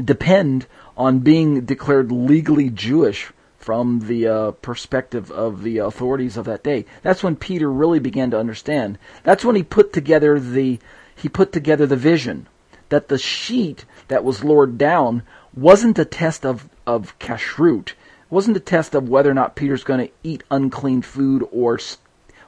depend 0.04 0.66
on 0.96 1.20
being 1.20 1.62
declared 1.62 2.12
legally 2.12 2.70
Jewish 2.70 3.32
from 3.58 4.00
the 4.00 4.26
uh, 4.26 4.50
perspective 4.52 5.30
of 5.30 5.62
the 5.62 5.78
authorities 5.78 6.36
of 6.36 6.46
that 6.46 6.62
day. 6.62 6.86
That's 7.02 7.22
when 7.22 7.36
Peter 7.36 7.70
really 7.70 7.98
began 7.98 8.30
to 8.32 8.38
understand. 8.38 8.98
That's 9.22 9.44
when 9.44 9.56
he 9.56 9.62
put 9.62 9.92
together 9.92 10.40
the 10.40 10.78
he 11.14 11.28
put 11.28 11.52
together 11.52 11.86
the 11.86 11.96
vision 11.96 12.46
that 12.90 13.08
the 13.08 13.18
sheet 13.18 13.84
that 14.08 14.24
was 14.24 14.44
lowered 14.44 14.78
down 14.78 15.22
wasn't 15.56 15.98
a 15.98 16.04
test 16.04 16.44
of 16.46 16.68
of 16.86 17.18
kashrut. 17.18 17.94
Wasn't 18.30 18.56
a 18.56 18.60
test 18.60 18.94
of 18.94 19.08
whether 19.08 19.30
or 19.30 19.34
not 19.34 19.56
Peter's 19.56 19.84
going 19.84 20.06
to 20.06 20.12
eat 20.22 20.44
unclean 20.50 21.02
food 21.02 21.48
or 21.50 21.78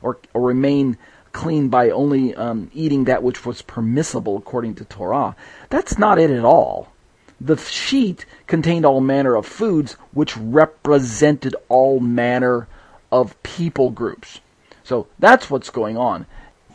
or 0.02 0.18
or 0.34 0.42
remain 0.42 0.98
clean 1.32 1.68
by 1.68 1.90
only 1.90 2.34
um, 2.34 2.70
eating 2.74 3.04
that 3.04 3.22
which 3.22 3.46
was 3.46 3.62
permissible 3.62 4.36
according 4.36 4.74
to 4.76 4.84
Torah. 4.84 5.34
That's 5.70 5.98
not 5.98 6.18
it 6.18 6.30
at 6.30 6.44
all. 6.44 6.92
the 7.40 7.56
sheet 7.56 8.24
contained 8.46 8.84
all 8.86 9.00
manner 9.00 9.34
of 9.34 9.46
foods 9.46 9.94
which 10.12 10.36
represented 10.36 11.56
all 11.68 11.98
manner 12.00 12.68
of 13.10 13.40
people 13.42 13.90
groups. 13.90 14.40
So 14.84 15.06
that's 15.18 15.50
what's 15.50 15.70
going 15.70 15.96
on. 15.96 16.26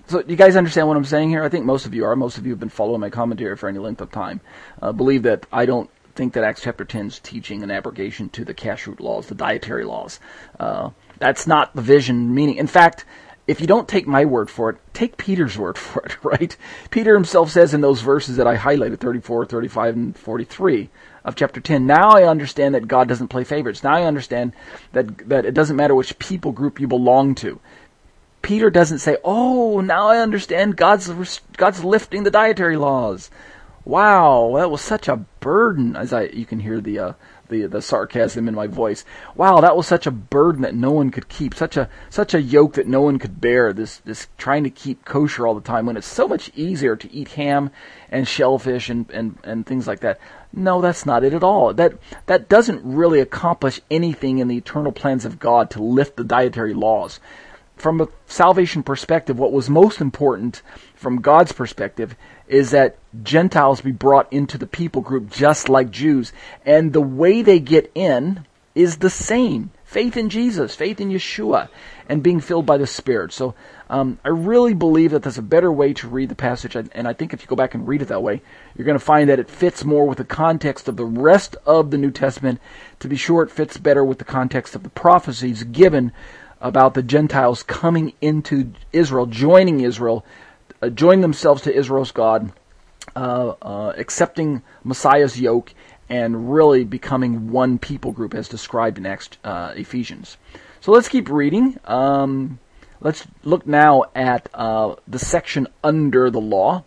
So 0.07 0.23
you 0.25 0.37
guys 0.37 0.55
understand 0.55 0.87
what 0.87 0.95
I'm 0.95 1.03
saying 1.03 1.29
here? 1.29 1.43
I 1.43 1.49
think 1.49 1.65
most 1.65 1.85
of 1.85 1.93
you 1.93 2.05
are. 2.05 2.15
Most 2.15 2.37
of 2.37 2.45
you 2.45 2.53
have 2.53 2.61
been 2.61 2.69
following 2.69 3.01
my 3.01 3.09
commentary 3.09 3.57
for 3.57 3.67
any 3.67 3.79
length 3.79 3.99
of 3.99 4.09
time. 4.09 4.39
Uh, 4.81 4.93
believe 4.93 5.23
that 5.23 5.45
I 5.51 5.65
don't 5.65 5.89
think 6.15 6.31
that 6.33 6.45
Acts 6.45 6.61
chapter 6.61 6.85
10 6.85 7.07
is 7.07 7.19
teaching 7.19 7.61
an 7.61 7.71
abrogation 7.71 8.29
to 8.29 8.45
the 8.45 8.53
kashrut 8.53 9.01
laws, 9.01 9.27
the 9.27 9.35
dietary 9.35 9.83
laws. 9.83 10.21
Uh, 10.57 10.91
that's 11.19 11.45
not 11.45 11.75
the 11.75 11.81
vision 11.81 12.33
meaning. 12.33 12.55
In 12.55 12.67
fact, 12.67 13.03
if 13.47 13.59
you 13.59 13.67
don't 13.67 13.85
take 13.85 14.07
my 14.07 14.23
word 14.23 14.49
for 14.49 14.69
it, 14.69 14.77
take 14.93 15.17
Peter's 15.17 15.57
word 15.57 15.77
for 15.77 16.01
it, 16.03 16.23
right? 16.23 16.55
Peter 16.89 17.13
himself 17.13 17.51
says 17.51 17.73
in 17.73 17.81
those 17.81 17.99
verses 17.99 18.37
that 18.37 18.47
I 18.47 18.55
highlighted, 18.55 18.99
34, 18.99 19.45
35, 19.45 19.95
and 19.95 20.17
43 20.17 20.89
of 21.25 21.35
chapter 21.35 21.59
10, 21.59 21.85
now 21.85 22.11
I 22.11 22.23
understand 22.23 22.75
that 22.75 22.87
God 22.87 23.09
doesn't 23.09 23.27
play 23.27 23.43
favorites. 23.43 23.83
Now 23.83 23.95
I 23.95 24.03
understand 24.03 24.53
that, 24.93 25.27
that 25.27 25.45
it 25.45 25.53
doesn't 25.53 25.75
matter 25.75 25.95
which 25.95 26.17
people 26.17 26.53
group 26.53 26.79
you 26.79 26.87
belong 26.87 27.35
to. 27.35 27.59
Peter 28.41 28.69
doesn't 28.69 28.99
say, 28.99 29.17
"Oh, 29.23 29.81
now 29.81 30.07
I 30.07 30.19
understand 30.19 30.77
God's 30.77 31.41
God's 31.57 31.83
lifting 31.83 32.23
the 32.23 32.31
dietary 32.31 32.77
laws." 32.77 33.29
Wow, 33.83 34.53
that 34.57 34.69
was 34.69 34.81
such 34.81 35.07
a 35.07 35.15
burden. 35.15 35.95
As 35.95 36.11
I, 36.11 36.23
you 36.23 36.45
can 36.45 36.59
hear 36.59 36.81
the 36.81 36.99
uh, 36.99 37.13
the 37.49 37.67
the 37.67 37.81
sarcasm 37.81 38.47
in 38.47 38.53
my 38.55 38.67
voice. 38.67 39.05
Wow, 39.35 39.61
that 39.61 39.77
was 39.77 39.87
such 39.87 40.05
a 40.05 40.11
burden 40.11 40.61
that 40.63 40.75
no 40.75 40.91
one 40.91 41.09
could 41.09 41.29
keep. 41.29 41.53
Such 41.53 41.77
a 41.77 41.89
such 42.09 42.33
a 42.33 42.41
yoke 42.41 42.73
that 42.73 42.87
no 42.87 43.01
one 43.01 43.17
could 43.17 43.39
bear. 43.39 43.73
This 43.73 43.99
this 43.99 44.27
trying 44.37 44.63
to 44.65 44.69
keep 44.69 45.05
kosher 45.05 45.47
all 45.47 45.55
the 45.55 45.61
time 45.61 45.85
when 45.85 45.97
it's 45.97 46.07
so 46.07 46.27
much 46.27 46.51
easier 46.55 46.95
to 46.97 47.13
eat 47.13 47.29
ham 47.29 47.71
and 48.11 48.27
shellfish 48.27 48.89
and 48.89 49.09
and 49.11 49.37
and 49.43 49.65
things 49.65 49.87
like 49.87 50.01
that. 50.01 50.19
No, 50.51 50.81
that's 50.81 51.05
not 51.05 51.23
it 51.23 51.33
at 51.33 51.43
all. 51.43 51.73
That 51.73 51.93
that 52.25 52.49
doesn't 52.49 52.81
really 52.83 53.19
accomplish 53.19 53.79
anything 53.89 54.39
in 54.39 54.47
the 54.47 54.57
eternal 54.57 54.91
plans 54.91 55.25
of 55.25 55.39
God 55.39 55.69
to 55.71 55.83
lift 55.83 56.17
the 56.17 56.23
dietary 56.23 56.73
laws 56.73 57.19
from 57.77 58.01
a 58.01 58.07
salvation 58.25 58.83
perspective, 58.83 59.39
what 59.39 59.51
was 59.51 59.69
most 59.69 60.01
important 60.01 60.61
from 60.95 61.21
God's 61.21 61.51
perspective 61.51 62.15
is 62.47 62.71
that 62.71 62.97
Gentiles 63.23 63.81
be 63.81 63.91
brought 63.91 64.31
into 64.31 64.57
the 64.57 64.67
people 64.67 65.01
group 65.01 65.29
just 65.29 65.69
like 65.69 65.91
Jews. 65.91 66.33
And 66.65 66.93
the 66.93 67.01
way 67.01 67.41
they 67.41 67.59
get 67.59 67.91
in 67.93 68.45
is 68.75 68.97
the 68.97 69.09
same. 69.09 69.71
Faith 69.83 70.17
in 70.17 70.29
Jesus, 70.29 70.75
faith 70.75 70.99
in 70.99 71.09
Yeshua, 71.09 71.69
and 72.09 72.21
being 72.21 72.41
filled 72.41 72.65
by 72.65 72.77
the 72.77 72.85
Spirit. 72.85 73.31
So 73.31 73.55
um, 73.89 74.19
I 74.23 74.29
really 74.29 74.73
believe 74.73 75.11
that 75.11 75.23
there's 75.23 75.37
a 75.37 75.41
better 75.41 75.71
way 75.71 75.93
to 75.93 76.09
read 76.09 76.29
the 76.29 76.35
passage, 76.35 76.75
and 76.75 77.07
I 77.07 77.13
think 77.13 77.33
if 77.33 77.41
you 77.41 77.47
go 77.47 77.55
back 77.55 77.73
and 77.73 77.87
read 77.87 78.01
it 78.01 78.09
that 78.09 78.21
way, 78.21 78.41
you're 78.75 78.85
going 78.85 78.99
to 78.99 79.03
find 79.03 79.29
that 79.29 79.39
it 79.39 79.49
fits 79.49 79.85
more 79.85 80.05
with 80.05 80.17
the 80.17 80.25
context 80.25 80.89
of 80.89 80.97
the 80.97 81.05
rest 81.05 81.55
of 81.65 81.89
the 81.89 81.97
New 81.97 82.11
Testament. 82.11 82.59
To 82.99 83.07
be 83.07 83.15
sure, 83.15 83.43
it 83.43 83.51
fits 83.51 83.77
better 83.77 84.03
with 84.03 84.19
the 84.19 84.25
context 84.25 84.75
of 84.75 84.83
the 84.83 84.89
prophecies 84.89 85.63
given 85.63 86.11
about 86.61 86.93
the 86.93 87.03
Gentiles 87.03 87.63
coming 87.63 88.13
into 88.21 88.71
Israel, 88.91 89.25
joining 89.25 89.81
Israel, 89.81 90.25
uh, 90.81 90.89
joining 90.89 91.21
themselves 91.21 91.61
to 91.63 91.75
Israel's 91.75 92.11
God, 92.11 92.51
uh, 93.15 93.53
uh, 93.61 93.93
accepting 93.97 94.61
Messiah's 94.83 95.39
yoke, 95.39 95.73
and 96.09 96.53
really 96.53 96.83
becoming 96.83 97.51
one 97.51 97.77
people 97.77 98.11
group 98.11 98.33
as 98.33 98.47
described 98.47 98.97
in 98.97 99.05
Acts, 99.05 99.29
uh, 99.43 99.73
Ephesians. 99.75 100.37
So 100.79 100.91
let's 100.91 101.09
keep 101.09 101.29
reading. 101.29 101.77
Um, 101.85 102.59
let's 103.01 103.27
look 103.43 103.67
now 103.67 104.05
at 104.15 104.49
uh, 104.53 104.95
the 105.07 105.19
section 105.19 105.67
under 105.83 106.29
the 106.29 106.39
law. 106.39 106.83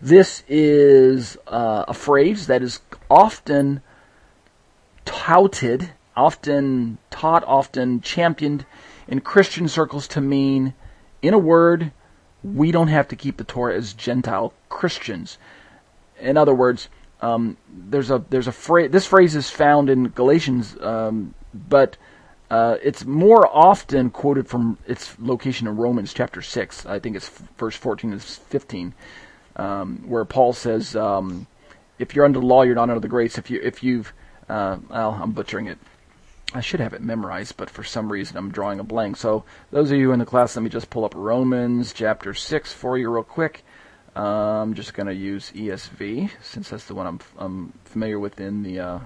This 0.00 0.42
is 0.48 1.36
uh, 1.46 1.84
a 1.88 1.94
phrase 1.94 2.46
that 2.48 2.62
is 2.62 2.80
often 3.10 3.80
touted, 5.04 5.92
often 6.16 6.98
taught, 7.10 7.44
often 7.46 8.00
championed 8.00 8.66
in 9.08 9.20
Christian 9.20 9.68
circles 9.68 10.08
to 10.08 10.20
mean, 10.20 10.74
in 11.22 11.34
a 11.34 11.38
word, 11.38 11.92
we 12.42 12.70
don't 12.70 12.88
have 12.88 13.08
to 13.08 13.16
keep 13.16 13.36
the 13.36 13.44
Torah 13.44 13.74
as 13.74 13.94
Gentile 13.94 14.52
Christians. 14.68 15.38
In 16.20 16.36
other 16.36 16.54
words, 16.54 16.88
um, 17.20 17.56
there's 17.68 18.10
a 18.10 18.22
there's 18.28 18.46
a 18.48 18.52
phrase. 18.52 18.90
This 18.90 19.06
phrase 19.06 19.34
is 19.34 19.48
found 19.48 19.88
in 19.88 20.08
Galatians, 20.08 20.76
um, 20.80 21.34
but 21.54 21.96
uh, 22.50 22.76
it's 22.82 23.04
more 23.04 23.46
often 23.46 24.10
quoted 24.10 24.46
from 24.46 24.76
its 24.86 25.16
location 25.18 25.66
in 25.66 25.76
Romans 25.76 26.12
chapter 26.12 26.42
six. 26.42 26.84
I 26.84 26.98
think 26.98 27.16
it's 27.16 27.30
verse 27.56 27.76
fourteen 27.76 28.12
and 28.12 28.22
fifteen, 28.22 28.92
um, 29.56 30.04
where 30.06 30.24
Paul 30.26 30.52
says, 30.52 30.94
um, 30.94 31.46
"If 31.98 32.14
you're 32.14 32.26
under 32.26 32.40
the 32.40 32.46
law, 32.46 32.62
you're 32.62 32.74
not 32.74 32.90
under 32.90 33.00
the 33.00 33.08
grace. 33.08 33.38
If 33.38 33.50
you 33.50 33.60
if 33.62 33.82
you've 33.82 34.12
uh, 34.48 34.76
well, 34.90 35.18
I'm 35.20 35.32
butchering 35.32 35.66
it. 35.66 35.78
I 36.56 36.60
should 36.60 36.78
have 36.78 36.92
it 36.92 37.02
memorized, 37.02 37.56
but 37.56 37.68
for 37.68 37.82
some 37.82 38.12
reason 38.12 38.36
I'm 38.36 38.52
drawing 38.52 38.78
a 38.78 38.84
blank. 38.84 39.16
So 39.16 39.44
those 39.72 39.90
of 39.90 39.98
you 39.98 40.12
in 40.12 40.20
the 40.20 40.24
class, 40.24 40.54
let 40.54 40.62
me 40.62 40.70
just 40.70 40.88
pull 40.88 41.04
up 41.04 41.12
Romans 41.16 41.92
chapter 41.92 42.32
6 42.32 42.72
for 42.72 42.96
you 42.96 43.10
real 43.10 43.24
quick. 43.24 43.64
Uh, 44.14 44.62
I'm 44.62 44.74
just 44.74 44.94
going 44.94 45.08
to 45.08 45.14
use 45.14 45.50
ESV 45.50 46.30
since 46.40 46.70
that's 46.70 46.86
the 46.86 46.94
one 46.94 47.08
I'm, 47.08 47.20
I'm 47.38 47.72
familiar 47.84 48.20
with 48.20 48.40
in 48.40 48.62
the 48.62 48.78
uh, 48.78 48.98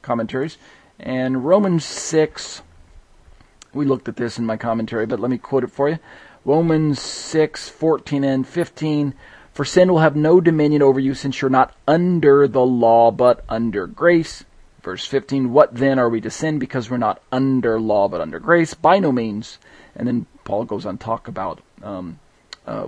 commentaries. 0.00 0.56
And 0.98 1.44
Romans 1.44 1.84
6, 1.84 2.62
we 3.74 3.84
looked 3.84 4.08
at 4.08 4.16
this 4.16 4.38
in 4.38 4.46
my 4.46 4.56
commentary, 4.56 5.04
but 5.04 5.20
let 5.20 5.30
me 5.30 5.36
quote 5.36 5.64
it 5.64 5.70
for 5.70 5.90
you. 5.90 5.98
Romans 6.46 7.02
6, 7.02 7.68
14 7.68 8.24
and 8.24 8.48
15. 8.48 9.12
For 9.52 9.66
sin 9.66 9.90
will 9.92 9.98
have 9.98 10.16
no 10.16 10.40
dominion 10.40 10.80
over 10.80 10.98
you 10.98 11.12
since 11.12 11.42
you're 11.42 11.50
not 11.50 11.74
under 11.86 12.48
the 12.48 12.64
law, 12.64 13.10
but 13.10 13.44
under 13.46 13.86
grace. 13.86 14.44
Verse 14.88 15.04
15, 15.04 15.52
What 15.52 15.74
then 15.74 15.98
are 15.98 16.08
we 16.08 16.22
to 16.22 16.30
sin 16.30 16.58
because 16.58 16.88
we're 16.88 16.96
not 16.96 17.20
under 17.30 17.78
law 17.78 18.08
but 18.08 18.22
under 18.22 18.38
grace? 18.38 18.72
By 18.72 18.98
no 18.98 19.12
means. 19.12 19.58
And 19.94 20.08
then 20.08 20.24
Paul 20.44 20.64
goes 20.64 20.86
on 20.86 20.96
to 20.96 21.04
talk 21.04 21.28
about 21.28 21.60
um, 21.82 22.18
uh, 22.66 22.86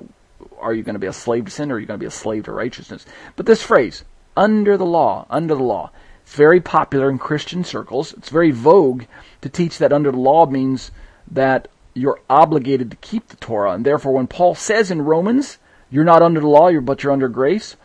are 0.58 0.72
you 0.72 0.82
going 0.82 0.94
to 0.94 0.98
be 0.98 1.08
a 1.08 1.12
slave 1.12 1.44
to 1.44 1.50
sin 1.50 1.70
or 1.70 1.74
are 1.74 1.78
you 1.78 1.84
going 1.84 1.98
to 1.98 2.02
be 2.02 2.08
a 2.08 2.10
slave 2.10 2.44
to 2.44 2.52
righteousness? 2.52 3.04
But 3.36 3.44
this 3.44 3.62
phrase, 3.62 4.04
under 4.34 4.78
the 4.78 4.86
law, 4.86 5.26
under 5.28 5.54
the 5.54 5.62
law, 5.62 5.90
it's 6.22 6.34
very 6.34 6.58
popular 6.58 7.10
in 7.10 7.18
Christian 7.18 7.64
circles. 7.64 8.14
It's 8.14 8.30
very 8.30 8.50
vogue 8.50 9.02
to 9.42 9.50
teach 9.50 9.76
that 9.76 9.92
under 9.92 10.10
the 10.10 10.16
law 10.16 10.46
means 10.46 10.92
that 11.30 11.68
you're 11.92 12.22
obligated 12.30 12.90
to 12.92 12.96
keep 12.96 13.28
the 13.28 13.36
Torah. 13.36 13.72
And 13.72 13.84
therefore, 13.84 14.12
when 14.12 14.26
Paul 14.26 14.54
says 14.54 14.90
in 14.90 15.02
Romans, 15.02 15.58
you're 15.90 16.04
not 16.04 16.22
under 16.22 16.40
the 16.40 16.48
law, 16.48 16.72
but 16.80 17.02
you're 17.02 17.12
under 17.12 17.28
grace, 17.28 17.76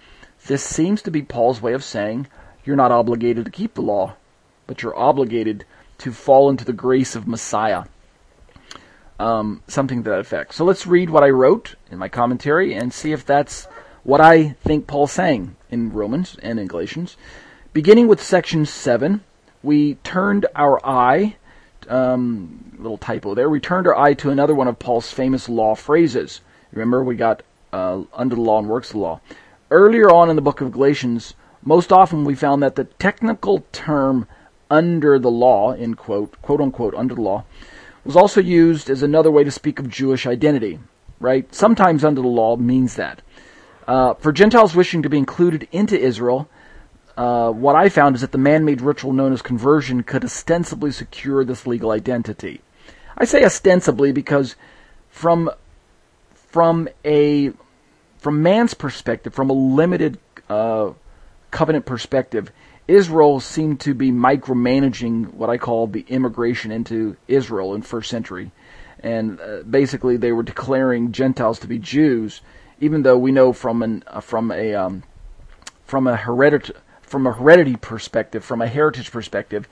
this 0.48 0.64
seems 0.64 1.02
to 1.02 1.12
be 1.12 1.22
Paul's 1.22 1.62
way 1.62 1.74
of 1.74 1.84
saying 1.84 2.28
you're 2.66 2.76
not 2.76 2.92
obligated 2.92 3.46
to 3.46 3.52
keep 3.52 3.74
the 3.74 3.82
law, 3.82 4.16
but 4.68 4.82
you're 4.82 4.98
obligated 4.98 5.66
to 6.00 6.12
fall 6.12 6.50
into 6.50 6.66
the 6.66 6.74
grace 6.74 7.16
of 7.16 7.28
Messiah. 7.28 7.84
Um, 9.18 9.64
something 9.68 10.04
to 10.04 10.10
that 10.10 10.20
effect. 10.20 10.54
So 10.54 10.66
let's 10.66 10.86
read 10.86 11.10
what 11.10 11.24
I 11.24 11.30
wrote 11.30 11.76
in 11.90 11.98
my 11.98 12.10
commentary 12.10 12.74
and 12.74 12.94
see 12.94 13.14
if 13.14 13.26
that's 13.26 13.66
what 14.04 14.20
I 14.20 14.50
think 14.64 14.88
Paul's 14.88 15.14
saying 15.14 15.56
in 15.72 15.94
Romans 15.94 16.38
and 16.44 16.60
in 16.60 16.68
Galatians. 16.68 17.16
Beginning 17.74 18.08
with 18.08 18.22
section 18.22 18.66
7, 18.66 19.24
we 19.64 19.96
turned 19.96 20.46
our 20.56 20.86
eye, 20.86 21.38
um, 21.88 22.74
little 22.78 22.98
typo 22.98 23.36
there, 23.36 23.50
we 23.50 23.60
turned 23.60 23.88
our 23.88 23.98
eye 23.98 24.14
to 24.16 24.30
another 24.30 24.54
one 24.54 24.68
of 24.68 24.80
Paul's 24.80 25.12
famous 25.12 25.48
law 25.48 25.76
phrases. 25.76 26.42
Remember, 26.72 27.04
we 27.04 27.16
got 27.16 27.42
uh, 27.72 28.04
under 28.14 28.36
the 28.36 28.42
law 28.42 28.60
and 28.60 28.68
works 28.68 28.90
of 28.90 28.94
the 28.94 29.00
law. 29.00 29.22
Earlier 29.72 30.10
on 30.12 30.30
in 30.30 30.36
the 30.36 30.42
book 30.42 30.62
of 30.62 30.72
Galatians, 30.72 31.34
most 31.66 31.92
often 31.92 32.24
we 32.24 32.36
found 32.36 32.64
that 32.64 32.76
the 32.76 32.86
technical 32.86 33.66
term 33.72 34.28
under 34.70 35.20
the 35.20 35.32
law, 35.32 35.74
in 35.74 35.96
quote, 35.96 36.42
quote 36.42 36.62
unquote, 36.62 36.94
under 36.96 37.16
the 37.16 37.22
law, 37.22 37.44
was 38.04 38.16
also 38.16 38.40
used 38.40 38.90
as 38.90 39.02
another 39.02 39.32
way 39.32 39.44
to 39.44 39.52
speak 39.52 39.80
of 39.80 39.90
Jewish 39.90 40.26
identity, 40.28 40.80
right? 41.20 41.54
Sometimes 41.54 42.06
under 42.06 42.22
the 42.22 42.28
law 42.28 42.56
means 42.56 42.96
that. 42.96 43.22
Uh, 43.88 44.14
for 44.16 44.32
Gentiles 44.32 44.76
wishing 44.76 45.02
to 45.04 45.10
be 45.10 45.18
included 45.18 45.68
into 45.72 46.00
Israel, 46.00 46.48
uh, 47.18 47.52
what 47.52 47.76
I 47.76 47.90
found 47.90 48.16
is 48.16 48.22
that 48.22 48.32
the 48.32 48.38
man-made 48.38 48.82
ritual 48.82 49.14
known 49.14 49.34
as 49.34 49.42
conversion 49.42 50.04
could 50.04 50.24
ostensibly 50.24 50.92
secure 50.92 51.44
this 51.44 51.66
legal 51.66 51.92
identity. 51.92 52.62
I 53.18 53.26
say 53.26 53.44
ostensibly 53.44 54.12
because 54.12 54.56
from 55.10 55.50
from 56.34 56.90
a 57.06 57.52
from 58.18 58.42
man's 58.42 58.74
perspective, 58.74 59.34
from 59.34 59.50
a 59.50 59.54
limited 59.54 60.18
uh, 60.50 60.92
covenant 61.56 61.86
perspective, 61.86 62.52
Israel 62.86 63.40
seemed 63.40 63.80
to 63.80 63.94
be 63.94 64.12
micromanaging 64.12 65.34
what 65.34 65.50
I 65.50 65.58
call 65.58 65.88
the 65.88 66.06
immigration 66.10 66.70
into 66.70 67.16
Israel 67.30 67.74
in 67.74 67.82
first 67.82 68.10
century. 68.10 68.52
And 69.00 69.40
uh, 69.40 69.64
basically, 69.64 70.18
they 70.18 70.34
were 70.34 70.44
declaring 70.44 71.14
Gentiles 71.14 71.60
to 71.60 71.68
be 71.68 71.80
Jews, 71.80 72.42
even 72.82 73.04
though 73.04 73.18
we 73.18 73.32
know 73.32 73.54
from 73.54 73.82
an 73.84 74.04
uh, 74.08 74.20
from 74.20 74.52
a 74.52 74.74
um, 74.74 75.04
from 75.86 76.08
a 76.08 76.18
heredity 76.18 76.74
from 77.02 77.26
a 77.26 77.32
heredity 77.32 77.78
perspective, 77.78 78.44
from 78.44 78.62
a 78.62 78.68
heritage 78.68 79.10
perspective, 79.12 79.70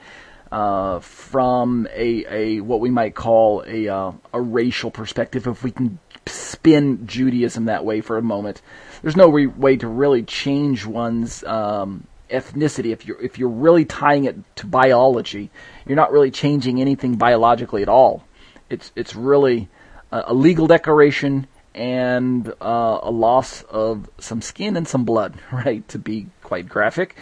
uh, 0.50 1.00
from 1.00 1.86
a, 1.92 2.24
a 2.30 2.60
what 2.60 2.80
we 2.80 2.90
might 2.90 3.14
call 3.14 3.62
a 3.66 3.88
uh, 3.88 4.12
a 4.32 4.40
racial 4.40 4.90
perspective, 4.90 5.46
if 5.46 5.62
we 5.62 5.70
can 5.70 5.98
spin 6.26 7.06
Judaism 7.06 7.66
that 7.66 7.84
way 7.84 8.00
for 8.00 8.16
a 8.16 8.22
moment, 8.22 8.62
there's 9.04 9.16
no 9.16 9.28
re- 9.28 9.46
way 9.46 9.76
to 9.76 9.86
really 9.86 10.22
change 10.22 10.86
one's 10.86 11.44
um, 11.44 12.06
ethnicity, 12.30 12.90
if 12.90 13.04
you're 13.04 13.20
if 13.20 13.38
you're 13.38 13.50
really 13.50 13.84
tying 13.84 14.24
it 14.24 14.36
to 14.56 14.66
biology, 14.66 15.50
you're 15.86 15.96
not 15.96 16.10
really 16.10 16.30
changing 16.30 16.80
anything 16.80 17.16
biologically 17.16 17.82
at 17.82 17.88
all. 17.90 18.24
It's 18.70 18.92
it's 18.96 19.14
really 19.14 19.68
a, 20.10 20.24
a 20.28 20.34
legal 20.34 20.66
declaration 20.66 21.46
and 21.74 22.48
uh, 22.62 23.00
a 23.02 23.10
loss 23.10 23.62
of 23.64 24.08
some 24.18 24.40
skin 24.40 24.74
and 24.74 24.88
some 24.88 25.04
blood, 25.04 25.34
right? 25.52 25.86
To 25.88 25.98
be 25.98 26.28
quite 26.42 26.66
graphic. 26.66 27.14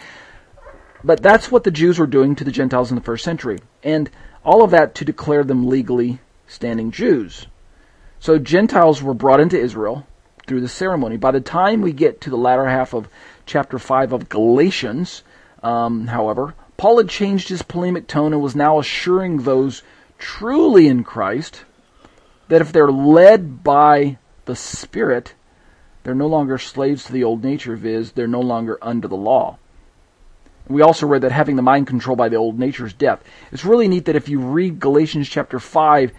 But 1.03 1.21
that's 1.21 1.51
what 1.51 1.65
the 1.65 1.71
Jews 1.71 1.99
were 1.99 2.07
doing 2.07 2.33
to 2.35 2.45
the 2.45 2.51
Gentiles 2.51 2.89
in 2.91 2.95
the 2.95 3.03
first 3.03 3.25
century. 3.25 3.59
And 3.83 4.09
all 4.45 4.63
of 4.63 4.71
that 4.71 4.95
to 4.95 5.05
declare 5.05 5.43
them 5.43 5.67
legally 5.67 6.19
standing 6.47 6.91
Jews. 6.91 7.47
So 8.21 8.39
Gentiles 8.39 9.03
were 9.03 9.13
brought 9.13 9.41
into 9.41 9.59
Israel 9.59 10.07
through 10.45 10.61
the 10.61 10.67
ceremony. 10.67 11.17
By 11.17 11.31
the 11.31 11.41
time 11.41 11.81
we 11.81 11.93
get 11.93 12.21
to 12.21 12.29
the 12.29 12.37
latter 12.37 12.67
half 12.67 12.93
of 12.93 13.07
chapter 13.45 13.79
5 13.79 14.13
of 14.13 14.29
Galatians, 14.29 15.23
um, 15.61 16.07
however, 16.07 16.53
Paul 16.77 16.97
had 16.97 17.09
changed 17.09 17.49
his 17.49 17.61
polemic 17.61 18.07
tone 18.07 18.33
and 18.33 18.41
was 18.41 18.55
now 18.55 18.79
assuring 18.79 19.37
those 19.37 19.83
truly 20.17 20.87
in 20.87 21.03
Christ 21.03 21.63
that 22.49 22.61
if 22.61 22.71
they're 22.71 22.91
led 22.91 23.63
by 23.63 24.17
the 24.45 24.55
Spirit, 24.55 25.33
they're 26.03 26.13
no 26.13 26.27
longer 26.27 26.57
slaves 26.57 27.05
to 27.05 27.13
the 27.13 27.23
old 27.23 27.43
nature, 27.43 27.75
viz., 27.75 28.11
they're 28.11 28.27
no 28.27 28.41
longer 28.41 28.77
under 28.81 29.07
the 29.07 29.15
law. 29.15 29.57
We 30.67 30.81
also 30.81 31.07
read 31.07 31.21
that 31.21 31.31
having 31.31 31.55
the 31.55 31.61
mind 31.61 31.87
controlled 31.87 32.17
by 32.17 32.29
the 32.29 32.37
old 32.37 32.57
nature 32.57 32.85
is 32.85 32.93
death. 32.93 33.23
It's 33.51 33.65
really 33.65 33.87
neat 33.87 34.05
that 34.05 34.15
if 34.15 34.29
you 34.29 34.39
read 34.39 34.79
Galatians 34.79 35.29
chapter 35.29 35.59
5 35.59 36.11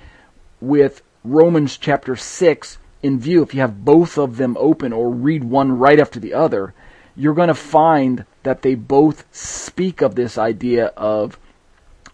with 0.60 1.02
Romans 1.24 1.78
chapter 1.78 2.16
6 2.16 2.78
in 3.04 3.20
view, 3.20 3.42
if 3.42 3.52
you 3.52 3.60
have 3.60 3.84
both 3.84 4.16
of 4.16 4.38
them 4.38 4.56
open 4.58 4.90
or 4.90 5.10
read 5.10 5.44
one 5.44 5.78
right 5.78 6.00
after 6.00 6.18
the 6.18 6.32
other, 6.32 6.72
you're 7.14 7.34
going 7.34 7.48
to 7.48 7.54
find 7.54 8.24
that 8.44 8.62
they 8.62 8.74
both 8.74 9.26
speak 9.30 10.00
of 10.00 10.14
this 10.14 10.38
idea 10.38 10.86
of, 10.96 11.38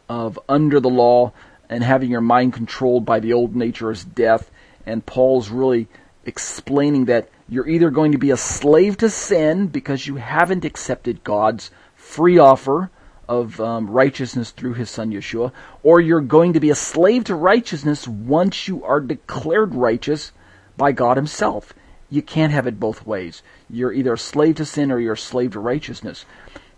of 0.09 0.36
under 0.49 0.80
the 0.80 0.91
law 0.91 1.32
and 1.68 1.84
having 1.84 2.11
your 2.11 2.20
mind 2.20 2.55
controlled 2.55 3.05
by 3.05 3.20
the 3.20 3.32
old 3.32 3.55
nature 3.55 3.93
as 3.93 4.03
death. 4.03 4.51
And 4.84 5.07
Paul's 5.07 5.49
really 5.49 5.86
explaining 6.24 7.05
that 7.05 7.28
you're 7.49 7.68
either 7.68 7.91
going 7.91 8.11
to 8.11 8.18
be 8.18 8.32
a 8.32 8.36
slave 8.36 8.97
to 8.97 9.11
sin 9.11 9.68
because 9.68 10.09
you 10.09 10.16
haven't 10.16 10.64
accepted 10.64 11.22
God's 11.22 11.70
free 11.95 12.38
offer 12.38 12.91
of 13.28 13.61
um, 13.61 13.88
righteousness 13.88 14.51
through 14.51 14.74
his 14.74 14.91
son 14.91 15.12
Yeshua, 15.12 15.53
or 15.84 16.01
you're 16.01 16.20
going 16.20 16.55
to 16.55 16.61
be 16.61 16.70
a 16.70 16.74
slave 16.74 17.22
to 17.24 17.36
righteousness 17.36 18.09
once 18.09 18.66
you 18.66 18.82
are 18.82 19.01
declared 19.01 19.76
righteous 19.76 20.32
by 20.81 20.93
God 20.93 21.18
himself. 21.18 21.74
You 22.09 22.22
can't 22.22 22.55
have 22.55 22.66
it 22.66 22.81
both 22.81 23.07
ways. 23.07 23.43
You're 23.68 23.93
either 23.93 24.14
a 24.14 24.18
slave 24.18 24.55
to 24.57 24.64
sin 24.64 24.91
or 24.91 24.99
you're 24.99 25.12
a 25.12 25.18
slave 25.18 25.53
to 25.53 25.61
righteousness. 25.61 26.24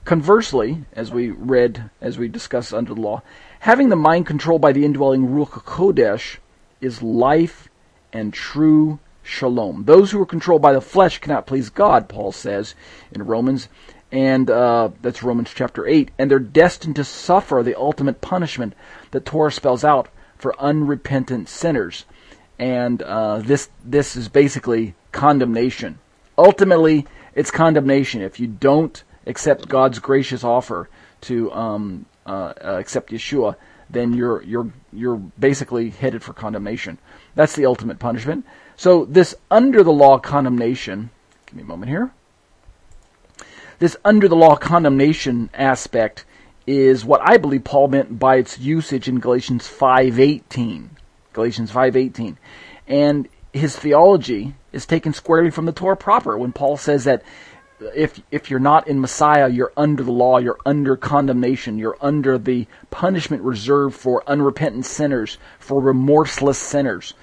Conversely, 0.04 0.84
as 0.92 1.12
we 1.12 1.30
read, 1.30 1.88
as 2.00 2.18
we 2.18 2.26
discussed 2.26 2.74
under 2.74 2.94
the 2.94 3.00
law, 3.00 3.22
having 3.60 3.90
the 3.90 3.96
mind 3.96 4.26
controlled 4.26 4.60
by 4.60 4.72
the 4.72 4.84
indwelling 4.84 5.28
Ruach 5.28 5.62
Kodesh 5.62 6.38
is 6.80 7.00
life 7.00 7.68
and 8.12 8.34
true 8.34 8.98
shalom. 9.22 9.84
Those 9.84 10.10
who 10.10 10.20
are 10.20 10.26
controlled 10.26 10.62
by 10.62 10.72
the 10.72 10.80
flesh 10.80 11.18
cannot 11.18 11.46
please 11.46 11.70
God, 11.70 12.08
Paul 12.08 12.32
says 12.32 12.74
in 13.12 13.22
Romans 13.24 13.68
and 14.10 14.50
uh, 14.50 14.90
that's 15.00 15.22
Romans 15.22 15.52
chapter 15.54 15.86
8, 15.86 16.10
and 16.18 16.28
they're 16.28 16.40
destined 16.40 16.96
to 16.96 17.04
suffer 17.04 17.62
the 17.62 17.78
ultimate 17.78 18.20
punishment 18.20 18.74
that 19.12 19.24
Torah 19.24 19.52
spells 19.52 19.84
out 19.84 20.08
for 20.36 20.60
unrepentant 20.60 21.48
sinners. 21.48 22.04
And 22.62 23.02
uh, 23.02 23.38
this 23.38 23.70
this 23.84 24.14
is 24.14 24.28
basically 24.28 24.94
condemnation. 25.10 25.98
Ultimately, 26.38 27.08
it's 27.34 27.50
condemnation 27.50 28.22
if 28.22 28.38
you 28.38 28.46
don't 28.46 29.02
accept 29.26 29.68
God's 29.68 29.98
gracious 29.98 30.44
offer 30.44 30.88
to 31.22 31.52
um, 31.52 32.06
uh, 32.24 32.52
uh 32.64 32.76
accept 32.78 33.10
Yeshua. 33.10 33.56
Then 33.90 34.12
you're 34.12 34.44
you're 34.44 34.70
you're 34.92 35.16
basically 35.16 35.90
headed 35.90 36.22
for 36.22 36.34
condemnation. 36.34 36.98
That's 37.34 37.56
the 37.56 37.66
ultimate 37.66 37.98
punishment. 37.98 38.46
So 38.76 39.06
this 39.06 39.34
under 39.50 39.82
the 39.82 39.92
law 39.92 40.20
condemnation. 40.20 41.10
Give 41.46 41.56
me 41.56 41.62
a 41.64 41.66
moment 41.66 41.90
here 41.90 42.12
this 43.80 43.96
under 44.04 44.28
the 44.28 44.36
law 44.36 44.54
condemnation 44.54 45.50
aspect 45.52 46.24
is 46.68 47.04
what 47.04 47.20
I 47.24 47.36
believe 47.36 47.64
Paul 47.64 47.88
meant 47.88 48.16
by 48.20 48.36
its 48.36 48.60
usage 48.60 49.08
in 49.08 49.18
Galatians 49.18 49.66
5:18. 49.66 50.90
Galatians 51.32 51.70
5:18. 51.70 52.36
And 52.86 53.28
his 53.52 53.76
theology 53.76 54.54
is 54.72 54.86
taken 54.86 55.12
squarely 55.12 55.50
from 55.50 55.66
the 55.66 55.72
Torah 55.72 55.96
proper 55.96 56.36
when 56.38 56.52
Paul 56.52 56.76
says 56.76 57.04
that 57.04 57.22
if 57.94 58.20
if 58.30 58.50
you're 58.50 58.60
not 58.60 58.86
in 58.86 59.00
Messiah, 59.00 59.48
you're 59.48 59.72
under 59.76 60.02
the 60.02 60.12
law, 60.12 60.38
you're 60.38 60.58
under 60.64 60.96
condemnation, 60.96 61.78
you're 61.78 61.96
under 62.00 62.38
the 62.38 62.66
punishment 62.90 63.42
reserved 63.42 63.96
for 63.96 64.22
unrepentant 64.26 64.86
sinners, 64.86 65.38
for 65.58 65.80
remorseless 65.80 66.58
sinners. 66.58 67.14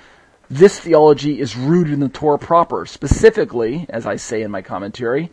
This 0.50 0.80
theology 0.80 1.40
is 1.40 1.56
rooted 1.56 1.94
in 1.94 2.00
the 2.00 2.10
Torah 2.10 2.40
proper, 2.40 2.86
specifically, 2.86 3.86
as 3.90 4.08
I 4.08 4.16
say 4.16 4.42
in 4.42 4.50
my 4.50 4.64
commentary, 4.64 5.32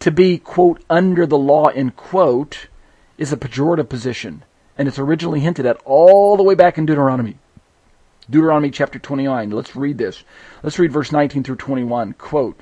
to 0.00 0.10
be, 0.10 0.36
quote, 0.36 0.84
under 0.90 1.24
the 1.26 1.38
law, 1.38 1.68
end 1.68 1.96
quote, 1.96 2.68
is 3.16 3.32
a 3.32 3.38
pejorative 3.38 3.88
position. 3.88 4.42
And 4.76 4.86
it's 4.86 4.98
originally 4.98 5.40
hinted 5.40 5.64
at 5.64 5.80
all 5.86 6.36
the 6.36 6.42
way 6.42 6.54
back 6.54 6.76
in 6.76 6.84
Deuteronomy. 6.84 7.38
Deuteronomy 8.30 8.70
chapter 8.70 8.98
29. 8.98 9.50
Let's 9.50 9.76
read 9.76 9.98
this. 9.98 10.24
Let's 10.62 10.78
read 10.78 10.92
verse 10.92 11.12
19 11.12 11.42
through 11.42 11.56
21. 11.56 12.14
Quote, 12.14 12.58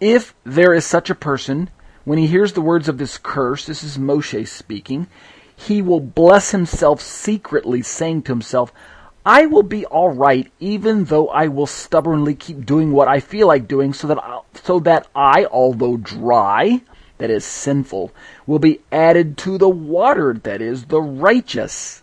If 0.00 0.34
there 0.44 0.74
is 0.74 0.84
such 0.84 1.08
a 1.08 1.14
person, 1.14 1.70
when 2.04 2.18
he 2.18 2.26
hears 2.26 2.52
the 2.52 2.60
words 2.60 2.88
of 2.88 2.98
this 2.98 3.16
curse, 3.16 3.64
this 3.64 3.82
is 3.82 3.96
Moshe 3.96 4.46
speaking, 4.48 5.06
he 5.54 5.80
will 5.80 6.00
bless 6.00 6.50
himself 6.50 7.00
secretly, 7.00 7.82
saying 7.82 8.22
to 8.22 8.32
himself, 8.32 8.72
I 9.24 9.46
will 9.46 9.62
be 9.62 9.86
all 9.86 10.10
right 10.10 10.50
even 10.58 11.04
though 11.04 11.28
I 11.28 11.46
will 11.46 11.66
stubbornly 11.66 12.34
keep 12.34 12.66
doing 12.66 12.90
what 12.90 13.06
I 13.06 13.20
feel 13.20 13.46
like 13.46 13.68
doing 13.68 13.92
so 13.92 14.08
that 14.08 14.18
I, 14.18 14.40
so 14.64 14.80
that 14.80 15.06
I 15.14 15.44
although 15.44 15.96
dry 15.96 16.82
that 17.18 17.30
is 17.30 17.44
sinful 17.44 18.12
will 18.48 18.58
be 18.58 18.80
added 18.90 19.38
to 19.38 19.58
the 19.58 19.68
water 19.68 20.34
that 20.42 20.60
is 20.60 20.86
the 20.86 21.00
righteous. 21.00 22.01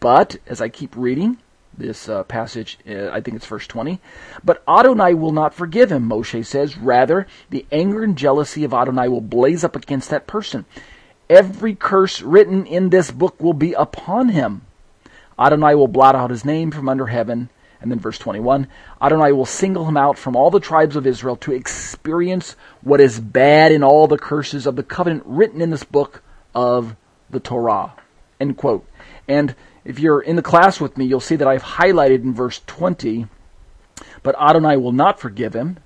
But 0.00 0.36
as 0.46 0.60
I 0.60 0.68
keep 0.68 0.94
reading 0.96 1.38
this 1.76 2.08
uh, 2.08 2.24
passage, 2.24 2.78
uh, 2.88 3.08
I 3.10 3.20
think 3.20 3.36
it's 3.36 3.46
verse 3.46 3.66
20, 3.66 4.00
but 4.44 4.62
Adonai 4.68 5.14
will 5.14 5.32
not 5.32 5.54
forgive 5.54 5.92
him, 5.92 6.08
Moshe 6.08 6.44
says. 6.44 6.76
Rather, 6.76 7.26
the 7.50 7.64
anger 7.72 8.02
and 8.02 8.18
jealousy 8.18 8.64
of 8.64 8.74
Adonai 8.74 9.08
will 9.08 9.20
blaze 9.20 9.64
up 9.64 9.76
against 9.76 10.10
that 10.10 10.26
person. 10.26 10.66
Every 11.30 11.74
curse 11.74 12.20
written 12.20 12.66
in 12.66 12.90
this 12.90 13.10
book 13.10 13.40
will 13.40 13.54
be 13.54 13.72
upon 13.74 14.30
him 14.30 14.62
Adonai 15.38 15.74
will 15.74 15.88
blot 15.88 16.16
out 16.16 16.30
his 16.30 16.44
name 16.44 16.70
from 16.70 16.88
under 16.88 17.06
heaven. 17.06 17.48
And 17.80 17.92
then 17.92 18.00
verse 18.00 18.18
21 18.18 18.66
Adonai 19.00 19.32
will 19.32 19.46
single 19.46 19.86
him 19.86 19.96
out 19.96 20.18
from 20.18 20.34
all 20.34 20.50
the 20.50 20.58
tribes 20.58 20.96
of 20.96 21.06
Israel 21.06 21.36
to 21.36 21.52
experience 21.52 22.56
what 22.82 23.00
is 23.00 23.20
bad 23.20 23.70
in 23.70 23.84
all 23.84 24.08
the 24.08 24.18
curses 24.18 24.66
of 24.66 24.74
the 24.74 24.82
covenant 24.82 25.22
written 25.26 25.60
in 25.60 25.70
this 25.70 25.84
book 25.84 26.22
of 26.54 26.96
the 27.30 27.38
Torah. 27.38 27.92
End 28.40 28.56
quote. 28.56 28.84
And 29.28 29.54
if 29.88 29.98
you're 29.98 30.20
in 30.20 30.36
the 30.36 30.42
class 30.42 30.80
with 30.80 30.96
me, 30.96 31.06
you'll 31.06 31.18
see 31.18 31.36
that 31.36 31.48
I've 31.48 31.62
highlighted 31.62 32.22
in 32.22 32.34
verse 32.34 32.60
20, 32.66 33.26
but 34.22 34.40
Adonai 34.40 34.76
will 34.76 34.92
not 34.92 35.18
forgive 35.18 35.54
him. 35.54 35.78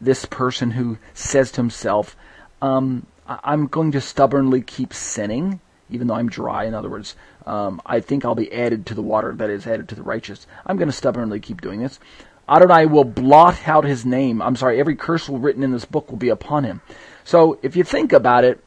This 0.00 0.24
person 0.24 0.72
who 0.72 0.98
says 1.14 1.52
to 1.52 1.60
himself, 1.60 2.16
um, 2.60 3.06
I'm 3.26 3.68
going 3.68 3.92
to 3.92 4.00
stubbornly 4.00 4.62
keep 4.62 4.92
sinning 4.92 5.60
even 5.92 6.06
though 6.06 6.14
I'm 6.14 6.28
dry. 6.28 6.64
In 6.64 6.74
other 6.74 6.88
words, 6.88 7.14
um, 7.46 7.80
I 7.84 8.00
think 8.00 8.24
I'll 8.24 8.34
be 8.34 8.52
added 8.52 8.86
to 8.86 8.94
the 8.94 9.02
water 9.02 9.32
that 9.34 9.50
is 9.50 9.66
added 9.66 9.88
to 9.90 9.94
the 9.94 10.02
righteous. 10.02 10.46
I'm 10.66 10.76
going 10.76 10.88
to 10.88 10.92
stubbornly 10.92 11.38
keep 11.38 11.60
doing 11.60 11.80
this. 11.80 12.00
Adonai 12.48 12.86
will 12.86 13.04
blot 13.04 13.68
out 13.68 13.84
his 13.84 14.04
name. 14.04 14.42
I'm 14.42 14.56
sorry, 14.56 14.80
every 14.80 14.96
curse 14.96 15.28
written 15.28 15.62
in 15.62 15.70
this 15.70 15.84
book 15.84 16.10
will 16.10 16.18
be 16.18 16.30
upon 16.30 16.64
him. 16.64 16.80
So 17.24 17.58
if 17.62 17.76
you 17.76 17.84
think 17.84 18.12
about 18.12 18.44
it 18.44 18.62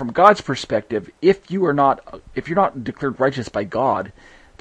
from 0.00 0.12
God's 0.12 0.40
perspective, 0.40 1.10
if 1.20 1.50
you 1.50 1.66
are 1.66 1.74
not 1.74 2.22
if 2.34 2.48
you're 2.48 2.56
not 2.56 2.84
declared 2.84 3.20
righteous 3.20 3.50
by 3.50 3.64
God, 3.64 4.14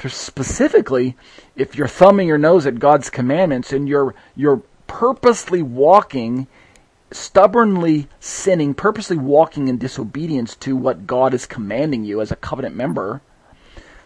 specifically 0.06 1.16
if 1.56 1.78
you're 1.78 1.88
thumbing 1.88 2.28
your 2.28 2.38
nose 2.38 2.68
at 2.68 2.78
God's 2.78 3.10
commandments 3.10 3.72
and 3.72 3.88
you're 3.88 4.14
you're 4.36 4.62
purposely 4.88 5.62
walking 5.62 6.48
stubbornly 7.14 8.10
sinning, 8.20 8.74
purposely 8.74 9.16
walking 9.16 9.70
in 9.70 9.78
disobedience 9.78 10.58
to 10.58 10.76
what 10.76 11.08
God 11.08 11.34
is 11.34 11.46
commanding 11.46 12.04
you 12.04 12.20
as 12.20 12.34
a 12.34 12.36
covenant 12.36 12.76
member, 12.76 13.22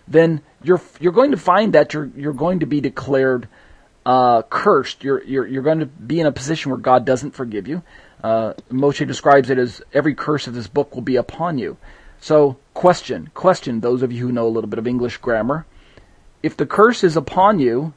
then 0.08 0.40
you're 0.62 0.82
you're 1.00 1.12
going 1.12 1.32
to 1.32 1.38
find 1.38 1.74
that 1.74 1.96
you're 1.96 2.12
you're 2.16 2.34
going 2.34 2.60
to 2.60 2.68
be 2.68 2.80
declared 2.80 3.48
uh, 4.06 4.44
cursed. 4.44 5.04
You're 5.04 5.24
you're 5.24 5.48
you're 5.48 5.64
going 5.64 5.80
to 5.80 5.88
be 5.88 6.20
in 6.20 6.28
a 6.28 6.32
position 6.32 6.70
where 6.70 6.80
God 6.80 7.06
doesn't 7.06 7.32
forgive 7.32 7.68
you. 7.68 7.82
Uh, 8.24 8.54
Moshe 8.72 9.06
describes 9.06 9.50
it 9.50 9.58
as 9.58 9.82
every 9.94 10.16
curse 10.16 10.48
of 10.48 10.54
this 10.54 10.68
book 10.68 10.96
will 10.96 11.02
be 11.02 11.18
upon 11.18 11.58
you. 11.58 11.78
So, 12.22 12.58
question, 12.74 13.30
question, 13.34 13.82
those 13.82 14.02
of 14.02 14.12
you 14.12 14.26
who 14.26 14.32
know 14.32 14.48
a 14.48 14.50
little 14.50 14.70
bit 14.70 14.80
of 14.80 14.88
English 14.88 15.18
grammar. 15.18 15.66
If 16.42 16.56
the 16.56 16.66
curse 16.66 17.04
is 17.04 17.18
upon 17.18 17.60
you, 17.60 17.94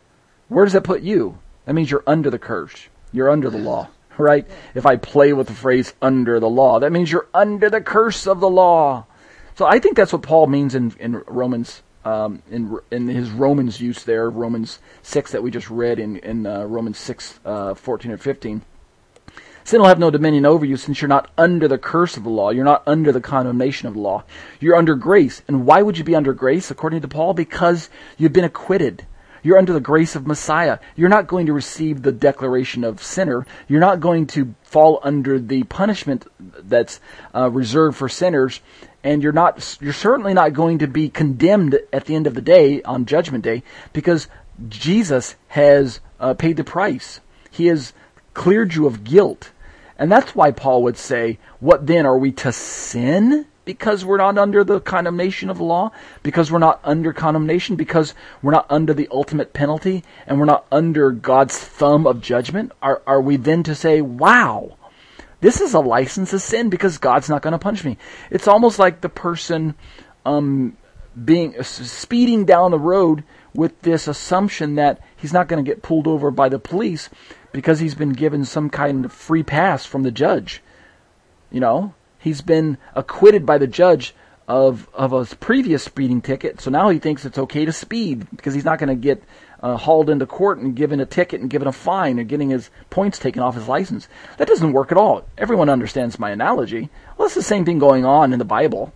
where 0.48 0.64
does 0.64 0.72
that 0.72 0.82
put 0.82 1.02
you? 1.02 1.38
That 1.64 1.74
means 1.74 1.90
you're 1.90 2.02
under 2.06 2.30
the 2.30 2.38
curse. 2.38 2.88
You're 3.12 3.30
under 3.30 3.50
the 3.50 3.58
law 3.58 3.88
right? 4.18 4.46
If 4.74 4.86
I 4.86 4.96
play 4.96 5.32
with 5.32 5.46
the 5.46 5.54
phrase 5.54 5.94
under 6.00 6.40
the 6.40 6.48
law, 6.48 6.80
that 6.80 6.92
means 6.92 7.10
you're 7.10 7.28
under 7.34 7.70
the 7.70 7.80
curse 7.80 8.26
of 8.26 8.40
the 8.40 8.48
law. 8.48 9.06
So 9.56 9.66
I 9.66 9.78
think 9.78 9.96
that's 9.96 10.12
what 10.12 10.22
Paul 10.22 10.46
means 10.46 10.74
in, 10.74 10.94
in 10.98 11.22
Romans, 11.26 11.82
um, 12.04 12.42
in, 12.50 12.78
in 12.90 13.08
his 13.08 13.30
Romans 13.30 13.80
use 13.80 14.04
there, 14.04 14.28
Romans 14.28 14.78
6 15.02 15.32
that 15.32 15.42
we 15.42 15.50
just 15.50 15.70
read 15.70 15.98
in, 15.98 16.16
in 16.18 16.46
uh, 16.46 16.64
Romans 16.64 16.98
6, 16.98 17.40
uh, 17.44 17.74
14 17.74 18.12
or 18.12 18.18
15. 18.18 18.62
Sin 19.66 19.80
will 19.80 19.88
have 19.88 19.98
no 19.98 20.12
dominion 20.12 20.46
over 20.46 20.64
you 20.64 20.76
since 20.76 21.02
you're 21.02 21.08
not 21.08 21.28
under 21.36 21.66
the 21.66 21.76
curse 21.76 22.16
of 22.16 22.22
the 22.22 22.30
law. 22.30 22.50
You're 22.50 22.62
not 22.62 22.84
under 22.86 23.10
the 23.10 23.20
condemnation 23.20 23.88
of 23.88 23.94
the 23.94 24.00
law. 24.00 24.22
You're 24.60 24.76
under 24.76 24.94
grace. 24.94 25.42
And 25.48 25.66
why 25.66 25.82
would 25.82 25.98
you 25.98 26.04
be 26.04 26.14
under 26.14 26.32
grace, 26.32 26.70
according 26.70 27.00
to 27.00 27.08
Paul? 27.08 27.34
Because 27.34 27.90
you've 28.16 28.32
been 28.32 28.44
acquitted. 28.44 29.04
You're 29.42 29.58
under 29.58 29.72
the 29.72 29.80
grace 29.80 30.14
of 30.14 30.24
Messiah. 30.24 30.78
You're 30.94 31.08
not 31.08 31.26
going 31.26 31.46
to 31.46 31.52
receive 31.52 32.02
the 32.02 32.12
declaration 32.12 32.84
of 32.84 33.02
sinner. 33.02 33.44
You're 33.66 33.80
not 33.80 33.98
going 33.98 34.28
to 34.28 34.54
fall 34.62 35.00
under 35.02 35.40
the 35.40 35.64
punishment 35.64 36.28
that's 36.38 37.00
uh, 37.34 37.50
reserved 37.50 37.96
for 37.96 38.08
sinners. 38.08 38.60
And 39.02 39.20
you're 39.20 39.32
not, 39.32 39.78
you're 39.80 39.92
certainly 39.92 40.32
not 40.32 40.52
going 40.52 40.78
to 40.78 40.86
be 40.86 41.08
condemned 41.08 41.76
at 41.92 42.04
the 42.04 42.14
end 42.14 42.28
of 42.28 42.34
the 42.34 42.40
day 42.40 42.82
on 42.82 43.04
judgment 43.04 43.42
day 43.42 43.64
because 43.92 44.28
Jesus 44.68 45.34
has 45.48 45.98
uh, 46.20 46.34
paid 46.34 46.56
the 46.56 46.62
price. 46.62 47.18
He 47.50 47.66
has 47.66 47.92
cleared 48.32 48.74
you 48.74 48.86
of 48.86 49.02
guilt. 49.02 49.50
And 49.98 50.12
that's 50.12 50.34
why 50.34 50.50
Paul 50.50 50.82
would 50.82 50.96
say, 50.96 51.38
What 51.60 51.86
then? 51.86 52.06
Are 52.06 52.18
we 52.18 52.32
to 52.32 52.52
sin 52.52 53.46
because 53.64 54.04
we're 54.04 54.18
not 54.18 54.38
under 54.38 54.62
the 54.62 54.80
condemnation 54.80 55.50
of 55.50 55.58
the 55.58 55.64
law? 55.64 55.90
Because 56.22 56.50
we're 56.52 56.58
not 56.58 56.80
under 56.84 57.12
condemnation? 57.12 57.76
Because 57.76 58.14
we're 58.42 58.52
not 58.52 58.66
under 58.70 58.92
the 58.92 59.08
ultimate 59.10 59.52
penalty? 59.52 60.04
And 60.26 60.38
we're 60.38 60.44
not 60.44 60.66
under 60.70 61.10
God's 61.10 61.58
thumb 61.58 62.06
of 62.06 62.20
judgment? 62.20 62.72
Are, 62.82 63.02
are 63.06 63.20
we 63.20 63.36
then 63.36 63.62
to 63.64 63.74
say, 63.74 64.00
Wow, 64.00 64.76
this 65.40 65.60
is 65.60 65.74
a 65.74 65.80
license 65.80 66.30
to 66.30 66.38
sin 66.38 66.68
because 66.68 66.98
God's 66.98 67.28
not 67.28 67.42
going 67.42 67.52
to 67.52 67.58
punish 67.58 67.84
me? 67.84 67.96
It's 68.30 68.48
almost 68.48 68.78
like 68.78 69.00
the 69.00 69.08
person 69.08 69.74
um, 70.26 70.76
being 71.24 71.62
speeding 71.62 72.44
down 72.44 72.70
the 72.70 72.78
road 72.78 73.24
with 73.54 73.80
this 73.80 74.06
assumption 74.06 74.74
that 74.74 75.00
he's 75.16 75.32
not 75.32 75.48
going 75.48 75.64
to 75.64 75.68
get 75.68 75.82
pulled 75.82 76.06
over 76.06 76.30
by 76.30 76.48
the 76.48 76.58
police 76.58 77.08
because 77.56 77.80
he's 77.80 77.94
been 77.94 78.12
given 78.12 78.44
some 78.44 78.68
kind 78.68 79.06
of 79.06 79.10
free 79.10 79.42
pass 79.42 79.86
from 79.86 80.02
the 80.02 80.10
judge. 80.10 80.62
You 81.50 81.58
know, 81.58 81.94
he's 82.18 82.42
been 82.42 82.76
acquitted 82.94 83.46
by 83.46 83.56
the 83.56 83.66
judge 83.66 84.14
of 84.46 84.90
of 84.92 85.14
a 85.14 85.24
previous 85.36 85.82
speeding 85.82 86.20
ticket, 86.20 86.60
so 86.60 86.70
now 86.70 86.90
he 86.90 86.98
thinks 86.98 87.24
it's 87.24 87.38
okay 87.38 87.64
to 87.64 87.72
speed 87.72 88.28
because 88.30 88.52
he's 88.52 88.66
not 88.66 88.78
going 88.78 88.90
to 88.90 88.94
get 88.94 89.22
uh, 89.62 89.78
hauled 89.78 90.10
into 90.10 90.26
court 90.26 90.58
and 90.58 90.76
given 90.76 91.00
a 91.00 91.06
ticket 91.06 91.40
and 91.40 91.48
given 91.48 91.66
a 91.66 91.72
fine 91.72 92.18
and 92.18 92.28
getting 92.28 92.50
his 92.50 92.68
points 92.90 93.18
taken 93.18 93.42
off 93.42 93.54
his 93.54 93.68
license. 93.68 94.06
That 94.36 94.48
doesn't 94.48 94.74
work 94.74 94.92
at 94.92 94.98
all. 94.98 95.24
Everyone 95.38 95.70
understands 95.70 96.18
my 96.18 96.32
analogy. 96.32 96.90
Well, 97.16 97.24
it's 97.24 97.34
the 97.34 97.42
same 97.42 97.64
thing 97.64 97.78
going 97.78 98.04
on 98.04 98.34
in 98.34 98.38
the 98.38 98.44
Bible. 98.44 98.92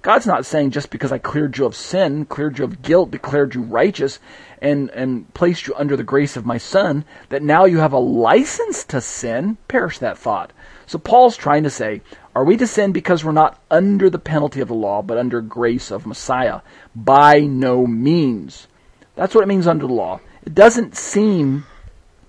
God's 0.00 0.26
not 0.26 0.46
saying 0.46 0.70
just 0.70 0.90
because 0.90 1.10
I 1.10 1.18
cleared 1.18 1.58
you 1.58 1.64
of 1.64 1.74
sin, 1.74 2.24
cleared 2.24 2.58
you 2.58 2.64
of 2.64 2.82
guilt, 2.82 3.10
declared 3.10 3.54
you 3.54 3.62
righteous, 3.62 4.20
and, 4.62 4.90
and 4.90 5.32
placed 5.34 5.66
you 5.66 5.74
under 5.76 5.96
the 5.96 6.04
grace 6.04 6.36
of 6.36 6.46
my 6.46 6.58
Son, 6.58 7.04
that 7.30 7.42
now 7.42 7.64
you 7.64 7.78
have 7.78 7.92
a 7.92 7.98
license 7.98 8.84
to 8.84 9.00
sin. 9.00 9.56
Perish 9.66 9.98
that 9.98 10.16
thought. 10.16 10.52
So 10.86 10.98
Paul's 10.98 11.36
trying 11.36 11.64
to 11.64 11.70
say, 11.70 12.00
are 12.34 12.44
we 12.44 12.56
to 12.56 12.66
sin 12.66 12.92
because 12.92 13.24
we're 13.24 13.32
not 13.32 13.60
under 13.70 14.08
the 14.08 14.18
penalty 14.18 14.60
of 14.60 14.68
the 14.68 14.74
law, 14.74 15.02
but 15.02 15.18
under 15.18 15.40
grace 15.40 15.90
of 15.90 16.06
Messiah? 16.06 16.60
By 16.94 17.40
no 17.40 17.86
means. 17.86 18.68
That's 19.16 19.34
what 19.34 19.42
it 19.42 19.48
means 19.48 19.66
under 19.66 19.86
the 19.86 19.92
law. 19.92 20.20
It 20.44 20.54
doesn't 20.54 20.96
seem 20.96 21.66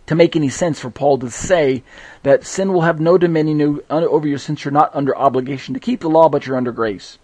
to 0.07 0.15
make 0.15 0.35
any 0.35 0.49
sense 0.49 0.79
for 0.79 0.89
Paul 0.89 1.19
to 1.19 1.29
say 1.29 1.83
that 2.23 2.43
sin 2.43 2.73
will 2.73 2.81
have 2.81 2.99
no 2.99 3.19
dominion 3.19 3.79
over 3.91 4.27
you 4.27 4.39
since 4.39 4.65
you're 4.65 4.71
not 4.71 4.95
under 4.95 5.15
obligation 5.15 5.75
to 5.75 5.79
keep 5.79 5.99
the 6.01 6.09
law, 6.09 6.29
but 6.29 6.47
you're 6.47 6.57
under 6.57 6.71
grace. 6.71 7.19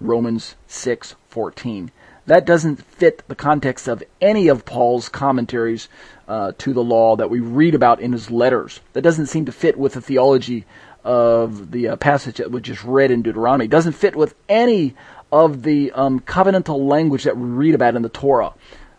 Romans 0.00 0.56
6:14. 0.68 1.90
That 2.26 2.46
doesn't 2.46 2.82
fit 2.82 3.22
the 3.28 3.34
context 3.34 3.88
of 3.88 4.02
any 4.20 4.48
of 4.48 4.64
Paul's 4.64 5.08
commentaries 5.08 5.88
uh, 6.28 6.52
to 6.58 6.72
the 6.72 6.82
law 6.82 7.16
that 7.16 7.30
we 7.30 7.40
read 7.40 7.74
about 7.74 8.00
in 8.00 8.12
his 8.12 8.30
letters. 8.30 8.80
That 8.92 9.02
doesn't 9.02 9.26
seem 9.26 9.46
to 9.46 9.52
fit 9.52 9.78
with 9.78 9.94
the 9.94 10.00
theology 10.00 10.64
of 11.04 11.70
the 11.70 11.88
uh, 11.88 11.96
passage 11.96 12.36
that 12.36 12.50
we 12.50 12.60
just 12.60 12.84
read 12.84 13.10
in 13.10 13.22
Deuteronomy. 13.22 13.64
It 13.64 13.70
doesn't 13.70 13.92
fit 13.92 14.14
with 14.14 14.34
any 14.48 14.94
of 15.32 15.62
the 15.62 15.92
um, 15.92 16.20
covenantal 16.20 16.86
language 16.88 17.24
that 17.24 17.36
we 17.36 17.48
read 17.48 17.74
about 17.74 17.96
in 17.96 18.02
the 18.02 18.08
Torah. 18.08 18.52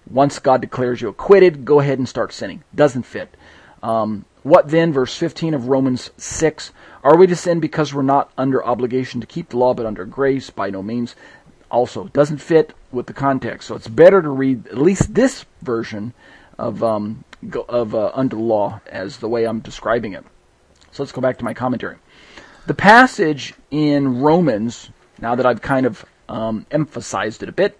Once 0.10 0.40
God 0.40 0.62
declares 0.62 1.02
you 1.02 1.10
acquitted, 1.10 1.64
go 1.64 1.80
ahead 1.80 2.00
and 2.00 2.10
start 2.10 2.34
sinning. 2.34 2.64
Doesn't 2.74 3.04
fit. 3.04 3.36
Um, 3.84 4.26
what 4.44 4.70
then, 4.70 4.92
verse 4.92 5.16
15 5.16 5.54
of 5.54 5.68
Romans 5.68 6.12
6, 6.18 6.72
are 7.04 7.18
we 7.18 7.28
to 7.28 7.36
sin 7.36 7.60
because 7.60 7.94
we're 7.94 8.02
not 8.04 8.32
under 8.38 8.64
obligation 8.64 9.22
to 9.22 9.28
keep 9.28 9.50
the 9.50 9.58
law 9.58 9.74
but 9.74 9.86
under 9.86 10.06
grace? 10.06 10.50
By 10.50 10.70
no 10.70 10.84
means. 10.84 11.16
Also, 11.70 12.10
doesn't 12.10 12.40
fit 12.40 12.74
with 12.92 13.08
the 13.08 13.14
context. 13.14 13.68
So 13.68 13.76
it's 13.76 13.88
better 13.88 14.22
to 14.22 14.30
read 14.30 14.68
at 14.68 14.78
least 14.78 15.14
this 15.14 15.46
version 15.62 16.14
of 16.58 16.84
um, 16.84 17.24
of 17.70 17.96
uh, 17.96 18.12
under 18.14 18.36
the 18.36 18.42
law 18.42 18.82
as 18.88 19.18
the 19.18 19.30
way 19.30 19.46
I'm 19.46 19.60
describing 19.60 20.14
it. 20.14 20.24
So 20.92 21.04
let's 21.04 21.12
go 21.12 21.22
back 21.22 21.38
to 21.38 21.46
my 21.46 21.54
commentary. 21.54 21.98
The 22.68 22.74
passage 22.74 23.54
in 23.72 24.22
Romans, 24.22 24.90
now 25.20 25.36
that 25.36 25.46
I've 25.46 25.62
kind 25.62 25.86
of 25.86 26.06
um, 26.30 26.66
emphasized 26.70 27.42
it 27.42 27.50
a 27.50 27.52
bit, 27.54 27.80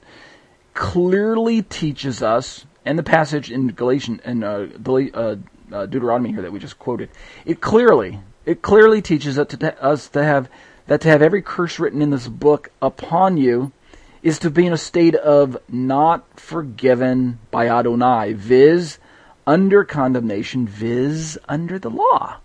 clearly 0.74 1.62
teaches 1.62 2.24
us, 2.24 2.66
and 2.86 2.98
the 2.98 3.04
passage 3.04 3.52
in 3.52 3.68
Galatian 3.68 4.22
and 4.24 4.44
uh, 4.44 4.68
uh, 4.88 5.36
uh, 5.72 5.86
Deuteronomy 5.86 6.32
here 6.32 6.42
that 6.42 6.52
we 6.52 6.60
just 6.60 6.80
quoted, 6.80 7.10
it 7.46 7.62
clearly 7.62 8.20
it 8.46 8.62
clearly 8.62 9.02
teaches 9.02 9.38
us 9.38 9.48
to, 9.48 9.84
us 9.84 10.08
to 10.10 10.24
have 10.24 10.50
that 10.88 11.02
to 11.02 11.10
have 11.10 11.22
every 11.22 11.42
curse 11.42 11.80
written 11.80 12.02
in 12.02 12.10
this 12.10 12.28
book 12.28 12.72
upon 12.82 13.38
you 13.38 13.72
is 14.24 14.40
to 14.40 14.50
be 14.50 14.66
in 14.66 14.74
a 14.74 14.78
state 14.78 15.16
of 15.16 15.58
not 15.70 16.40
forgiven 16.40 17.40
by 17.50 17.68
Adonai, 17.68 18.34
viz, 18.34 18.98
under 19.48 19.84
condemnation, 19.84 20.68
viz, 20.68 21.40
under 21.48 21.80
the 21.80 21.90
law. 21.90 22.38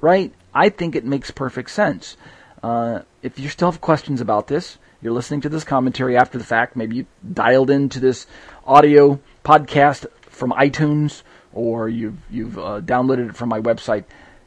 Right? 0.00 0.32
I 0.54 0.68
think 0.68 0.94
it 0.94 1.04
makes 1.04 1.30
perfect 1.30 1.70
sense. 1.70 2.16
Uh, 2.62 3.02
if 3.22 3.38
you 3.38 3.48
still 3.48 3.70
have 3.70 3.80
questions 3.80 4.20
about 4.20 4.48
this, 4.48 4.78
you're 5.00 5.12
listening 5.12 5.42
to 5.42 5.48
this 5.48 5.64
commentary 5.64 6.16
after 6.16 6.38
the 6.38 6.44
fact. 6.44 6.76
Maybe 6.76 6.96
you 6.96 7.06
dialed 7.32 7.70
into 7.70 8.00
this 8.00 8.26
audio 8.66 9.20
podcast 9.44 10.06
from 10.22 10.50
iTunes 10.52 11.22
or 11.52 11.88
you've, 11.88 12.18
you've 12.30 12.58
uh, 12.58 12.80
downloaded 12.80 13.30
it 13.30 13.36
from 13.36 13.48
my 13.48 13.60
website 13.60 14.04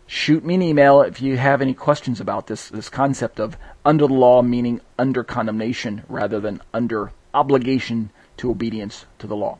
shoot 0.10 0.44
me 0.44 0.56
an 0.56 0.62
email 0.64 1.02
if 1.02 1.22
you 1.22 1.38
have 1.38 1.62
any 1.62 1.74
questions 1.74 2.20
about 2.20 2.48
this 2.48 2.70
this 2.70 2.90
concept 2.90 3.40
of 3.40 3.56
under 3.86 4.08
the 4.08 4.14
law 4.14 4.42
meaning 4.42 4.82
under 4.98 5.24
condemnation 5.24 6.02
rather 6.10 6.40
than 6.40 6.60
under 6.74 7.12
obligation 7.32 8.10
to 8.36 8.50
obedience 8.50 9.06
to 9.20 9.28
the 9.28 9.36
law. 9.36 9.60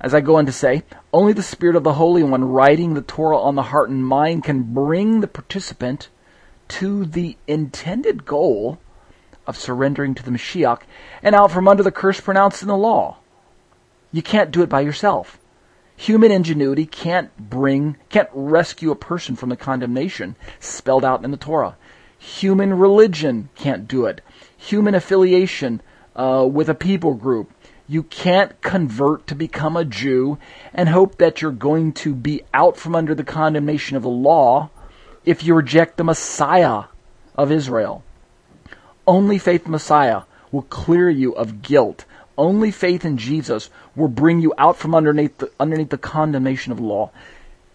As 0.00 0.14
I 0.14 0.22
go 0.22 0.36
on 0.36 0.46
to 0.46 0.52
say, 0.52 0.84
only 1.12 1.34
the 1.34 1.42
Spirit 1.42 1.76
of 1.76 1.84
the 1.84 1.94
Holy 1.94 2.22
One 2.22 2.44
writing 2.44 2.94
the 2.94 3.02
Torah 3.02 3.36
on 3.36 3.56
the 3.56 3.64
heart 3.64 3.90
and 3.90 4.06
mind 4.06 4.42
can 4.42 4.72
bring 4.72 5.20
the 5.20 5.28
participant 5.28 6.08
to 6.68 7.04
the 7.04 7.36
intended 7.46 8.24
goal 8.24 8.78
of 9.46 9.58
surrendering 9.58 10.14
to 10.14 10.22
the 10.22 10.30
Mashiach 10.30 10.80
and 11.22 11.34
out 11.34 11.50
from 11.50 11.68
under 11.68 11.82
the 11.82 11.92
curse 11.92 12.22
pronounced 12.22 12.62
in 12.62 12.68
the 12.68 12.76
law. 12.76 13.18
You 14.12 14.22
can't 14.22 14.50
do 14.50 14.62
it 14.62 14.70
by 14.70 14.80
yourself. 14.80 15.38
Human 15.98 16.30
ingenuity 16.30 16.86
can't 16.86 17.36
bring, 17.36 17.96
can't 18.08 18.28
rescue 18.32 18.92
a 18.92 18.96
person 18.96 19.34
from 19.34 19.48
the 19.48 19.56
condemnation 19.56 20.36
spelled 20.60 21.04
out 21.04 21.24
in 21.24 21.32
the 21.32 21.36
Torah. 21.36 21.76
Human 22.16 22.78
religion 22.78 23.48
can't 23.56 23.88
do 23.88 24.06
it. 24.06 24.20
Human 24.56 24.94
affiliation 24.94 25.82
uh, 26.14 26.46
with 26.48 26.68
a 26.68 26.74
people 26.74 27.14
group. 27.14 27.50
You 27.88 28.04
can't 28.04 28.60
convert 28.60 29.26
to 29.26 29.34
become 29.34 29.76
a 29.76 29.84
Jew 29.84 30.38
and 30.72 30.88
hope 30.88 31.18
that 31.18 31.42
you're 31.42 31.50
going 31.50 31.92
to 31.94 32.14
be 32.14 32.42
out 32.54 32.76
from 32.76 32.94
under 32.94 33.14
the 33.16 33.24
condemnation 33.24 33.96
of 33.96 34.04
the 34.04 34.08
law 34.08 34.70
if 35.24 35.42
you 35.42 35.52
reject 35.52 35.96
the 35.96 36.04
Messiah 36.04 36.84
of 37.34 37.50
Israel. 37.50 38.04
Only 39.04 39.36
faith 39.36 39.66
Messiah 39.66 40.22
will 40.52 40.62
clear 40.62 41.10
you 41.10 41.32
of 41.32 41.60
guilt 41.60 42.04
only 42.38 42.70
faith 42.70 43.04
in 43.04 43.18
Jesus 43.18 43.68
will 43.96 44.08
bring 44.08 44.40
you 44.40 44.54
out 44.56 44.76
from 44.76 44.94
underneath 44.94 45.36
the, 45.38 45.50
underneath 45.58 45.90
the 45.90 45.98
condemnation 45.98 46.72
of 46.72 46.80
law. 46.80 47.10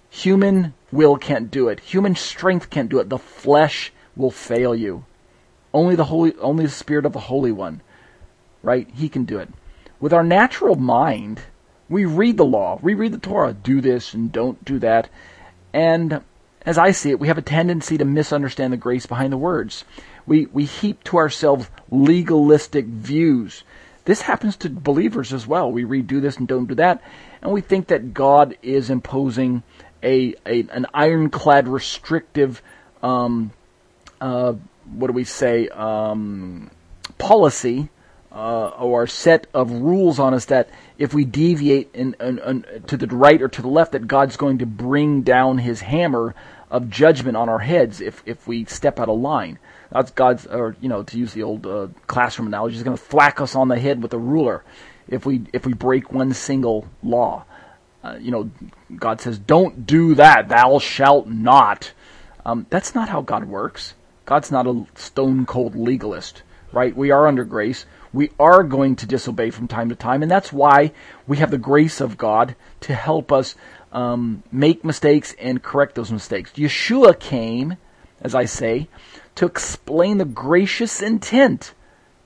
Human 0.09 0.73
will 0.91 1.17
can't 1.17 1.51
do 1.51 1.67
it. 1.67 1.81
Human 1.81 2.15
strength 2.15 2.69
can't 2.69 2.89
do 2.89 2.99
it. 2.99 3.09
The 3.09 3.17
flesh 3.17 3.91
will 4.15 4.31
fail 4.31 4.73
you. 4.73 5.05
Only 5.73 5.95
the 5.95 6.05
holy, 6.05 6.33
only 6.37 6.65
the 6.65 6.71
Spirit 6.71 7.05
of 7.05 7.13
the 7.13 7.19
Holy 7.19 7.51
One, 7.51 7.81
right? 8.61 8.87
He 8.93 9.09
can 9.09 9.25
do 9.25 9.37
it. 9.39 9.49
With 9.99 10.13
our 10.13 10.23
natural 10.23 10.75
mind, 10.75 11.41
we 11.89 12.05
read 12.05 12.37
the 12.37 12.45
law, 12.45 12.79
we 12.81 12.93
read 12.93 13.11
the 13.11 13.17
Torah, 13.17 13.53
do 13.53 13.81
this 13.81 14.13
and 14.13 14.31
don't 14.31 14.63
do 14.63 14.79
that, 14.79 15.09
and 15.73 16.21
as 16.65 16.77
I 16.77 16.91
see 16.91 17.09
it, 17.09 17.19
we 17.19 17.27
have 17.27 17.37
a 17.37 17.41
tendency 17.41 17.97
to 17.97 18.05
misunderstand 18.05 18.71
the 18.71 18.77
grace 18.77 19.05
behind 19.05 19.33
the 19.33 19.37
words. 19.37 19.83
We 20.25 20.45
we 20.45 20.63
heap 20.65 21.03
to 21.05 21.17
ourselves 21.17 21.69
legalistic 21.91 22.85
views 22.85 23.63
this 24.05 24.21
happens 24.21 24.57
to 24.57 24.69
believers 24.69 25.33
as 25.33 25.47
well. 25.47 25.71
We 25.71 25.83
read 25.83 26.07
do 26.07 26.19
this 26.19 26.37
and 26.37 26.47
don't 26.47 26.65
do 26.65 26.75
that, 26.75 27.01
and 27.41 27.51
we 27.51 27.61
think 27.61 27.87
that 27.87 28.13
God 28.13 28.57
is 28.61 28.89
imposing 28.89 29.63
a, 30.01 30.35
a 30.45 30.67
an 30.71 30.85
ironclad 30.93 31.67
restrictive 31.67 32.61
um, 33.01 33.51
uh, 34.19 34.53
what 34.95 35.07
do 35.07 35.13
we 35.13 35.23
say 35.23 35.67
um, 35.69 36.69
policy 37.17 37.89
uh, 38.31 38.67
or 38.69 39.05
set 39.07 39.47
of 39.53 39.71
rules 39.71 40.19
on 40.19 40.33
us 40.33 40.45
that 40.45 40.69
if 40.97 41.13
we 41.13 41.23
deviate 41.23 41.93
in, 41.93 42.15
in, 42.19 42.39
in, 42.39 42.83
to 42.87 42.97
the 42.97 43.07
right 43.07 43.41
or 43.41 43.47
to 43.47 43.61
the 43.61 43.67
left, 43.67 43.91
that 43.91 44.07
God's 44.07 44.37
going 44.37 44.57
to 44.59 44.65
bring 44.65 45.21
down 45.21 45.59
His 45.59 45.81
hammer 45.81 46.33
of 46.71 46.89
judgment 46.89 47.37
on 47.37 47.49
our 47.49 47.59
heads 47.59 48.01
if 48.01 48.23
if 48.25 48.47
we 48.47 48.65
step 48.65 48.99
out 48.99 49.09
of 49.09 49.19
line. 49.19 49.59
That's 49.93 50.09
God's, 50.09 50.47
or 50.47 50.75
you 50.81 50.89
know, 50.89 51.03
to 51.03 51.17
use 51.19 51.33
the 51.33 51.43
old 51.43 51.67
uh, 51.67 51.87
classroom 52.07 52.47
analogy, 52.47 52.75
He's 52.75 52.83
going 52.83 52.97
to 52.97 53.03
thwack 53.03 53.39
us 53.39 53.55
on 53.55 53.67
the 53.67 53.79
head 53.79 54.01
with 54.01 54.11
a 54.13 54.17
ruler 54.17 54.63
if 55.07 55.25
we 55.25 55.43
if 55.53 55.67
we 55.67 55.73
break 55.73 56.11
one 56.11 56.33
single 56.33 56.87
law. 57.03 57.45
Uh, 58.03 58.17
you 58.19 58.31
know, 58.31 58.49
God 58.95 59.21
says, 59.21 59.37
"Don't 59.37 59.85
do 59.85 60.15
that. 60.15 60.49
Thou 60.49 60.79
shalt 60.79 61.27
not." 61.27 61.93
Um, 62.43 62.65
that's 62.71 62.95
not 62.95 63.07
how 63.07 63.21
God 63.21 63.45
works. 63.45 63.93
God's 64.25 64.51
not 64.51 64.65
a 64.65 64.85
stone 64.95 65.45
cold 65.45 65.75
legalist, 65.75 66.41
right? 66.71 66.95
We 66.95 67.11
are 67.11 67.27
under 67.27 67.43
grace. 67.43 67.85
We 68.11 68.31
are 68.39 68.63
going 68.63 68.95
to 68.97 69.05
disobey 69.05 69.51
from 69.51 69.67
time 69.67 69.89
to 69.89 69.95
time, 69.95 70.23
and 70.23 70.31
that's 70.31 70.51
why 70.51 70.91
we 71.27 71.37
have 71.37 71.51
the 71.51 71.57
grace 71.59 72.01
of 72.01 72.17
God 72.17 72.55
to 72.81 72.95
help 72.95 73.31
us 73.31 73.55
um, 73.91 74.41
make 74.51 74.83
mistakes 74.83 75.35
and 75.39 75.61
correct 75.61 75.93
those 75.93 76.11
mistakes. 76.11 76.51
Yeshua 76.53 77.19
came, 77.19 77.77
as 78.23 78.33
I 78.33 78.45
say, 78.45 78.87
to 79.35 79.45
explain 79.45 80.17
the 80.17 80.25
gracious 80.25 81.01
intent, 81.01 81.73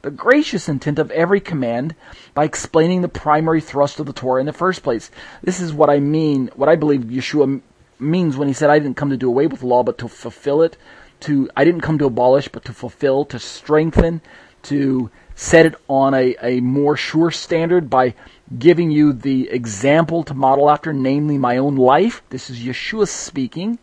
the 0.04 0.12
gracious 0.12 0.70
intent 0.70 1.00
of 1.00 1.10
every 1.12 1.40
command 1.40 1.96
by 2.34 2.44
explaining 2.44 3.02
the 3.02 3.10
primary 3.10 3.62
thrust 3.62 4.00
of 4.00 4.06
the 4.06 4.14
Torah 4.14 4.40
in 4.40 4.46
the 4.46 4.54
first 4.54 4.84
place. 4.84 5.10
This 5.44 5.60
is 5.60 5.74
what 5.74 5.90
I 5.90 6.00
mean, 6.00 6.52
what 6.56 6.70
I 6.70 6.76
believe 6.76 7.02
Yeshua 7.02 7.62
means 8.00 8.38
when 8.38 8.48
he 8.48 8.54
said, 8.54 8.70
I 8.70 8.78
didn't 8.78 8.98
come 8.98 9.10
to 9.10 9.18
do 9.18 9.28
away 9.28 9.48
with 9.48 9.62
the 9.62 9.68
law, 9.68 9.84
but 9.84 9.98
to 9.98 10.08
fulfill 10.08 10.62
it. 10.62 10.78
To, 11.22 11.50
I 11.58 11.66
didn't 11.66 11.82
come 11.82 11.98
to 11.98 12.06
abolish, 12.06 12.48
but 12.48 12.64
to 12.66 12.74
fulfill, 12.74 13.26
to 13.26 13.40
strengthen, 13.40 14.22
to 14.64 15.10
set 15.34 15.66
it 15.66 15.74
on 15.88 16.14
a, 16.14 16.36
a 16.44 16.60
more 16.60 16.96
sure 16.96 17.32
standard 17.32 17.90
by 17.90 18.14
giving 18.58 18.92
you 18.92 19.14
the 19.14 19.50
example 19.50 20.24
to 20.24 20.36
model 20.36 20.70
after, 20.70 20.94
namely 20.94 21.40
my 21.40 21.58
own 21.58 21.76
life. 21.76 22.22
This 22.30 22.52
is 22.52 22.60
Yeshua 22.60 23.08
speaking 23.08 23.80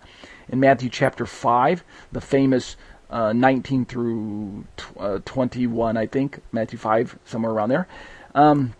in 0.48 0.60
Matthew 0.60 0.90
chapter 0.90 1.26
5, 1.26 1.84
the 2.12 2.20
famous 2.20 2.76
uh, 3.10 3.32
19 3.32 3.84
through 3.84 4.64
uh, 4.98 5.18
21, 5.24 5.96
I 5.96 6.06
think, 6.06 6.40
Matthew 6.52 6.78
5, 6.78 7.18
somewhere 7.24 7.52
around 7.52 7.68
there. 7.68 7.86
Um, 8.34 8.74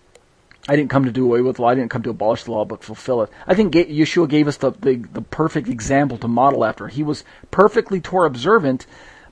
I 0.68 0.76
didn't 0.76 0.90
come 0.90 1.04
to 1.04 1.12
do 1.12 1.26
away 1.26 1.42
with 1.42 1.56
the 1.56 1.62
law. 1.62 1.68
I 1.68 1.74
didn't 1.74 1.90
come 1.90 2.02
to 2.04 2.10
abolish 2.10 2.44
the 2.44 2.52
law, 2.52 2.64
but 2.64 2.82
fulfill 2.82 3.22
it. 3.22 3.30
I 3.46 3.54
think 3.54 3.74
Yeshua 3.74 4.28
gave 4.28 4.48
us 4.48 4.56
the, 4.56 4.70
the, 4.70 4.96
the 4.96 5.20
perfect 5.20 5.68
example 5.68 6.16
to 6.18 6.28
model 6.28 6.64
after. 6.64 6.88
He 6.88 7.02
was 7.02 7.22
perfectly 7.50 8.00
Torah 8.00 8.26
observant, 8.26 8.86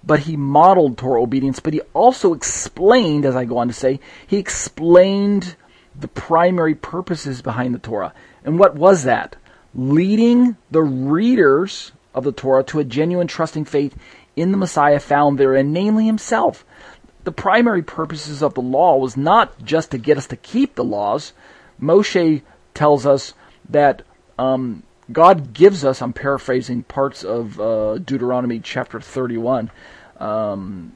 but 0.04 0.20
he 0.20 0.36
modeled 0.36 0.98
Torah 0.98 1.22
obedience, 1.22 1.58
but 1.58 1.72
he 1.72 1.80
also 1.94 2.34
explained, 2.34 3.24
as 3.24 3.34
I 3.34 3.46
go 3.46 3.58
on 3.58 3.68
to 3.68 3.74
say, 3.74 3.98
he 4.26 4.36
explained 4.36 5.56
the 5.98 6.08
primary 6.08 6.74
purposes 6.74 7.40
behind 7.40 7.74
the 7.74 7.78
Torah. 7.78 8.12
And 8.44 8.58
what 8.58 8.74
was 8.74 9.04
that? 9.04 9.36
Leading 9.74 10.56
the 10.70 10.82
readers 10.82 11.92
of 12.14 12.24
the 12.24 12.32
Torah 12.32 12.64
to 12.64 12.80
a 12.80 12.84
genuine 12.84 13.26
trusting 13.26 13.64
faith 13.64 13.96
in 14.36 14.50
the 14.50 14.58
Messiah 14.58 15.00
found 15.00 15.38
therein, 15.38 15.72
namely 15.72 16.06
himself 16.06 16.64
the 17.24 17.32
primary 17.32 17.82
purposes 17.82 18.42
of 18.42 18.54
the 18.54 18.60
law 18.62 18.96
was 18.96 19.16
not 19.16 19.62
just 19.64 19.90
to 19.92 19.98
get 19.98 20.18
us 20.18 20.26
to 20.28 20.36
keep 20.36 20.74
the 20.74 20.84
laws. 20.84 21.32
Moshe 21.80 22.42
tells 22.74 23.06
us 23.06 23.34
that 23.68 24.02
um, 24.38 24.82
God 25.10 25.52
gives 25.52 25.84
us, 25.84 26.02
I'm 26.02 26.12
paraphrasing 26.12 26.82
parts 26.84 27.24
of 27.24 27.60
uh, 27.60 27.98
Deuteronomy 27.98 28.60
chapter 28.60 29.00
31, 29.00 29.70
um, 30.18 30.92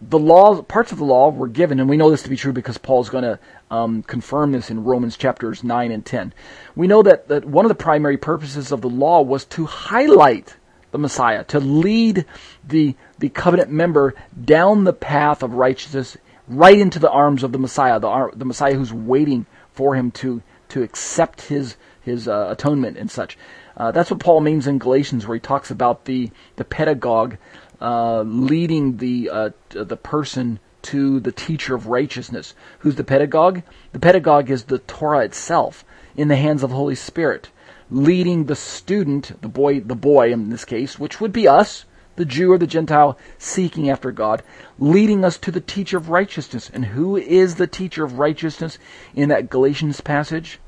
the 0.00 0.18
law, 0.18 0.60
parts 0.60 0.92
of 0.92 0.98
the 0.98 1.04
law 1.04 1.30
were 1.30 1.48
given, 1.48 1.80
and 1.80 1.88
we 1.88 1.96
know 1.96 2.10
this 2.10 2.22
to 2.24 2.28
be 2.28 2.36
true 2.36 2.52
because 2.52 2.76
Paul's 2.76 3.08
going 3.08 3.24
to 3.24 3.38
um, 3.70 4.02
confirm 4.02 4.52
this 4.52 4.70
in 4.70 4.84
Romans 4.84 5.16
chapters 5.16 5.64
9 5.64 5.90
and 5.90 6.04
10. 6.04 6.32
We 6.74 6.86
know 6.86 7.02
that, 7.02 7.28
that 7.28 7.44
one 7.44 7.64
of 7.64 7.68
the 7.68 7.74
primary 7.74 8.16
purposes 8.16 8.72
of 8.72 8.80
the 8.80 8.88
law 8.88 9.22
was 9.22 9.44
to 9.46 9.66
highlight 9.66 10.56
the 10.92 10.98
Messiah, 10.98 11.44
to 11.44 11.60
lead 11.60 12.24
the, 12.66 12.94
the 13.18 13.28
covenant 13.28 13.70
member 13.70 14.14
down 14.44 14.84
the 14.84 14.92
path 14.92 15.42
of 15.42 15.52
righteousness 15.52 16.16
right 16.48 16.78
into 16.78 16.98
the 16.98 17.10
arms 17.10 17.42
of 17.42 17.52
the 17.52 17.58
Messiah, 17.58 17.98
the, 17.98 18.30
the 18.34 18.44
Messiah 18.44 18.74
who's 18.74 18.92
waiting 18.92 19.46
for 19.72 19.94
him 19.94 20.10
to, 20.12 20.42
to 20.68 20.82
accept 20.82 21.42
his, 21.42 21.76
his 22.00 22.28
uh, 22.28 22.48
atonement 22.50 22.96
and 22.96 23.10
such. 23.10 23.36
Uh, 23.76 23.90
that's 23.90 24.10
what 24.10 24.20
Paul 24.20 24.40
means 24.40 24.66
in 24.66 24.78
Galatians, 24.78 25.26
where 25.26 25.34
he 25.34 25.40
talks 25.40 25.70
about 25.70 26.04
the, 26.04 26.30
the 26.54 26.64
pedagogue 26.64 27.36
uh, 27.80 28.22
leading 28.22 28.96
the, 28.98 29.28
uh, 29.30 29.50
the 29.70 29.96
person 29.96 30.60
to 30.86 31.20
the 31.20 31.32
teacher 31.32 31.74
of 31.74 31.86
righteousness. 31.86 32.54
Who's 32.80 32.96
the 32.96 33.04
pedagogue? 33.04 33.62
The 33.92 33.98
pedagogue 33.98 34.50
is 34.50 34.64
the 34.64 34.78
Torah 34.78 35.24
itself 35.24 35.84
in 36.16 36.28
the 36.28 36.36
hands 36.36 36.62
of 36.62 36.70
the 36.70 36.76
Holy 36.76 36.94
Spirit 36.94 37.50
leading 37.90 38.44
the 38.44 38.56
student, 38.56 39.40
the 39.42 39.48
boy, 39.48 39.80
the 39.80 39.94
boy 39.94 40.32
in 40.32 40.50
this 40.50 40.64
case, 40.64 40.98
which 40.98 41.20
would 41.20 41.32
be 41.32 41.46
us, 41.46 41.84
the 42.16 42.24
Jew 42.24 42.52
or 42.52 42.58
the 42.58 42.66
Gentile 42.66 43.18
seeking 43.38 43.90
after 43.90 44.10
God, 44.10 44.42
leading 44.78 45.24
us 45.24 45.38
to 45.38 45.50
the 45.50 45.60
teacher 45.60 45.96
of 45.96 46.08
righteousness. 46.08 46.70
And 46.72 46.86
who 46.86 47.16
is 47.16 47.56
the 47.56 47.66
teacher 47.66 48.04
of 48.04 48.18
righteousness 48.18 48.78
in 49.14 49.28
that 49.28 49.50
Galatians 49.50 50.00
passage? 50.00 50.58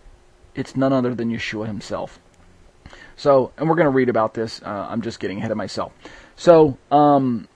It's 0.54 0.76
none 0.76 0.92
other 0.92 1.14
than 1.14 1.30
Yeshua 1.30 1.66
himself. 1.66 2.20
So, 3.16 3.52
and 3.56 3.68
we're 3.68 3.74
going 3.74 3.86
to 3.86 3.90
read 3.90 4.08
about 4.08 4.34
this. 4.34 4.62
Uh, 4.62 4.86
I'm 4.88 5.02
just 5.02 5.18
getting 5.18 5.38
ahead 5.38 5.50
of 5.50 5.56
myself. 5.56 5.92
So, 6.36 6.78
um, 6.90 7.48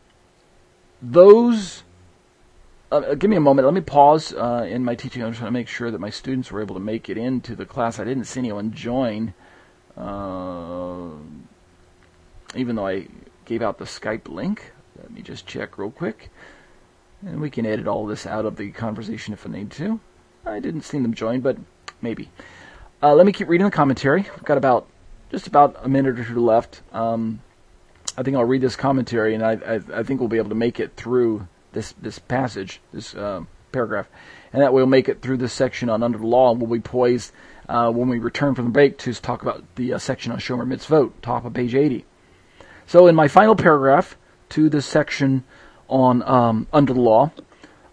those. 1.00 1.84
Uh, 2.92 3.14
give 3.14 3.30
me 3.30 3.36
a 3.36 3.40
moment. 3.40 3.64
Let 3.64 3.72
me 3.72 3.80
pause 3.80 4.34
uh, 4.34 4.66
in 4.68 4.84
my 4.84 4.94
teaching. 4.94 5.24
I'm 5.24 5.32
trying 5.32 5.46
to 5.46 5.52
make 5.52 5.66
sure 5.66 5.90
that 5.90 5.98
my 5.98 6.10
students 6.10 6.52
were 6.52 6.60
able 6.60 6.74
to 6.74 6.80
make 6.80 7.08
it 7.08 7.16
into 7.16 7.56
the 7.56 7.64
class. 7.64 7.98
I 7.98 8.04
didn't 8.04 8.26
see 8.26 8.40
anyone 8.40 8.70
join. 8.70 9.32
Uh, 9.96 11.08
even 12.54 12.76
though 12.76 12.86
I 12.86 13.08
gave 13.46 13.62
out 13.62 13.78
the 13.78 13.86
Skype 13.86 14.28
link, 14.28 14.72
let 14.98 15.10
me 15.10 15.22
just 15.22 15.46
check 15.46 15.78
real 15.78 15.90
quick. 15.90 16.28
And 17.22 17.40
we 17.40 17.48
can 17.48 17.64
edit 17.64 17.88
all 17.88 18.04
this 18.04 18.26
out 18.26 18.44
of 18.44 18.56
the 18.56 18.70
conversation 18.72 19.32
if 19.32 19.46
I 19.46 19.50
need 19.50 19.70
to. 19.70 19.98
I 20.44 20.60
didn't 20.60 20.82
see 20.82 20.98
them 20.98 21.14
join, 21.14 21.40
but 21.40 21.56
maybe. 22.02 22.28
Uh, 23.02 23.14
let 23.14 23.24
me 23.24 23.32
keep 23.32 23.48
reading 23.48 23.64
the 23.64 23.70
commentary. 23.70 24.20
We've 24.20 24.44
got 24.44 24.58
about 24.58 24.86
just 25.30 25.46
about 25.46 25.76
a 25.82 25.88
minute 25.88 26.20
or 26.20 26.24
two 26.24 26.44
left. 26.44 26.82
Um, 26.92 27.40
I 28.18 28.22
think 28.22 28.36
I'll 28.36 28.44
read 28.44 28.60
this 28.60 28.76
commentary, 28.76 29.34
and 29.34 29.42
I, 29.42 29.52
I, 29.52 29.80
I, 30.00 30.02
think 30.02 30.20
we'll 30.20 30.28
be 30.28 30.36
able 30.36 30.50
to 30.50 30.54
make 30.54 30.78
it 30.78 30.94
through 30.94 31.48
this 31.72 31.92
this 32.00 32.18
passage, 32.18 32.80
this 32.92 33.14
uh, 33.14 33.42
paragraph, 33.72 34.08
and 34.52 34.62
that 34.62 34.72
we'll 34.72 34.86
make 34.86 35.08
it 35.08 35.22
through 35.22 35.38
this 35.38 35.52
section 35.52 35.88
on 35.88 36.02
under 36.02 36.18
the 36.18 36.26
law, 36.26 36.50
and 36.50 36.60
we'll 36.60 36.70
be 36.70 36.80
poised 36.80 37.32
uh, 37.68 37.90
when 37.90 38.08
we 38.08 38.18
return 38.18 38.54
from 38.54 38.66
the 38.66 38.70
break 38.70 38.98
to 38.98 39.12
talk 39.14 39.42
about 39.42 39.64
the 39.76 39.94
uh, 39.94 39.98
section 39.98 40.32
on 40.32 40.38
Shomer 40.38 40.66
Mitzvot, 40.66 41.12
top 41.22 41.44
of 41.44 41.54
page 41.54 41.74
80. 41.74 42.04
So, 42.86 43.06
in 43.06 43.14
my 43.14 43.28
final 43.28 43.56
paragraph 43.56 44.16
to 44.50 44.68
this 44.68 44.86
section 44.86 45.44
on 45.88 46.22
um, 46.22 46.66
under 46.72 46.92
the 46.92 47.00
law, 47.00 47.32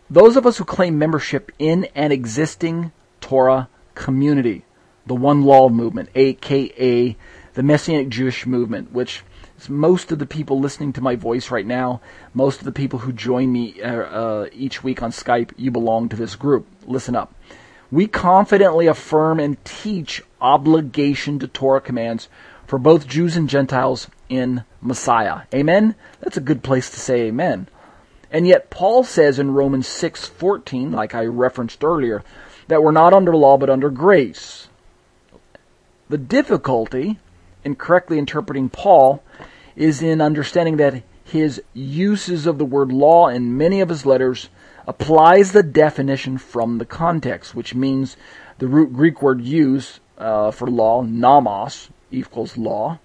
those 0.09 0.35
of 0.35 0.45
us 0.45 0.57
who 0.57 0.65
claim 0.65 0.97
membership 0.97 1.51
in 1.59 1.85
an 1.95 2.11
existing 2.11 2.91
Torah 3.21 3.69
community, 3.95 4.65
the 5.05 5.15
One 5.15 5.43
Law 5.43 5.69
movement, 5.69 6.09
aka 6.15 7.15
the 7.53 7.63
Messianic 7.63 8.09
Jewish 8.09 8.45
movement, 8.45 8.91
which 8.91 9.23
most 9.67 10.11
of 10.11 10.19
the 10.19 10.25
people 10.25 10.59
listening 10.59 10.93
to 10.93 11.01
my 11.01 11.15
voice 11.15 11.51
right 11.51 11.65
now, 11.65 11.99
most 12.33 12.59
of 12.59 12.65
the 12.65 12.71
people 12.71 12.99
who 12.99 13.11
join 13.11 13.51
me 13.51 13.81
uh, 13.81 14.03
uh, 14.03 14.49
each 14.53 14.83
week 14.83 15.01
on 15.01 15.11
Skype, 15.11 15.51
you 15.57 15.71
belong 15.71 16.07
to 16.09 16.15
this 16.15 16.35
group. 16.35 16.67
Listen 16.85 17.15
up 17.15 17.33
we 17.91 18.07
confidently 18.07 18.87
affirm 18.87 19.39
and 19.39 19.63
teach 19.65 20.21
obligation 20.39 21.39
to 21.39 21.47
Torah 21.47 21.81
commands 21.81 22.29
for 22.67 22.77
both 22.77 23.07
Jews 23.07 23.35
and 23.35 23.49
Gentiles 23.49 24.07
in 24.29 24.63
Messiah. 24.81 25.41
Amen? 25.53 25.95
That's 26.19 26.37
a 26.37 26.41
good 26.41 26.61
place 26.61 26.89
to 26.91 26.99
say 26.99 27.21
amen. 27.23 27.67
And 28.31 28.45
yet 28.45 28.69
Paul 28.69 29.03
says 29.03 29.39
in 29.39 29.53
Romans 29.53 29.87
6:14, 29.87 30.91
like 30.91 31.15
I 31.15 31.25
referenced 31.25 31.83
earlier, 31.83 32.23
that 32.67 32.83
we're 32.83 32.91
not 32.91 33.13
under 33.13 33.35
law 33.35 33.57
but 33.57 33.71
under 33.71 33.89
grace. 33.89 34.67
The 36.09 36.19
difficulty 36.19 37.17
in 37.63 37.75
correctly 37.75 38.17
interpreting 38.17 38.69
Paul 38.69 39.23
is 39.75 40.01
in 40.01 40.21
understanding 40.21 40.77
that 40.77 41.03
his 41.23 41.61
uses 41.73 42.45
of 42.45 42.57
the 42.57 42.65
word 42.65 42.91
law 42.91 43.27
in 43.27 43.57
many 43.57 43.81
of 43.81 43.89
his 43.89 44.05
letters 44.05 44.49
applies 44.87 45.51
the 45.51 45.63
definition 45.63 46.37
from 46.37 46.79
the 46.79 46.85
context, 46.85 47.53
which 47.53 47.75
means 47.75 48.17
the 48.57 48.67
root 48.67 48.91
Greek 48.93 49.21
word 49.21 49.41
used 49.41 49.99
uh, 50.17 50.51
for 50.51 50.67
law, 50.67 51.01
nomos, 51.01 51.89
equals 52.11 52.57
law. 52.57 52.99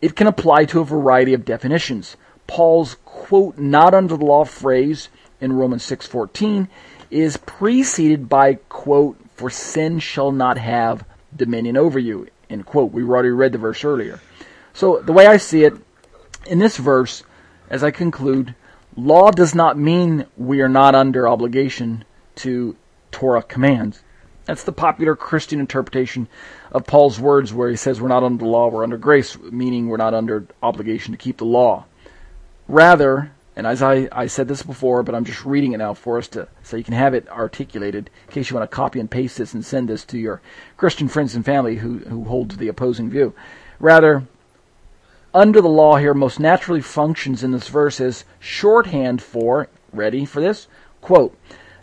It 0.00 0.16
can 0.16 0.26
apply 0.26 0.64
to 0.66 0.80
a 0.80 0.84
variety 0.84 1.34
of 1.34 1.44
definitions. 1.44 2.16
Paul's 2.46 2.96
quote 3.04 3.58
not 3.58 3.94
under 3.94 4.16
the 4.16 4.24
law 4.24 4.44
phrase 4.44 5.08
in 5.40 5.52
Romans 5.52 5.82
6:14 5.84 6.68
is 7.10 7.36
preceded 7.36 8.28
by 8.28 8.54
quote 8.68 9.18
for 9.34 9.50
sin 9.50 9.98
shall 9.98 10.32
not 10.32 10.58
have 10.58 11.04
dominion 11.36 11.76
over 11.76 11.98
you 11.98 12.26
end 12.50 12.66
quote 12.66 12.92
we 12.92 13.02
already 13.02 13.30
read 13.30 13.52
the 13.52 13.58
verse 13.58 13.84
earlier 13.84 14.20
So 14.72 15.00
the 15.00 15.12
way 15.12 15.26
I 15.26 15.36
see 15.36 15.64
it, 15.64 15.74
in 16.46 16.58
this 16.58 16.76
verse, 16.76 17.22
as 17.68 17.82
I 17.82 17.90
conclude, 17.90 18.54
law 18.96 19.30
does 19.30 19.54
not 19.54 19.78
mean 19.78 20.26
we 20.36 20.60
are 20.60 20.68
not 20.68 20.94
under 20.94 21.28
obligation 21.28 22.04
to 22.36 22.76
Torah 23.10 23.42
commands. 23.42 24.02
That's 24.44 24.64
the 24.64 24.72
popular 24.72 25.14
Christian 25.14 25.60
interpretation 25.60 26.28
of 26.72 26.86
Paul's 26.86 27.20
words 27.20 27.52
where 27.52 27.68
he 27.68 27.76
says 27.76 28.00
we're 28.00 28.08
not 28.08 28.22
under 28.22 28.44
the 28.44 28.50
law, 28.50 28.68
we're 28.68 28.82
under 28.82 28.96
grace, 28.96 29.38
meaning 29.38 29.88
we're 29.88 29.98
not 29.98 30.14
under 30.14 30.46
obligation 30.62 31.12
to 31.12 31.18
keep 31.18 31.36
the 31.36 31.44
law. 31.44 31.84
Rather, 32.66 33.32
and 33.58 33.66
as 33.66 33.82
I, 33.82 34.08
I 34.12 34.28
said 34.28 34.46
this 34.46 34.62
before, 34.62 35.02
but 35.02 35.16
I'm 35.16 35.24
just 35.24 35.44
reading 35.44 35.72
it 35.72 35.78
now 35.78 35.92
for 35.92 36.16
us 36.16 36.28
to 36.28 36.46
so 36.62 36.76
you 36.76 36.84
can 36.84 36.94
have 36.94 37.12
it 37.12 37.28
articulated 37.28 38.08
in 38.28 38.32
case 38.32 38.48
you 38.48 38.56
want 38.56 38.70
to 38.70 38.74
copy 38.74 39.00
and 39.00 39.10
paste 39.10 39.36
this 39.36 39.52
and 39.52 39.64
send 39.64 39.88
this 39.88 40.04
to 40.06 40.16
your 40.16 40.40
Christian 40.76 41.08
friends 41.08 41.34
and 41.34 41.44
family 41.44 41.78
who, 41.78 41.98
who 41.98 42.22
hold 42.22 42.50
to 42.50 42.56
the 42.56 42.68
opposing 42.68 43.10
view. 43.10 43.34
Rather, 43.80 44.22
under 45.34 45.60
the 45.60 45.68
law 45.68 45.96
here 45.96 46.14
most 46.14 46.38
naturally 46.38 46.80
functions 46.80 47.42
in 47.42 47.50
this 47.50 47.66
verse 47.66 48.00
as 48.00 48.24
shorthand 48.38 49.20
for, 49.20 49.66
ready 49.92 50.24
for 50.24 50.40
this? 50.40 50.68
Quote, 51.00 51.36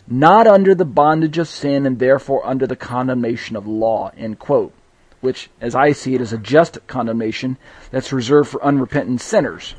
not 0.08 0.46
under 0.46 0.74
the 0.74 0.86
bondage 0.86 1.36
of 1.36 1.46
sin 1.46 1.84
and 1.84 1.98
therefore 1.98 2.46
under 2.46 2.66
the 2.66 2.74
condemnation 2.74 3.54
of 3.54 3.66
law, 3.66 4.10
end 4.16 4.38
quote. 4.38 4.72
Which, 5.20 5.50
as 5.60 5.74
I 5.74 5.92
see 5.92 6.14
it, 6.14 6.22
is 6.22 6.32
a 6.32 6.38
just 6.38 6.78
condemnation 6.86 7.58
that's 7.90 8.14
reserved 8.14 8.48
for 8.48 8.64
unrepentant 8.64 9.20
sinners. 9.20 9.74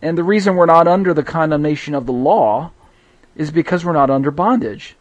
And 0.00 0.16
the 0.16 0.24
reason 0.24 0.56
we're 0.56 0.66
not 0.66 0.86
under 0.86 1.12
the 1.12 1.24
condemnation 1.24 1.94
of 1.94 2.06
the 2.06 2.12
law 2.12 2.70
is 3.36 3.50
because 3.50 3.84
we're 3.84 3.92
not 3.92 4.10
under 4.10 4.30
bondage. 4.30 4.96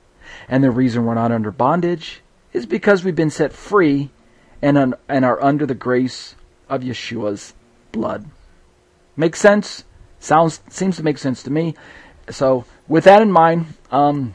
And 0.47 0.63
the 0.63 0.71
reason 0.71 1.05
we're 1.05 1.13
not 1.13 1.31
under 1.31 1.51
bondage 1.51 2.21
is 2.53 2.65
because 2.65 3.03
we've 3.03 3.15
been 3.15 3.29
set 3.29 3.53
free 3.53 4.09
and, 4.61 4.77
un- 4.77 4.95
and 5.07 5.23
are 5.25 5.41
under 5.41 5.65
the 5.65 5.75
grace 5.75 6.35
of 6.69 6.81
Yeshua's 6.81 7.53
blood. 7.91 8.25
Makes 9.15 9.39
sense? 9.39 9.83
Sounds 10.19 10.61
seems 10.69 10.97
to 10.97 11.03
make 11.03 11.17
sense 11.17 11.43
to 11.43 11.51
me. 11.51 11.75
So, 12.29 12.65
with 12.87 13.03
that 13.05 13.21
in 13.21 13.31
mind, 13.31 13.67
um, 13.91 14.33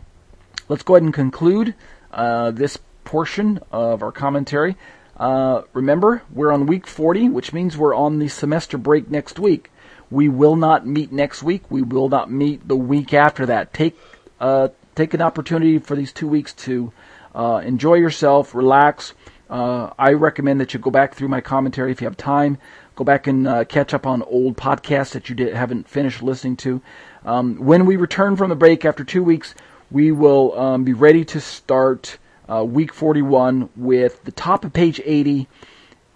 let's 0.69 0.83
go 0.83 0.95
ahead 0.95 1.03
and 1.03 1.13
conclude 1.13 1.75
uh, 2.13 2.53
this 2.53 2.79
portion 3.05 3.61
of 3.71 4.03
our 4.03 4.13
commentary. 4.13 4.77
Uh, 5.17 5.63
remember, 5.73 6.23
we're 6.33 6.53
on 6.53 6.67
week 6.67 6.87
40, 6.87 7.29
which 7.29 7.53
means 7.53 7.77
we're 7.77 7.95
on 7.95 8.19
the 8.19 8.29
semester 8.29 8.79
break 8.79 9.11
next 9.11 9.39
week. 9.39 9.71
We 10.13 10.29
will 10.29 10.57
not 10.57 10.87
meet 10.87 11.11
next 11.11 11.43
week. 11.43 11.63
We 11.71 11.81
will 11.81 12.11
not 12.11 12.31
meet 12.31 12.69
the 12.69 12.77
week 12.77 13.15
after 13.15 13.47
that. 13.47 13.73
Take 13.73 13.99
uh, 14.39 14.69
take 14.95 15.15
an 15.15 15.23
opportunity 15.23 15.79
for 15.79 15.97
these 15.97 16.13
two 16.13 16.29
weeks 16.29 16.53
to 16.53 16.93
uh, 17.35 17.63
enjoy 17.65 17.95
yourself, 17.95 18.55
relax. 18.55 19.15
Uh, 19.49 19.91
I 19.99 20.13
recommend 20.13 20.61
that 20.61 20.75
you 20.75 20.81
go 20.81 20.91
back 20.91 21.15
through 21.15 21.29
my 21.29 21.41
commentary 21.41 21.93
if 21.93 22.03
you 22.03 22.07
have 22.07 22.17
time. 22.19 22.59
Go 22.95 23.05
back 23.05 23.27
and 23.27 23.49
uh, 23.49 23.65
catch 23.65 23.95
up 23.95 24.07
on 24.07 24.23
old 24.25 24.57
podcasts 24.57 25.13
that 25.13 25.31
you 25.31 25.35
did, 25.35 25.55
haven't 25.55 25.89
finished 25.89 26.23
listening 26.23 26.57
to. 26.59 26.83
Um, 27.25 27.57
when 27.57 27.87
we 27.87 27.97
return 27.97 28.37
from 28.37 28.51
the 28.51 28.57
break 28.57 28.85
after 28.85 29.05
two 29.05 29.23
weeks, 29.23 29.55
we 29.91 30.13
will 30.13 30.59
um, 30.59 30.85
be 30.85 30.93
ready 30.93 31.25
to 31.27 31.41
start 31.41 32.19
uh, 32.51 32.63
week 32.63 32.93
41 32.93 33.71
with 33.77 34.23
the 34.25 34.33
top 34.33 34.65
of 34.65 34.75
page 34.75 35.01
80. 35.03 35.49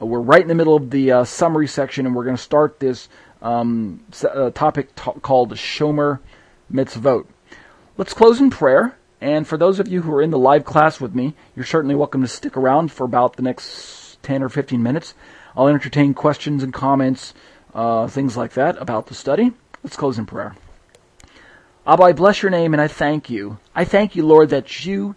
Uh, 0.00 0.06
we're 0.06 0.20
right 0.20 0.42
in 0.42 0.48
the 0.48 0.54
middle 0.54 0.76
of 0.76 0.90
the 0.90 1.12
uh, 1.12 1.24
summary 1.24 1.66
section, 1.66 2.04
and 2.04 2.14
we're 2.14 2.24
going 2.24 2.36
to 2.36 2.42
start 2.42 2.78
this 2.80 3.08
um, 3.42 4.04
uh, 4.22 4.50
topic 4.50 4.94
t- 4.94 5.12
called 5.22 5.52
Shomer 5.52 6.20
Mitzvot. 6.72 7.26
Let's 7.96 8.14
close 8.14 8.40
in 8.40 8.50
prayer. 8.50 8.96
And 9.20 9.46
for 9.46 9.56
those 9.56 9.80
of 9.80 9.88
you 9.88 10.02
who 10.02 10.12
are 10.12 10.22
in 10.22 10.30
the 10.30 10.38
live 10.38 10.64
class 10.64 11.00
with 11.00 11.14
me, 11.14 11.34
you're 11.54 11.64
certainly 11.64 11.94
welcome 11.94 12.20
to 12.20 12.28
stick 12.28 12.56
around 12.56 12.92
for 12.92 13.04
about 13.04 13.36
the 13.36 13.42
next 13.42 14.22
10 14.22 14.42
or 14.42 14.48
15 14.48 14.82
minutes. 14.82 15.14
I'll 15.56 15.68
entertain 15.68 16.12
questions 16.12 16.62
and 16.62 16.72
comments, 16.72 17.32
uh, 17.74 18.08
things 18.08 18.36
like 18.36 18.52
that 18.52 18.80
about 18.80 19.06
the 19.06 19.14
study. 19.14 19.52
Let's 19.82 19.96
close 19.96 20.18
in 20.18 20.26
prayer. 20.26 20.54
Abba, 21.86 22.02
I 22.02 22.12
bless 22.12 22.42
your 22.42 22.50
name 22.50 22.74
and 22.74 22.80
I 22.80 22.88
thank 22.88 23.30
you. 23.30 23.58
I 23.74 23.84
thank 23.84 24.16
you, 24.16 24.26
Lord, 24.26 24.50
that 24.50 24.84
you 24.84 25.14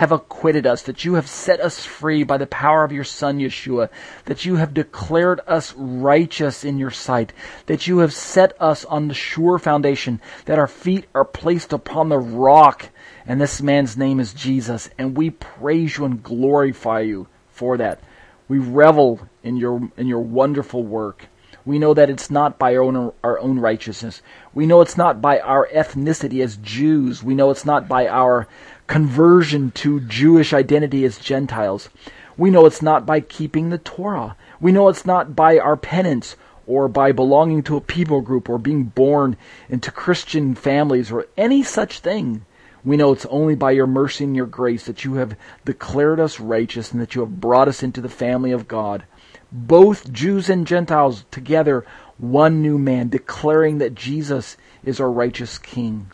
have 0.00 0.12
acquitted 0.12 0.66
us, 0.66 0.84
that 0.84 1.04
you 1.04 1.12
have 1.12 1.28
set 1.28 1.60
us 1.60 1.84
free 1.84 2.22
by 2.22 2.38
the 2.38 2.46
power 2.46 2.84
of 2.84 2.90
your 2.90 3.04
Son, 3.04 3.38
Yeshua, 3.38 3.90
that 4.24 4.46
you 4.46 4.56
have 4.56 4.72
declared 4.72 5.42
us 5.46 5.74
righteous 5.76 6.64
in 6.64 6.78
your 6.78 6.90
sight, 6.90 7.34
that 7.66 7.86
you 7.86 7.98
have 7.98 8.14
set 8.14 8.54
us 8.58 8.86
on 8.86 9.08
the 9.08 9.14
sure 9.14 9.58
foundation, 9.58 10.18
that 10.46 10.58
our 10.58 10.66
feet 10.66 11.04
are 11.14 11.26
placed 11.26 11.74
upon 11.74 12.08
the 12.08 12.18
rock, 12.18 12.88
and 13.26 13.38
this 13.38 13.60
man's 13.60 13.94
name 13.94 14.20
is 14.20 14.32
Jesus, 14.32 14.88
and 14.96 15.18
we 15.18 15.28
praise 15.28 15.98
you 15.98 16.06
and 16.06 16.22
glorify 16.22 17.00
you 17.00 17.26
for 17.50 17.76
that. 17.76 18.00
We 18.48 18.58
revel 18.58 19.20
in 19.42 19.58
your 19.58 19.90
in 19.98 20.06
your 20.06 20.20
wonderful 20.20 20.82
work. 20.82 21.26
We 21.66 21.78
know 21.78 21.92
that 21.92 22.08
it's 22.08 22.30
not 22.30 22.58
by 22.58 22.74
our 22.74 22.82
own, 22.82 23.12
our 23.22 23.38
own 23.38 23.58
righteousness. 23.58 24.22
We 24.54 24.66
know 24.66 24.80
it's 24.80 24.96
not 24.96 25.20
by 25.20 25.40
our 25.40 25.68
ethnicity 25.68 26.42
as 26.42 26.56
Jews. 26.56 27.22
We 27.22 27.34
know 27.34 27.50
it's 27.50 27.66
not 27.66 27.86
by 27.86 28.08
our 28.08 28.48
conversion 28.90 29.70
to 29.70 30.00
Jewish 30.00 30.52
identity 30.52 31.04
as 31.04 31.16
Gentiles. 31.16 31.88
We 32.36 32.50
know 32.50 32.66
it's 32.66 32.82
not 32.82 33.06
by 33.06 33.20
keeping 33.20 33.70
the 33.70 33.78
Torah. 33.78 34.36
We 34.60 34.72
know 34.72 34.88
it's 34.88 35.06
not 35.06 35.36
by 35.36 35.58
our 35.58 35.76
penance 35.76 36.36
or 36.66 36.88
by 36.88 37.12
belonging 37.12 37.62
to 37.62 37.76
a 37.76 37.80
people 37.80 38.20
group 38.20 38.48
or 38.48 38.58
being 38.58 38.84
born 38.84 39.36
into 39.68 39.90
Christian 39.90 40.54
families 40.54 41.12
or 41.12 41.28
any 41.36 41.62
such 41.62 42.00
thing. 42.00 42.44
We 42.84 42.96
know 42.96 43.12
it's 43.12 43.26
only 43.26 43.54
by 43.54 43.70
your 43.70 43.86
mercy 43.86 44.24
and 44.24 44.34
your 44.34 44.46
grace 44.46 44.86
that 44.86 45.04
you 45.04 45.14
have 45.14 45.36
declared 45.64 46.18
us 46.18 46.40
righteous 46.40 46.90
and 46.90 47.00
that 47.00 47.14
you 47.14 47.20
have 47.20 47.40
brought 47.40 47.68
us 47.68 47.82
into 47.82 48.00
the 48.00 48.08
family 48.08 48.50
of 48.50 48.66
God 48.66 49.04
both 49.52 50.12
Jews 50.12 50.48
and 50.48 50.66
Gentiles 50.66 51.24
together, 51.30 51.84
one 52.18 52.62
new 52.62 52.78
man, 52.78 53.08
declaring 53.08 53.78
that 53.78 53.94
Jesus 53.94 54.56
is 54.84 55.00
our 55.00 55.10
righteous 55.10 55.58
King, 55.58 56.10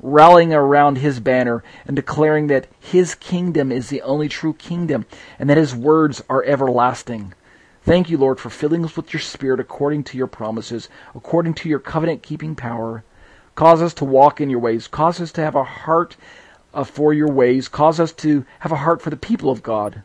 rallying 0.00 0.52
around 0.52 0.98
his 0.98 1.20
banner 1.20 1.62
and 1.86 1.96
declaring 1.96 2.46
that 2.48 2.66
his 2.78 3.14
kingdom 3.14 3.72
is 3.72 3.88
the 3.88 4.02
only 4.02 4.28
true 4.28 4.54
kingdom 4.54 5.06
and 5.38 5.48
that 5.50 5.56
his 5.56 5.74
words 5.74 6.22
are 6.28 6.44
everlasting. 6.44 7.34
Thank 7.82 8.10
you, 8.10 8.18
Lord, 8.18 8.38
for 8.38 8.50
filling 8.50 8.84
us 8.84 8.96
with 8.96 9.12
your 9.12 9.20
Spirit 9.20 9.60
according 9.60 10.04
to 10.04 10.18
your 10.18 10.26
promises, 10.26 10.88
according 11.14 11.54
to 11.54 11.68
your 11.68 11.78
covenant 11.78 12.22
keeping 12.22 12.54
power. 12.54 13.02
Cause 13.54 13.82
us 13.82 13.94
to 13.94 14.04
walk 14.04 14.40
in 14.40 14.50
your 14.50 14.60
ways. 14.60 14.86
Cause 14.86 15.20
us 15.20 15.32
to 15.32 15.40
have 15.40 15.54
a 15.54 15.64
heart 15.64 16.16
uh, 16.74 16.84
for 16.84 17.12
your 17.12 17.30
ways. 17.30 17.66
Cause 17.66 17.98
us 17.98 18.12
to 18.12 18.44
have 18.60 18.72
a 18.72 18.76
heart 18.76 19.02
for 19.02 19.10
the 19.10 19.16
people 19.16 19.50
of 19.50 19.62
God. 19.62 20.02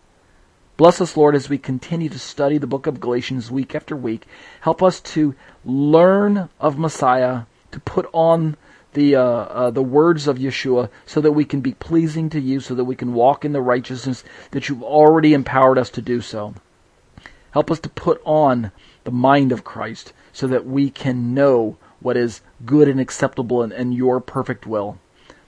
Bless 0.75 0.99
us, 1.01 1.15
Lord, 1.15 1.35
as 1.35 1.49
we 1.49 1.59
continue 1.59 2.09
to 2.09 2.17
study 2.17 2.57
the 2.57 2.65
book 2.65 2.87
of 2.87 2.99
Galatians 2.99 3.51
week 3.51 3.75
after 3.75 3.95
week. 3.95 4.25
Help 4.61 4.81
us 4.81 4.99
to 5.01 5.35
learn 5.63 6.49
of 6.59 6.79
Messiah, 6.79 7.41
to 7.71 7.79
put 7.79 8.09
on 8.11 8.57
the 8.93 9.15
uh, 9.15 9.21
uh, 9.21 9.71
the 9.71 9.81
words 9.81 10.27
of 10.27 10.37
Yeshua, 10.37 10.89
so 11.05 11.21
that 11.21 11.31
we 11.31 11.45
can 11.45 11.61
be 11.61 11.73
pleasing 11.73 12.29
to 12.29 12.39
you, 12.39 12.59
so 12.59 12.75
that 12.75 12.85
we 12.85 12.95
can 12.95 13.13
walk 13.13 13.45
in 13.45 13.53
the 13.53 13.61
righteousness 13.61 14.23
that 14.51 14.69
you've 14.69 14.83
already 14.83 15.33
empowered 15.33 15.77
us 15.77 15.89
to 15.91 16.01
do 16.01 16.21
so. 16.21 16.53
Help 17.51 17.69
us 17.69 17.79
to 17.79 17.89
put 17.89 18.21
on 18.25 18.71
the 19.03 19.11
mind 19.11 19.51
of 19.51 19.63
Christ, 19.63 20.13
so 20.31 20.47
that 20.47 20.65
we 20.65 20.89
can 20.89 21.33
know 21.33 21.77
what 21.99 22.17
is 22.17 22.41
good 22.65 22.87
and 22.87 22.99
acceptable 22.99 23.61
and, 23.61 23.71
and 23.71 23.93
your 23.93 24.19
perfect 24.19 24.65
will. 24.65 24.97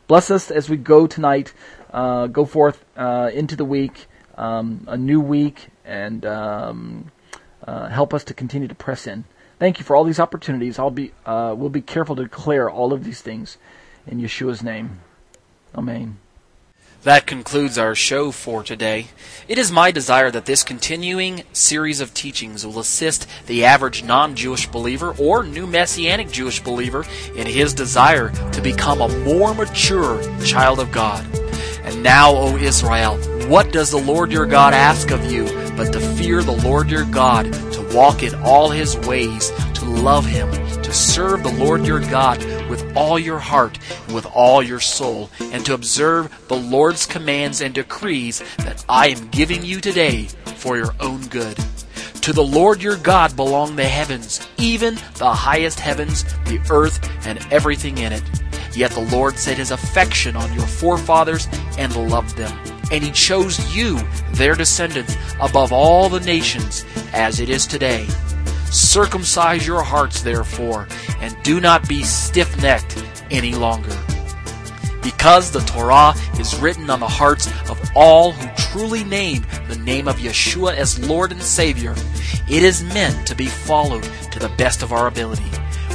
Bless 0.07 0.29
us 0.29 0.51
as 0.51 0.69
we 0.69 0.77
go 0.77 1.07
tonight, 1.07 1.53
uh, 1.91 2.27
go 2.27 2.45
forth 2.45 2.85
uh, 2.95 3.31
into 3.33 3.55
the 3.55 3.65
week 3.65 4.07
um, 4.37 4.85
a 4.87 4.97
new 4.97 5.19
week 5.19 5.67
and 5.83 6.25
um, 6.25 7.11
uh, 7.65 7.87
help 7.89 8.13
us 8.13 8.23
to 8.25 8.33
continue 8.33 8.67
to 8.67 8.75
press 8.75 9.07
in. 9.07 9.25
Thank 9.57 9.79
you 9.79 9.85
for 9.85 9.95
all 9.95 10.03
these 10.03 10.19
opportunities. 10.19 10.77
I'll 10.77 10.91
be 10.91 11.11
uh, 11.25 11.55
we'll 11.57 11.69
be 11.69 11.81
careful 11.81 12.15
to 12.17 12.23
declare 12.23 12.69
all 12.69 12.93
of 12.93 13.03
these 13.03 13.21
things 13.21 13.57
in 14.05 14.19
Yeshua's 14.19 14.61
name. 14.61 14.99
Amen. 15.73 16.17
That 17.05 17.27
concludes 17.27 17.77
our 17.77 17.93
show 17.93 18.31
for 18.31 18.63
today. 18.63 19.09
It 19.47 19.59
is 19.59 19.71
my 19.71 19.91
desire 19.91 20.31
that 20.31 20.45
this 20.45 20.63
continuing 20.63 21.43
series 21.53 22.01
of 22.01 22.15
teachings 22.15 22.65
will 22.65 22.79
assist 22.79 23.27
the 23.45 23.63
average 23.63 24.03
non 24.03 24.35
Jewish 24.35 24.65
believer 24.67 25.15
or 25.19 25.43
new 25.43 25.67
Messianic 25.67 26.31
Jewish 26.31 26.63
believer 26.63 27.05
in 27.35 27.45
his 27.45 27.75
desire 27.75 28.31
to 28.53 28.61
become 28.61 29.01
a 29.01 29.19
more 29.19 29.53
mature 29.53 30.19
child 30.43 30.79
of 30.79 30.91
God. 30.91 31.23
And 31.83 32.01
now, 32.01 32.31
O 32.35 32.57
Israel, 32.57 33.19
what 33.49 33.71
does 33.71 33.91
the 33.91 33.97
Lord 33.97 34.31
your 34.31 34.45
God 34.45 34.73
ask 34.73 35.11
of 35.11 35.31
you 35.31 35.45
but 35.75 35.91
to 35.91 35.99
fear 35.99 36.41
the 36.41 36.51
Lord 36.63 36.89
your 36.89 37.05
God, 37.05 37.51
to 37.73 37.95
walk 37.95 38.23
in 38.23 38.33
all 38.35 38.69
his 38.69 38.97
ways, 38.99 39.51
to 39.73 39.85
love 39.85 40.25
him, 40.25 40.49
to 40.81 40.93
serve 40.93 41.43
the 41.43 41.51
Lord 41.51 41.85
your 41.85 41.99
God 41.99 42.43
with 42.69 42.95
all 42.95 43.19
your 43.19 43.39
heart 43.39 43.77
and 44.05 44.15
with 44.15 44.25
all 44.25 44.63
your 44.63 44.79
soul, 44.79 45.29
and 45.39 45.65
to 45.65 45.73
observe 45.73 46.47
the 46.47 46.55
Lord's 46.55 47.05
commands 47.05 47.61
and 47.61 47.75
decrees 47.75 48.41
that 48.59 48.85
I 48.87 49.09
am 49.09 49.27
giving 49.27 49.63
you 49.65 49.81
today 49.81 50.23
for 50.45 50.77
your 50.77 50.95
own 50.99 51.27
good? 51.27 51.57
To 52.21 52.33
the 52.33 52.43
Lord 52.43 52.81
your 52.81 52.97
God 52.97 53.35
belong 53.35 53.75
the 53.75 53.83
heavens, 53.83 54.47
even 54.57 54.95
the 55.17 55.33
highest 55.33 55.79
heavens, 55.79 56.23
the 56.45 56.65
earth, 56.71 56.99
and 57.27 57.45
everything 57.51 57.97
in 57.97 58.13
it. 58.13 58.23
Yet 58.73 58.91
the 58.91 59.07
Lord 59.11 59.37
set 59.37 59.57
his 59.57 59.71
affection 59.71 60.35
on 60.35 60.51
your 60.53 60.65
forefathers 60.65 61.47
and 61.77 61.95
loved 62.09 62.35
them. 62.37 62.74
And 62.91 63.03
he 63.03 63.11
chose 63.11 63.75
you, 63.75 63.99
their 64.33 64.55
descendants, 64.55 65.15
above 65.39 65.71
all 65.71 66.09
the 66.09 66.19
nations, 66.19 66.85
as 67.13 67.39
it 67.39 67.49
is 67.49 67.65
today. 67.65 68.07
Circumcise 68.71 69.65
your 69.65 69.81
hearts, 69.81 70.21
therefore, 70.21 70.87
and 71.19 71.35
do 71.43 71.59
not 71.59 71.87
be 71.87 72.03
stiff 72.03 72.61
necked 72.61 73.03
any 73.31 73.55
longer. 73.55 73.95
Because 75.01 75.51
the 75.51 75.61
Torah 75.61 76.13
is 76.39 76.59
written 76.59 76.89
on 76.89 76.99
the 76.99 77.07
hearts 77.07 77.47
of 77.69 77.79
all 77.95 78.31
who 78.31 78.47
truly 78.71 79.03
name 79.03 79.45
the 79.67 79.77
name 79.77 80.07
of 80.07 80.17
Yeshua 80.17 80.75
as 80.75 81.07
Lord 81.07 81.31
and 81.31 81.41
Savior, 81.41 81.95
it 82.49 82.63
is 82.63 82.83
meant 82.83 83.27
to 83.27 83.35
be 83.35 83.45
followed 83.45 84.03
to 84.31 84.39
the 84.39 84.53
best 84.57 84.83
of 84.83 84.91
our 84.91 85.07
ability. 85.07 85.49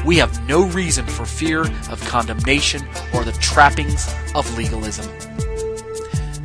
We 0.04 0.16
have 0.18 0.48
no 0.48 0.66
reason 0.68 1.06
for 1.06 1.26
fear 1.26 1.62
of 1.90 2.00
condemnation 2.08 2.88
or 3.12 3.24
the 3.24 3.32
trappings 3.32 4.12
of 4.34 4.56
legalism. 4.56 5.29